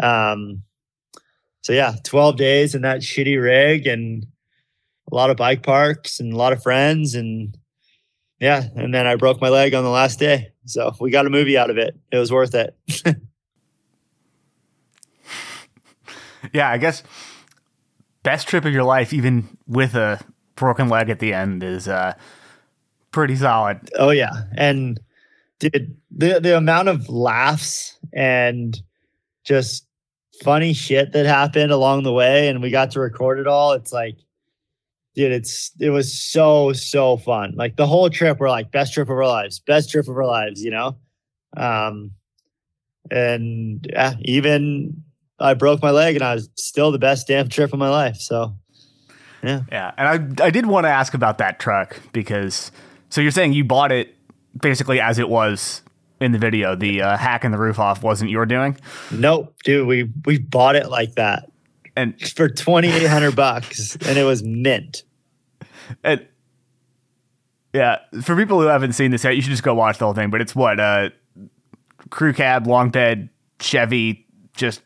Um, 0.00 0.62
so 1.62 1.72
yeah, 1.72 1.94
twelve 2.04 2.36
days 2.36 2.74
in 2.74 2.82
that 2.82 3.00
shitty 3.00 3.40
rig 3.40 3.86
and 3.86 4.26
a 5.10 5.14
lot 5.14 5.30
of 5.30 5.36
bike 5.36 5.62
parks 5.62 6.20
and 6.20 6.32
a 6.32 6.36
lot 6.36 6.52
of 6.52 6.62
friends 6.62 7.14
and 7.14 7.56
yeah, 8.40 8.64
and 8.74 8.92
then 8.92 9.06
I 9.06 9.14
broke 9.14 9.40
my 9.40 9.48
leg 9.48 9.72
on 9.72 9.84
the 9.84 9.90
last 9.90 10.18
day. 10.18 10.52
So 10.66 10.92
we 11.00 11.12
got 11.12 11.26
a 11.26 11.30
movie 11.30 11.56
out 11.56 11.70
of 11.70 11.78
it. 11.78 11.96
It 12.10 12.16
was 12.18 12.32
worth 12.32 12.56
it. 12.56 12.76
yeah, 16.52 16.68
I 16.68 16.78
guess 16.78 17.04
best 18.22 18.48
trip 18.48 18.64
of 18.64 18.72
your 18.72 18.84
life, 18.84 19.12
even 19.12 19.56
with 19.66 19.94
a 19.94 20.20
broken 20.56 20.88
leg 20.88 21.08
at 21.08 21.18
the 21.18 21.32
end, 21.32 21.62
is 21.62 21.88
uh, 21.88 22.14
pretty 23.10 23.36
solid. 23.36 23.90
Oh 23.98 24.10
yeah, 24.10 24.44
and 24.56 25.00
dude, 25.58 25.96
the 26.10 26.40
the 26.40 26.56
amount 26.56 26.88
of 26.88 27.08
laughs 27.08 27.98
and 28.12 28.80
just 29.44 29.86
funny 30.42 30.72
shit 30.72 31.12
that 31.12 31.26
happened 31.26 31.72
along 31.72 32.02
the 32.02 32.12
way, 32.12 32.48
and 32.48 32.62
we 32.62 32.70
got 32.70 32.90
to 32.92 33.00
record 33.00 33.38
it 33.38 33.46
all. 33.46 33.72
It's 33.72 33.92
like 33.92 34.16
dude, 35.14 35.32
it's 35.32 35.72
it 35.78 35.90
was 35.90 36.12
so 36.18 36.72
so 36.72 37.16
fun. 37.16 37.54
Like 37.56 37.76
the 37.76 37.86
whole 37.86 38.08
trip, 38.10 38.38
we're 38.38 38.50
like 38.50 38.72
best 38.72 38.94
trip 38.94 39.08
of 39.08 39.16
our 39.16 39.26
lives, 39.26 39.58
best 39.60 39.90
trip 39.90 40.08
of 40.08 40.16
our 40.16 40.26
lives, 40.26 40.62
you 40.62 40.70
know. 40.70 40.96
Um, 41.56 42.12
and 43.10 43.86
yeah, 43.90 44.14
even 44.22 45.02
I 45.38 45.54
broke 45.54 45.82
my 45.82 45.90
leg, 45.90 46.14
and 46.14 46.22
I 46.22 46.34
was 46.34 46.48
still 46.56 46.92
the 46.92 46.98
best 46.98 47.26
damn 47.26 47.48
trip 47.48 47.72
of 47.72 47.78
my 47.78 47.90
life. 47.90 48.16
So, 48.16 48.54
yeah, 49.42 49.62
yeah. 49.70 49.92
And 49.96 50.38
I 50.40 50.46
I 50.46 50.50
did 50.50 50.66
want 50.66 50.84
to 50.84 50.90
ask 50.90 51.14
about 51.14 51.38
that 51.38 51.58
truck 51.58 51.98
because 52.12 52.70
so 53.10 53.20
you're 53.20 53.30
saying 53.30 53.52
you 53.52 53.64
bought 53.64 53.92
it 53.92 54.14
basically 54.60 55.00
as 55.00 55.18
it 55.18 55.28
was 55.28 55.82
in 56.20 56.32
the 56.32 56.38
video. 56.38 56.76
The 56.76 57.02
uh, 57.02 57.16
hacking 57.16 57.50
the 57.50 57.58
roof 57.58 57.78
off 57.78 58.02
wasn't 58.02 58.30
your 58.30 58.46
doing. 58.46 58.76
Nope, 59.10 59.54
dude. 59.64 59.86
We 59.86 60.10
we 60.24 60.38
bought 60.38 60.76
it 60.76 60.88
like 60.88 61.14
that 61.14 61.48
and 61.96 62.18
for 62.20 62.48
2800 62.48 63.36
bucks 63.36 63.96
and 64.06 64.18
it 64.18 64.24
was 64.24 64.42
mint 64.42 65.04
And 66.02 66.26
yeah, 67.72 67.98
for 68.22 68.36
people 68.36 68.60
who 68.60 68.66
haven't 68.66 68.92
seen 68.92 69.10
this 69.10 69.24
yet, 69.24 69.34
you 69.34 69.40
should 69.40 69.50
just 69.50 69.62
go 69.62 69.74
watch 69.74 69.96
the 69.96 70.04
whole 70.04 70.12
thing. 70.12 70.28
But 70.28 70.42
it's 70.42 70.54
what 70.54 70.78
uh, 70.78 71.08
crew 72.10 72.34
cab, 72.34 72.66
long 72.66 72.90
bed, 72.90 73.30
Chevy, 73.60 74.26
just 74.54 74.82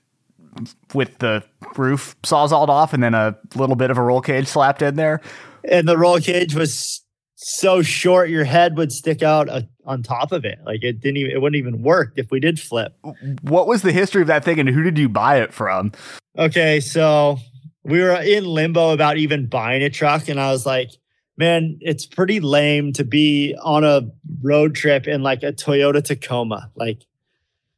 with 0.95 1.19
the 1.19 1.43
roof 1.77 2.17
sawzalled 2.23 2.69
off, 2.69 2.93
and 2.93 3.03
then 3.03 3.15
a 3.15 3.37
little 3.55 3.77
bit 3.77 3.91
of 3.91 3.99
a 3.99 4.03
roll 4.03 4.21
cage 4.21 4.47
slapped 4.47 4.83
in 4.83 4.97
there. 4.97 5.21
And 5.65 5.89
the 5.89 5.99
roll 5.99 6.19
cage 6.19 6.55
was 6.55 7.03
so 7.35 7.83
short, 7.83 8.31
your 8.31 8.45
head 8.45 8.77
would 8.77 8.93
stick 8.93 9.23
out 9.23 9.49
uh, 9.49 9.63
on 9.85 10.03
top 10.03 10.33
of 10.33 10.45
it. 10.45 10.59
Like 10.65 10.83
it 10.83 11.01
didn't 11.01 11.19
even, 11.19 11.33
it 11.33 11.41
wouldn't 11.41 11.59
even 11.59 11.83
work 11.83 12.13
if 12.17 12.31
we 12.31 12.41
did 12.41 12.59
flip. 12.59 12.97
What 13.43 13.67
was 13.67 13.83
the 13.83 13.93
history 13.93 14.23
of 14.23 14.29
that 14.29 14.45
thing, 14.45 14.59
and 14.59 14.69
who 14.69 14.83
did 14.83 14.99
you 14.99 15.09
buy 15.09 15.41
it 15.41 15.53
from? 15.53 15.93
Okay, 16.39 16.81
so 16.81 17.39
we 17.85 18.01
were 18.01 18.21
in 18.21 18.45
limbo 18.45 18.91
about 18.91 19.17
even 19.17 19.47
buying 19.47 19.83
a 19.83 19.91
truck, 19.91 20.29
and 20.29 20.41
I 20.41 20.51
was 20.51 20.67
like, 20.67 20.91
man, 21.37 21.79
it's 21.81 22.07
pretty 22.07 22.41
lame 22.41 22.93
to 22.95 23.05
be 23.05 23.55
on 23.63 23.85
a 23.85 24.03
road 24.43 24.75
trip 24.75 25.07
in 25.07 25.23
like 25.23 25.43
a 25.43 25.53
Toyota 25.53 26.03
Tacoma. 26.03 26.71
Like, 26.75 27.03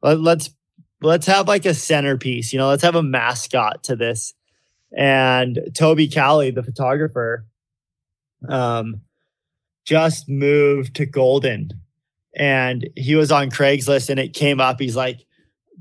let, 0.01 0.21
let's 0.21 0.49
let's 1.01 1.27
have 1.27 1.47
like 1.47 1.65
a 1.65 1.73
centerpiece, 1.73 2.51
you 2.51 2.59
know, 2.59 2.67
let's 2.67 2.83
have 2.83 2.95
a 2.95 3.03
mascot 3.03 3.83
to 3.85 3.95
this. 3.95 4.33
And 4.95 5.59
Toby 5.73 6.07
Cali, 6.07 6.51
the 6.51 6.63
photographer, 6.63 7.45
um, 8.47 9.01
just 9.85 10.29
moved 10.29 10.95
to 10.95 11.05
Golden 11.05 11.71
and 12.35 12.87
he 12.95 13.15
was 13.15 13.31
on 13.31 13.49
Craigslist 13.49 14.09
and 14.09 14.19
it 14.19 14.33
came 14.33 14.59
up. 14.59 14.79
He's 14.79 14.95
like, 14.95 15.25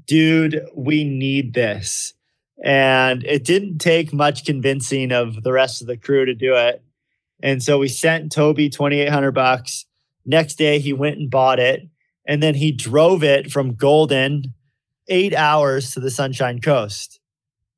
dude, 0.07 0.63
we 0.75 1.05
need 1.05 1.55
this. 1.55 2.15
And 2.65 3.25
it 3.25 3.45
didn't 3.45 3.79
take 3.79 4.13
much 4.13 4.45
convincing 4.45 5.13
of 5.13 5.43
the 5.43 5.53
rest 5.53 5.81
of 5.81 5.87
the 5.87 5.97
crew 5.97 6.25
to 6.25 6.35
do 6.35 6.55
it. 6.55 6.83
And 7.43 7.63
so 7.63 7.79
we 7.79 7.89
sent 7.89 8.33
Toby 8.33 8.69
2800 8.69 9.33
bucks. 9.33 9.87
Next 10.27 10.57
day 10.57 10.81
he 10.81 10.93
went 10.93 11.19
and 11.19 11.31
bought 11.31 11.61
it 11.61 11.89
and 12.27 12.43
then 12.43 12.55
he 12.55 12.73
drove 12.73 13.25
it 13.25 13.51
from 13.51 13.75
Golden 13.75 14.55
8 15.09 15.35
hours 15.35 15.93
to 15.95 16.01
the 16.01 16.11
Sunshine 16.11 16.61
Coast. 16.61 17.21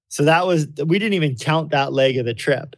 So 0.09 0.25
that 0.25 0.47
was 0.47 0.67
we 0.85 0.99
didn't 0.99 1.15
even 1.15 1.37
count 1.37 1.71
that 1.71 1.93
leg 1.93 2.17
of 2.17 2.27
the 2.27 2.35
trip. 2.35 2.77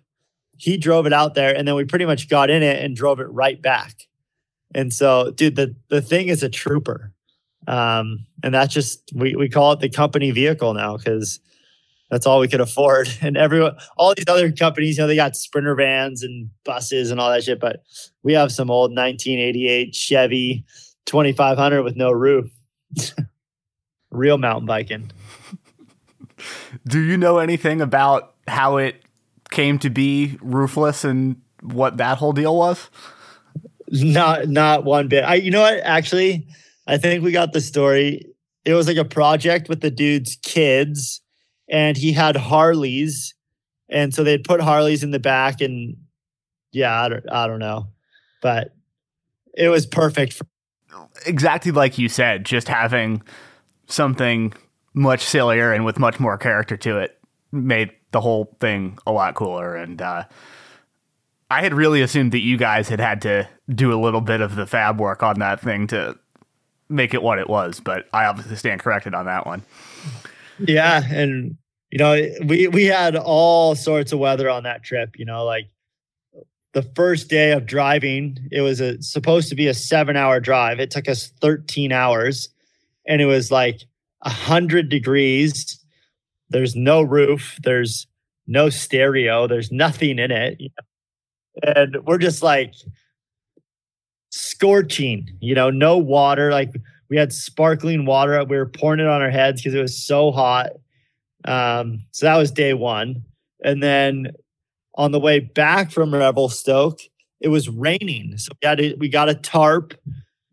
He 0.59 0.77
drove 0.77 1.07
it 1.07 1.13
out 1.13 1.35
there 1.35 1.57
and 1.57 1.67
then 1.67 1.75
we 1.75 1.85
pretty 1.85 2.05
much 2.05 2.29
got 2.29 2.51
in 2.51 2.63
it 2.63 2.85
and 2.85 2.95
drove 2.95 3.21
it 3.21 3.31
right 3.31 3.61
back. 3.61 4.07
And 4.75 4.93
so 4.93 5.31
dude 5.31 5.57
the 5.57 5.75
the 5.89 6.03
thing 6.03 6.29
is 6.29 6.43
a 6.43 6.49
trooper. 6.49 7.13
Um 7.67 8.27
and 8.43 8.55
that's 8.55 8.75
just 8.75 9.11
we 9.15 9.35
we 9.35 9.49
call 9.49 9.73
it 9.73 9.81
the 9.81 9.89
company 9.89 10.31
vehicle 10.31 10.75
now 10.75 10.99
cuz 10.99 11.41
that's 12.13 12.27
all 12.27 12.41
we 12.41 12.49
could 12.49 12.61
afford. 12.61 13.09
And 13.23 13.39
everyone, 13.39 13.77
all 13.97 14.15
these 14.15 14.29
other 14.29 14.53
companies, 14.53 14.99
you 14.99 15.03
know, 15.03 15.09
they 15.09 15.17
got 15.17 15.35
sprinter 15.35 15.75
vans 15.75 16.23
and 16.23 16.51
buses 16.63 17.11
and 17.11 17.19
all 17.19 17.31
that 17.31 17.45
shit. 17.45 17.59
But 17.59 17.83
we 18.23 18.35
have 18.35 18.53
some 18.53 18.71
old 18.71 18.91
1988 18.91 19.95
Chevy 19.95 20.65
2500 21.07 21.83
with 21.83 21.97
no 21.97 22.13
roof. 22.13 22.51
Real 24.13 24.39
mountain 24.39 24.67
biking. 24.67 25.11
Do 26.87 27.01
you 27.01 27.17
know 27.17 27.39
anything 27.39 27.81
about 27.81 28.35
how 28.47 28.77
it 28.77 29.03
came 29.51 29.79
to 29.81 29.91
be 29.91 30.39
roofless 30.41 31.05
and 31.05 31.41
what 31.61 31.97
that 31.97 32.19
whole 32.19 32.33
deal 32.33 32.57
was? 32.57 32.91
Not, 33.89 34.49
not 34.49 34.85
one 34.85 35.09
bit. 35.09 35.25
I, 35.25 35.35
you 35.35 35.51
know 35.51 35.63
what? 35.63 35.81
Actually, 35.83 36.47
I 36.87 36.99
think 36.99 37.25
we 37.25 37.33
got 37.33 37.53
the 37.53 37.61
story. 37.61 38.27
It 38.65 38.75
was 38.75 38.87
like 38.87 38.97
a 38.97 39.05
project 39.05 39.69
with 39.69 39.81
the 39.81 39.91
dude's 39.91 40.37
kids 40.37 41.23
and 41.73 41.97
he 41.97 42.13
had 42.13 42.37
Harleys, 42.37 43.35
and 43.89 44.15
so 44.15 44.23
they'd 44.23 44.45
put 44.45 44.61
Harleys 44.61 45.03
in 45.03 45.11
the 45.11 45.19
back, 45.19 45.61
and 45.61 45.97
yeah, 46.71 47.03
I 47.03 47.09
don't, 47.09 47.33
I 47.33 47.47
don't 47.47 47.59
know, 47.59 47.89
but 48.43 48.75
it 49.55 49.69
was 49.69 49.87
perfect. 49.87 50.35
For- 50.35 50.47
exactly 51.27 51.73
like 51.73 51.99
you 51.99 52.09
said, 52.09 52.45
just 52.45 52.69
having 52.69 53.23
something 53.93 54.53
much 54.95 55.23
sillier 55.23 55.73
and 55.73 55.85
with 55.85 55.99
much 55.99 56.21
more 56.21 56.37
character 56.37 56.77
to 56.77 56.99
it 56.99 57.19
made 57.51 57.91
the 58.13 58.21
whole 58.21 58.57
thing 58.61 58.99
a 59.07 59.13
lot 59.13 59.35
cooler. 59.35 59.75
And 59.77 60.01
uh, 60.01 60.25
I 61.51 61.63
had 61.63 61.75
really 61.75 62.03
assumed 62.03 62.33
that 62.33 62.41
you 62.41 62.57
guys 62.57 62.89
had 62.89 63.01
had 63.01 63.23
to 63.23 63.49
do 63.69 63.93
a 63.93 64.01
little 64.01 64.21
bit 64.21 64.41
of 64.41 64.57
the 64.57 64.67
fab 64.67 65.01
work 65.01 65.23
on 65.23 65.39
that 65.39 65.61
thing 65.61 65.87
to 65.89 66.19
make 66.89 67.15
it 67.15 67.23
what 67.23 67.39
it 67.39 67.49
was, 67.49 67.81
but 67.81 68.07
I 68.13 68.27
obviously 68.27 68.57
stand 68.57 68.81
corrected 68.81 69.15
on 69.15 69.27
that 69.27 69.47
one. 69.47 69.63
Yeah, 70.59 71.03
and 71.11 71.57
you 71.91 71.99
know, 71.99 72.13
we 72.45 72.69
we 72.69 72.85
had 72.85 73.17
all 73.17 73.75
sorts 73.75 74.13
of 74.13 74.19
weather 74.19 74.49
on 74.49 74.63
that 74.65 74.83
trip, 74.83 75.19
you 75.19 75.25
know, 75.25 75.45
like 75.45 75.69
the 76.73 76.83
first 76.83 77.29
day 77.29 77.53
of 77.53 77.67
driving, 77.67 78.39
it 78.51 78.61
was 78.61 78.81
a, 78.81 79.01
supposed 79.03 79.49
to 79.51 79.55
be 79.55 79.67
a 79.67 79.73
7-hour 79.73 80.41
drive. 80.41 80.81
It 80.81 80.91
took 80.91 81.07
us 81.07 81.29
13 81.41 81.93
hours 81.93 82.49
and 83.07 83.21
it 83.21 83.27
was 83.27 83.51
like 83.51 83.83
100 84.21 84.89
degrees. 84.89 85.79
There's 86.51 86.77
no 86.77 87.03
roof, 87.03 87.59
there's 87.63 88.07
no 88.47 88.69
stereo, 88.69 89.47
there's 89.47 89.73
nothing 89.73 90.19
in 90.19 90.31
it. 90.31 90.61
And 91.63 91.97
we're 92.05 92.19
just 92.19 92.43
like 92.43 92.75
scorching, 94.31 95.29
you 95.41 95.55
know, 95.55 95.71
no 95.71 95.99
water, 95.99 96.51
like 96.51 96.71
we 97.13 97.19
had 97.19 97.33
sparkling 97.33 98.07
water. 98.07 98.43
We 98.45 98.57
were 98.57 98.65
pouring 98.65 99.01
it 99.01 99.07
on 99.07 99.21
our 99.21 99.31
heads 99.31 99.61
because 99.61 99.75
it 99.75 99.83
was 99.83 100.03
so 100.03 100.31
hot. 100.31 100.71
Um, 101.45 102.01
so 102.11 102.25
that 102.25 102.39
was 102.39 102.51
day 102.51 102.73
one. 102.73 103.25
And 103.63 103.83
then 103.83 104.33
on 104.95 105.13
the 105.13 105.21
way 105.21 105.41
back 105.41 105.91
from 105.91 106.15
Revelstoke, 106.15 107.01
it 107.41 107.49
was 107.49 107.69
raining. 107.69 108.39
So 108.39 108.53
we 108.63 108.67
had 108.67 108.79
to, 108.79 108.97
we 108.99 109.11
got 109.11 109.29
a 109.29 109.35
tarp 109.35 109.93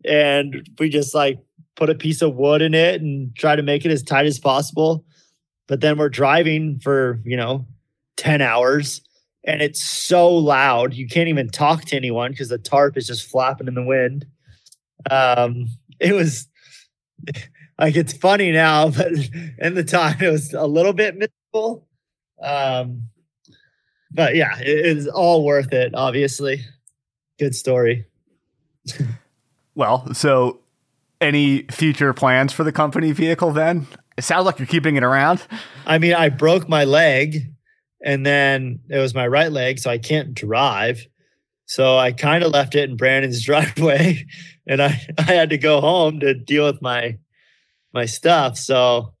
and 0.04 0.68
we 0.78 0.90
just 0.90 1.14
like 1.14 1.38
put 1.80 1.90
a 1.90 1.94
piece 1.94 2.20
of 2.20 2.36
wood 2.36 2.60
in 2.60 2.74
it 2.74 3.00
and 3.00 3.34
try 3.34 3.56
to 3.56 3.62
make 3.62 3.86
it 3.86 3.90
as 3.90 4.02
tight 4.02 4.26
as 4.26 4.38
possible. 4.38 5.04
But 5.66 5.80
then 5.80 5.96
we're 5.96 6.10
driving 6.10 6.78
for, 6.78 7.20
you 7.24 7.36
know, 7.38 7.66
10 8.18 8.42
hours 8.42 9.00
and 9.44 9.62
it's 9.62 9.82
so 9.82 10.28
loud. 10.28 10.92
You 10.92 11.08
can't 11.08 11.28
even 11.28 11.48
talk 11.48 11.86
to 11.86 11.96
anyone 11.96 12.32
because 12.32 12.50
the 12.50 12.58
tarp 12.58 12.98
is 12.98 13.06
just 13.06 13.28
flapping 13.28 13.66
in 13.66 13.74
the 13.74 13.82
wind. 13.82 14.26
Um, 15.10 15.68
it 15.98 16.12
was 16.12 16.46
like 17.78 17.96
it's 17.96 18.12
funny 18.12 18.52
now, 18.52 18.90
but 18.90 19.12
in 19.58 19.74
the 19.74 19.84
time 19.84 20.20
it 20.20 20.30
was 20.30 20.52
a 20.52 20.66
little 20.66 20.92
bit 20.92 21.16
miserable. 21.16 21.86
Um, 22.42 23.04
but 24.10 24.36
yeah, 24.36 24.58
it 24.58 24.68
is 24.68 25.06
all 25.06 25.44
worth 25.44 25.72
it. 25.72 25.94
Obviously, 25.94 26.60
good 27.38 27.54
story. 27.54 28.04
well, 29.74 30.12
so 30.12 30.60
any 31.20 31.62
future 31.70 32.12
plans 32.12 32.52
for 32.52 32.64
the 32.64 32.72
company 32.72 33.12
vehicle? 33.12 33.52
Then 33.52 33.86
it 34.16 34.22
sounds 34.22 34.46
like 34.46 34.58
you're 34.58 34.66
keeping 34.66 34.96
it 34.96 35.02
around. 35.02 35.46
I 35.86 35.98
mean, 35.98 36.14
I 36.14 36.28
broke 36.28 36.68
my 36.68 36.84
leg, 36.84 37.52
and 38.04 38.24
then 38.24 38.80
it 38.88 38.98
was 38.98 39.14
my 39.14 39.26
right 39.26 39.50
leg, 39.50 39.78
so 39.78 39.90
I 39.90 39.98
can't 39.98 40.34
drive. 40.34 41.06
So 41.66 41.96
I 41.96 42.10
kind 42.10 42.42
of 42.42 42.50
left 42.50 42.74
it 42.74 42.90
in 42.90 42.96
Brandon's 42.96 43.42
driveway 43.44 44.26
and 44.66 44.80
I, 44.82 45.00
I 45.18 45.22
had 45.22 45.50
to 45.50 45.58
go 45.58 45.80
home 45.80 46.20
to 46.20 46.34
deal 46.34 46.64
with 46.66 46.80
my 46.80 47.18
my 47.92 48.06
stuff. 48.06 48.56
So 48.56 49.14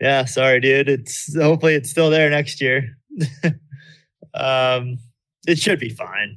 yeah, 0.00 0.24
sorry, 0.24 0.60
dude. 0.60 0.88
It's 0.88 1.36
hopefully 1.36 1.74
it's 1.74 1.90
still 1.90 2.10
there 2.10 2.30
next 2.30 2.60
year. 2.60 2.96
um 4.34 4.98
it 5.46 5.58
should 5.58 5.80
be 5.80 5.90
fine. 5.90 6.36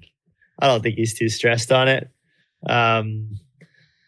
I 0.60 0.68
don't 0.68 0.82
think 0.82 0.96
he's 0.96 1.18
too 1.18 1.30
stressed 1.30 1.72
on 1.72 1.88
it. 1.88 2.10
Um 2.68 3.40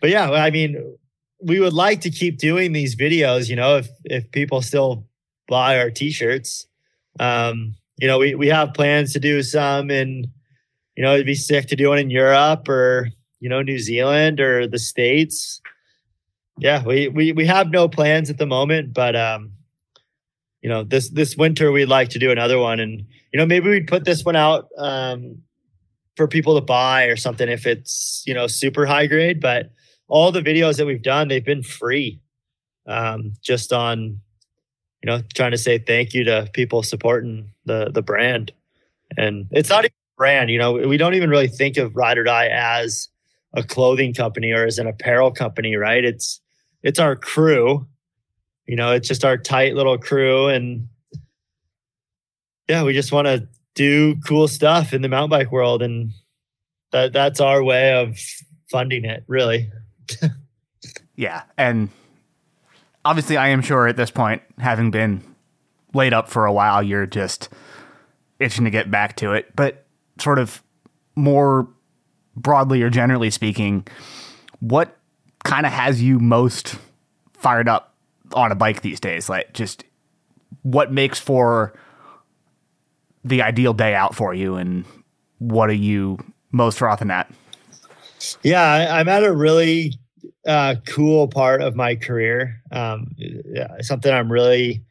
but 0.05 0.11
yeah, 0.11 0.29
I 0.29 0.51
mean 0.51 0.97
we 1.41 1.59
would 1.59 1.73
like 1.73 2.01
to 2.01 2.11
keep 2.11 2.37
doing 2.37 2.73
these 2.73 2.95
videos, 2.95 3.49
you 3.49 3.55
know, 3.55 3.77
if 3.77 3.89
if 4.03 4.29
people 4.29 4.61
still 4.61 5.07
buy 5.47 5.79
our 5.79 5.89
t-shirts. 5.89 6.67
Um, 7.19 7.73
you 7.97 8.07
know, 8.07 8.19
we 8.19 8.35
we 8.35 8.47
have 8.49 8.75
plans 8.75 9.13
to 9.13 9.19
do 9.19 9.41
some 9.41 9.89
in 9.89 10.27
you 10.95 11.03
know, 11.03 11.15
it'd 11.15 11.25
be 11.25 11.33
sick 11.33 11.65
to 11.69 11.75
do 11.75 11.89
one 11.89 11.97
in 11.97 12.11
Europe 12.11 12.69
or, 12.69 13.09
you 13.39 13.49
know, 13.49 13.63
New 13.63 13.79
Zealand 13.79 14.39
or 14.39 14.67
the 14.67 14.77
States. 14.77 15.59
Yeah, 16.59 16.83
we 16.83 17.07
we 17.07 17.31
we 17.31 17.47
have 17.47 17.71
no 17.71 17.89
plans 17.89 18.29
at 18.29 18.37
the 18.37 18.45
moment, 18.45 18.93
but 18.93 19.15
um, 19.15 19.53
you 20.61 20.69
know, 20.69 20.83
this 20.83 21.09
this 21.09 21.35
winter 21.35 21.71
we'd 21.71 21.87
like 21.87 22.09
to 22.09 22.19
do 22.19 22.29
another 22.29 22.59
one 22.59 22.79
and 22.79 23.07
you 23.33 23.39
know, 23.39 23.47
maybe 23.47 23.69
we'd 23.69 23.87
put 23.87 24.05
this 24.05 24.23
one 24.23 24.35
out 24.35 24.67
um 24.77 25.41
for 26.15 26.27
people 26.27 26.53
to 26.53 26.61
buy 26.61 27.05
or 27.05 27.15
something 27.15 27.49
if 27.49 27.65
it's, 27.65 28.21
you 28.27 28.35
know, 28.35 28.45
super 28.45 28.85
high 28.85 29.07
grade, 29.07 29.41
but 29.41 29.71
all 30.07 30.31
the 30.31 30.41
videos 30.41 30.77
that 30.77 30.85
we've 30.85 31.03
done, 31.03 31.27
they've 31.27 31.45
been 31.45 31.63
free. 31.63 32.19
Um, 32.87 33.33
just 33.41 33.73
on 33.73 34.21
you 35.05 35.11
know, 35.11 35.21
trying 35.35 35.51
to 35.51 35.57
say 35.59 35.77
thank 35.77 36.15
you 36.15 36.23
to 36.23 36.49
people 36.53 36.81
supporting 36.81 37.51
the 37.65 37.91
the 37.93 38.01
brand. 38.01 38.51
And 39.15 39.45
it's 39.51 39.69
not 39.69 39.85
even 39.85 39.91
brand. 40.17 40.49
You 40.49 40.57
know, 40.57 40.73
we 40.73 40.97
don't 40.97 41.13
even 41.13 41.29
really 41.29 41.47
think 41.47 41.77
of 41.77 41.95
Ride 41.95 42.17
or 42.17 42.23
Die 42.23 42.47
as 42.47 43.07
a 43.53 43.61
clothing 43.61 44.15
company 44.15 44.51
or 44.51 44.65
as 44.65 44.79
an 44.79 44.87
apparel 44.87 45.29
company, 45.29 45.75
right? 45.75 46.03
It's 46.03 46.41
it's 46.81 46.97
our 46.97 47.15
crew. 47.15 47.85
You 48.65 48.75
know, 48.75 48.93
it's 48.93 49.07
just 49.07 49.23
our 49.23 49.37
tight 49.37 49.75
little 49.75 49.99
crew, 49.99 50.47
and 50.47 50.87
yeah, 52.67 52.81
we 52.81 52.91
just 52.93 53.11
want 53.11 53.27
to 53.27 53.47
do 53.75 54.15
cool 54.21 54.47
stuff 54.47 54.91
in 54.91 55.03
the 55.03 55.09
mountain 55.09 55.29
bike 55.29 55.51
world, 55.51 55.83
and 55.83 56.13
that 56.93 57.13
that's 57.13 57.39
our 57.39 57.63
way 57.63 57.93
of 57.93 58.17
funding 58.71 59.05
it, 59.05 59.23
really. 59.27 59.69
Yeah, 61.15 61.43
and 61.57 61.89
obviously, 63.03 63.37
I 63.37 63.49
am 63.49 63.61
sure 63.61 63.87
at 63.87 63.97
this 63.97 64.11
point, 64.11 64.41
having 64.57 64.91
been 64.91 65.23
laid 65.93 66.13
up 66.13 66.29
for 66.29 66.45
a 66.45 66.53
while, 66.53 66.83
you're 66.83 67.05
just 67.05 67.49
itching 68.39 68.65
to 68.65 68.71
get 68.71 68.91
back 68.91 69.15
to 69.17 69.33
it. 69.33 69.55
But 69.55 69.85
sort 70.19 70.39
of 70.39 70.61
more 71.15 71.67
broadly 72.35 72.81
or 72.81 72.89
generally 72.89 73.29
speaking, 73.29 73.87
what 74.59 74.97
kind 75.43 75.65
of 75.65 75.71
has 75.71 76.01
you 76.01 76.19
most 76.19 76.75
fired 77.33 77.69
up 77.69 77.95
on 78.33 78.51
a 78.51 78.55
bike 78.55 78.81
these 78.81 78.99
days? 78.99 79.29
Like, 79.29 79.53
just 79.53 79.83
what 80.63 80.91
makes 80.91 81.19
for 81.19 81.73
the 83.23 83.41
ideal 83.41 83.73
day 83.73 83.95
out 83.95 84.15
for 84.15 84.33
you, 84.33 84.55
and 84.55 84.85
what 85.39 85.69
are 85.69 85.73
you 85.73 86.17
most 86.51 86.77
frothing 86.77 87.11
at? 87.11 87.31
Yeah, 88.43 88.63
I, 88.63 88.99
am 88.99 89.07
at 89.07 89.23
a 89.23 89.33
really 89.33 89.99
uh, 90.45 90.75
cool 90.87 91.27
part 91.27 91.61
of 91.61 91.75
my 91.75 91.95
career. 91.95 92.61
Um, 92.71 93.15
yeah, 93.17 93.81
something 93.81 94.11
I'm 94.11 94.31
really, 94.31 94.83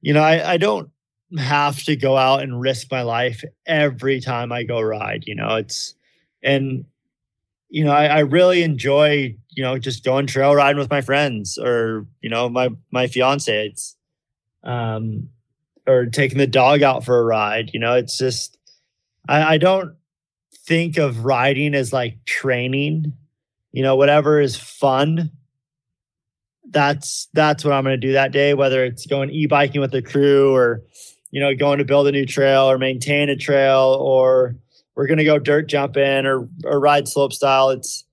you 0.00 0.12
know, 0.12 0.22
I, 0.22 0.52
I 0.52 0.56
don't 0.56 0.90
have 1.38 1.82
to 1.84 1.96
go 1.96 2.16
out 2.16 2.42
and 2.42 2.60
risk 2.60 2.90
my 2.90 3.02
life 3.02 3.42
every 3.66 4.20
time 4.20 4.52
I 4.52 4.64
go 4.64 4.80
ride. 4.80 5.24
You 5.26 5.34
know, 5.34 5.56
it's 5.56 5.94
and 6.42 6.84
you 7.68 7.84
know, 7.84 7.92
I, 7.92 8.04
I, 8.04 8.18
really 8.18 8.62
enjoy, 8.62 9.34
you 9.48 9.62
know, 9.62 9.78
just 9.78 10.04
going 10.04 10.26
trail 10.26 10.54
riding 10.54 10.78
with 10.78 10.90
my 10.90 11.00
friends 11.00 11.56
or, 11.56 12.06
you 12.20 12.28
know, 12.28 12.50
my 12.50 12.68
my 12.90 13.06
fiance. 13.06 13.66
It's 13.68 13.96
um 14.62 15.30
or 15.86 16.06
taking 16.06 16.38
the 16.38 16.46
dog 16.46 16.82
out 16.82 17.04
for 17.04 17.18
a 17.18 17.24
ride. 17.24 17.70
You 17.72 17.80
know, 17.80 17.94
it's 17.94 18.18
just 18.18 18.58
I, 19.28 19.54
I 19.54 19.58
don't 19.58 19.94
think 20.66 20.98
of 20.98 21.24
riding 21.24 21.74
as 21.74 21.92
like 21.92 22.24
training. 22.24 23.12
You 23.72 23.82
know, 23.82 23.96
whatever 23.96 24.40
is 24.40 24.56
fun. 24.56 25.30
That's 26.68 27.28
that's 27.32 27.64
what 27.64 27.72
I'm 27.72 27.84
going 27.84 28.00
to 28.00 28.06
do 28.06 28.12
that 28.12 28.32
day. 28.32 28.54
Whether 28.54 28.84
it's 28.84 29.06
going 29.06 29.30
e-biking 29.30 29.80
with 29.80 29.92
the 29.92 30.02
crew, 30.02 30.54
or 30.54 30.82
you 31.30 31.40
know, 31.40 31.54
going 31.54 31.78
to 31.78 31.84
build 31.84 32.06
a 32.06 32.12
new 32.12 32.26
trail, 32.26 32.70
or 32.70 32.78
maintain 32.78 33.28
a 33.30 33.36
trail, 33.36 33.96
or 34.00 34.56
we're 34.94 35.06
going 35.06 35.18
to 35.18 35.24
go 35.24 35.38
dirt 35.38 35.68
jumping, 35.68 36.26
or 36.26 36.48
or 36.64 36.80
ride 36.80 37.08
slope 37.08 37.32
style. 37.32 37.70
It's 37.70 38.04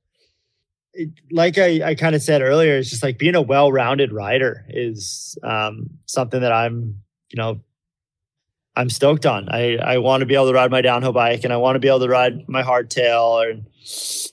it, 0.94 1.10
like 1.32 1.58
I, 1.58 1.90
I 1.90 1.96
kind 1.96 2.16
of 2.16 2.24
said 2.24 2.42
earlier, 2.42 2.78
it's 2.78 2.90
just 2.90 3.04
like 3.04 3.18
being 3.18 3.36
a 3.36 3.42
well-rounded 3.42 4.12
rider 4.12 4.66
is 4.70 5.38
um, 5.44 5.90
something 6.06 6.42
that 6.42 6.52
I'm, 6.52 7.02
you 7.30 7.38
know, 7.38 7.62
I'm 8.76 8.90
stoked 8.90 9.26
on. 9.26 9.50
I, 9.50 9.78
I 9.78 9.98
want 9.98 10.22
to 10.22 10.26
be 10.26 10.36
able 10.36 10.48
to 10.48 10.54
ride 10.54 10.72
my 10.72 10.82
downhill 10.82 11.12
bike 11.12 11.44
and 11.44 11.52
I 11.52 11.58
want 11.58 11.76
to 11.76 11.80
be 11.80 11.88
able 11.88 12.00
to 12.02 12.08
ride 12.08 12.48
my 12.48 12.64
hardtail. 12.64 13.50
And 13.50 13.66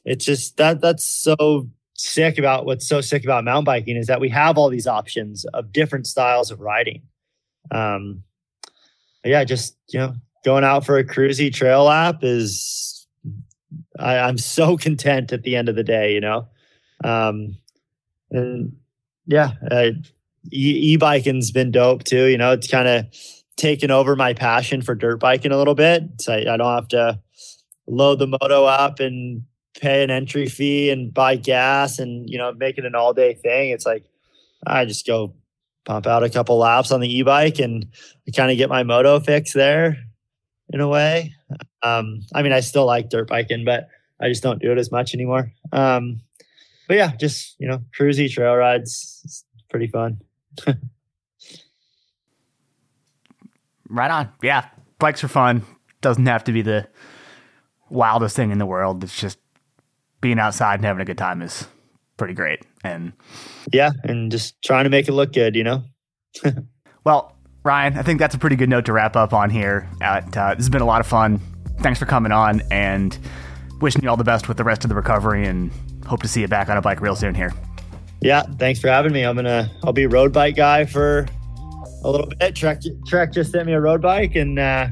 it's 0.04 0.24
just 0.24 0.56
that 0.58 0.80
that's 0.80 1.04
so 1.04 1.68
sick 1.94 2.38
about 2.38 2.66
what's 2.66 2.86
so 2.86 3.00
sick 3.00 3.24
about 3.24 3.44
mountain 3.44 3.64
biking 3.64 3.96
is 3.96 4.06
that 4.06 4.20
we 4.20 4.28
have 4.28 4.58
all 4.58 4.68
these 4.68 4.86
options 4.86 5.44
of 5.46 5.72
different 5.72 6.06
styles 6.06 6.50
of 6.50 6.60
riding. 6.60 7.02
Um, 7.70 8.22
yeah, 9.24 9.42
just 9.44 9.76
you 9.88 9.98
know, 9.98 10.14
going 10.44 10.64
out 10.64 10.86
for 10.86 10.98
a 10.98 11.04
cruisy 11.04 11.52
trail 11.52 11.84
lap 11.84 12.22
is 12.22 13.06
I, 13.98 14.18
I'm 14.18 14.38
so 14.38 14.76
content 14.78 15.32
at 15.32 15.42
the 15.42 15.56
end 15.56 15.68
of 15.68 15.74
the 15.74 15.84
day, 15.84 16.14
you 16.14 16.20
know. 16.20 16.46
Um, 17.02 17.56
and 18.30 18.76
yeah, 19.26 19.52
uh, 19.70 19.90
e 20.50 20.96
biking's 20.96 21.50
been 21.50 21.70
dope 21.70 22.04
too. 22.04 22.26
You 22.26 22.38
know, 22.38 22.52
it's 22.52 22.68
kind 22.68 22.88
of 22.88 23.06
taken 23.56 23.90
over 23.90 24.16
my 24.16 24.34
passion 24.34 24.82
for 24.82 24.94
dirt 24.94 25.18
biking 25.18 25.52
a 25.52 25.56
little 25.56 25.74
bit. 25.74 26.02
So 26.20 26.32
I, 26.32 26.54
I 26.54 26.56
don't 26.56 26.74
have 26.74 26.88
to 26.88 27.20
load 27.86 28.18
the 28.18 28.26
moto 28.26 28.64
up 28.64 29.00
and 29.00 29.42
pay 29.78 30.02
an 30.02 30.10
entry 30.10 30.46
fee 30.46 30.90
and 30.90 31.12
buy 31.12 31.36
gas 31.36 31.98
and 31.98 32.28
you 32.28 32.38
know 32.38 32.52
make 32.52 32.78
it 32.78 32.84
an 32.84 32.94
all 32.94 33.12
day 33.12 33.34
thing. 33.34 33.70
It's 33.70 33.86
like 33.86 34.04
I 34.66 34.84
just 34.84 35.06
go 35.06 35.34
pump 35.84 36.06
out 36.06 36.24
a 36.24 36.30
couple 36.30 36.58
laps 36.58 36.90
on 36.90 37.00
the 37.00 37.18
e-bike 37.18 37.60
and 37.60 37.86
kind 38.34 38.50
of 38.50 38.56
get 38.56 38.68
my 38.68 38.82
moto 38.82 39.20
fix 39.20 39.52
there 39.52 39.96
in 40.70 40.80
a 40.80 40.88
way. 40.88 41.32
Um, 41.82 42.20
I 42.34 42.42
mean, 42.42 42.52
I 42.52 42.58
still 42.60 42.86
like 42.86 43.08
dirt 43.08 43.28
biking, 43.28 43.64
but 43.64 43.88
I 44.20 44.28
just 44.28 44.42
don't 44.42 44.60
do 44.60 44.72
it 44.72 44.78
as 44.78 44.90
much 44.90 45.14
anymore. 45.14 45.52
Um, 45.72 46.20
but 46.88 46.96
yeah, 46.96 47.14
just 47.16 47.54
you 47.58 47.68
know, 47.68 47.82
cruisy 47.98 48.30
trail 48.30 48.54
rides, 48.54 49.20
it's 49.24 49.44
pretty 49.68 49.86
fun. 49.86 50.20
Right 53.88 54.10
on. 54.10 54.28
Yeah, 54.42 54.68
bikes 54.98 55.22
are 55.24 55.28
fun. 55.28 55.62
Doesn't 56.00 56.26
have 56.26 56.44
to 56.44 56.52
be 56.52 56.62
the 56.62 56.88
wildest 57.90 58.36
thing 58.36 58.50
in 58.50 58.58
the 58.58 58.66
world. 58.66 59.02
It's 59.04 59.18
just 59.18 59.38
being 60.20 60.38
outside 60.38 60.74
and 60.74 60.84
having 60.84 61.02
a 61.02 61.04
good 61.04 61.18
time 61.18 61.42
is 61.42 61.66
pretty 62.16 62.34
great. 62.34 62.64
And 62.84 63.12
yeah, 63.72 63.90
and 64.04 64.30
just 64.30 64.60
trying 64.62 64.84
to 64.84 64.90
make 64.90 65.08
it 65.08 65.12
look 65.12 65.32
good, 65.32 65.56
you 65.56 65.64
know. 65.64 65.82
well, 67.04 67.36
Ryan, 67.64 67.98
I 67.98 68.02
think 68.02 68.18
that's 68.18 68.34
a 68.34 68.38
pretty 68.38 68.56
good 68.56 68.68
note 68.68 68.84
to 68.86 68.92
wrap 68.92 69.16
up 69.16 69.32
on 69.32 69.50
here. 69.50 69.88
At, 70.00 70.36
uh, 70.36 70.50
this 70.54 70.64
has 70.64 70.70
been 70.70 70.82
a 70.82 70.86
lot 70.86 71.00
of 71.00 71.06
fun. 71.06 71.40
Thanks 71.80 71.98
for 71.98 72.06
coming 72.06 72.32
on 72.32 72.62
and 72.70 73.18
wishing 73.80 74.02
you 74.02 74.08
all 74.08 74.16
the 74.16 74.24
best 74.24 74.48
with 74.48 74.56
the 74.56 74.64
rest 74.64 74.84
of 74.84 74.88
the 74.88 74.94
recovery 74.94 75.46
and 75.46 75.70
hope 76.06 76.22
to 76.22 76.28
see 76.28 76.40
you 76.40 76.48
back 76.48 76.68
on 76.68 76.76
a 76.76 76.80
bike 76.80 77.00
real 77.00 77.16
soon 77.16 77.34
here. 77.34 77.52
Yeah, 78.20 78.42
thanks 78.42 78.80
for 78.80 78.88
having 78.88 79.12
me. 79.12 79.22
I'm 79.22 79.36
gonna 79.36 79.70
I'll 79.84 79.92
be 79.92 80.04
a 80.04 80.08
road 80.08 80.32
bike 80.32 80.56
guy 80.56 80.84
for 80.86 81.26
a 82.06 82.10
little 82.10 82.26
bit. 82.26 82.54
Trek 82.54 82.80
Trek 83.06 83.32
just 83.32 83.52
sent 83.52 83.66
me 83.66 83.72
a 83.72 83.80
road 83.80 84.00
bike, 84.00 84.36
and 84.36 84.58
uh, 84.58 84.88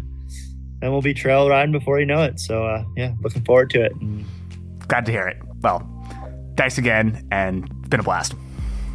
then 0.80 0.92
we'll 0.92 1.02
be 1.02 1.14
trail 1.14 1.48
riding 1.48 1.72
before 1.72 2.00
you 2.00 2.06
know 2.06 2.22
it. 2.22 2.40
So 2.40 2.64
uh, 2.66 2.84
yeah, 2.96 3.14
looking 3.22 3.44
forward 3.44 3.70
to 3.70 3.84
it. 3.84 3.92
Glad 4.88 5.06
to 5.06 5.12
hear 5.12 5.26
it. 5.28 5.38
Well, 5.60 5.88
thanks 6.56 6.78
again, 6.78 7.26
and 7.30 7.68
it's 7.80 7.88
been 7.88 8.00
a 8.00 8.04
blast. 8.04 8.34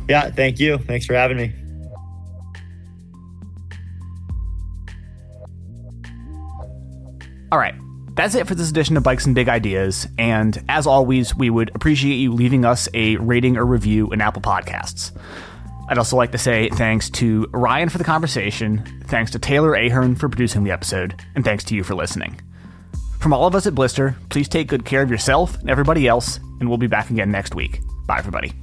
Yeah, 0.07 0.29
thank 0.29 0.59
you. 0.59 0.77
Thanks 0.77 1.05
for 1.05 1.13
having 1.13 1.37
me. 1.37 1.53
All 7.51 7.57
right. 7.57 7.75
That's 8.15 8.35
it 8.35 8.47
for 8.47 8.53
this 8.53 8.69
edition 8.69 8.97
of 8.97 9.03
Bikes 9.03 9.25
and 9.25 9.33
Big 9.33 9.47
Ideas. 9.47 10.07
And 10.17 10.61
as 10.67 10.85
always, 10.85 11.35
we 11.35 11.49
would 11.49 11.71
appreciate 11.73 12.15
you 12.15 12.33
leaving 12.33 12.65
us 12.65 12.89
a 12.93 13.15
rating 13.15 13.55
or 13.55 13.65
review 13.65 14.11
in 14.11 14.19
Apple 14.19 14.41
Podcasts. 14.41 15.17
I'd 15.89 15.97
also 15.97 16.15
like 16.15 16.31
to 16.33 16.37
say 16.37 16.69
thanks 16.69 17.09
to 17.11 17.47
Ryan 17.51 17.89
for 17.89 17.97
the 17.97 18.03
conversation, 18.03 18.83
thanks 19.07 19.31
to 19.31 19.39
Taylor 19.39 19.73
Ahern 19.73 20.15
for 20.15 20.29
producing 20.29 20.63
the 20.63 20.71
episode, 20.71 21.19
and 21.33 21.43
thanks 21.43 21.63
to 21.65 21.75
you 21.75 21.83
for 21.83 21.95
listening. 21.95 22.39
From 23.19 23.33
all 23.33 23.47
of 23.47 23.55
us 23.55 23.65
at 23.65 23.73
Blister, 23.73 24.15
please 24.29 24.47
take 24.47 24.67
good 24.67 24.85
care 24.85 25.01
of 25.01 25.09
yourself 25.09 25.59
and 25.59 25.69
everybody 25.69 26.07
else, 26.07 26.39
and 26.59 26.69
we'll 26.69 26.77
be 26.77 26.87
back 26.87 27.09
again 27.09 27.31
next 27.31 27.55
week. 27.55 27.81
Bye, 28.05 28.19
everybody. 28.19 28.53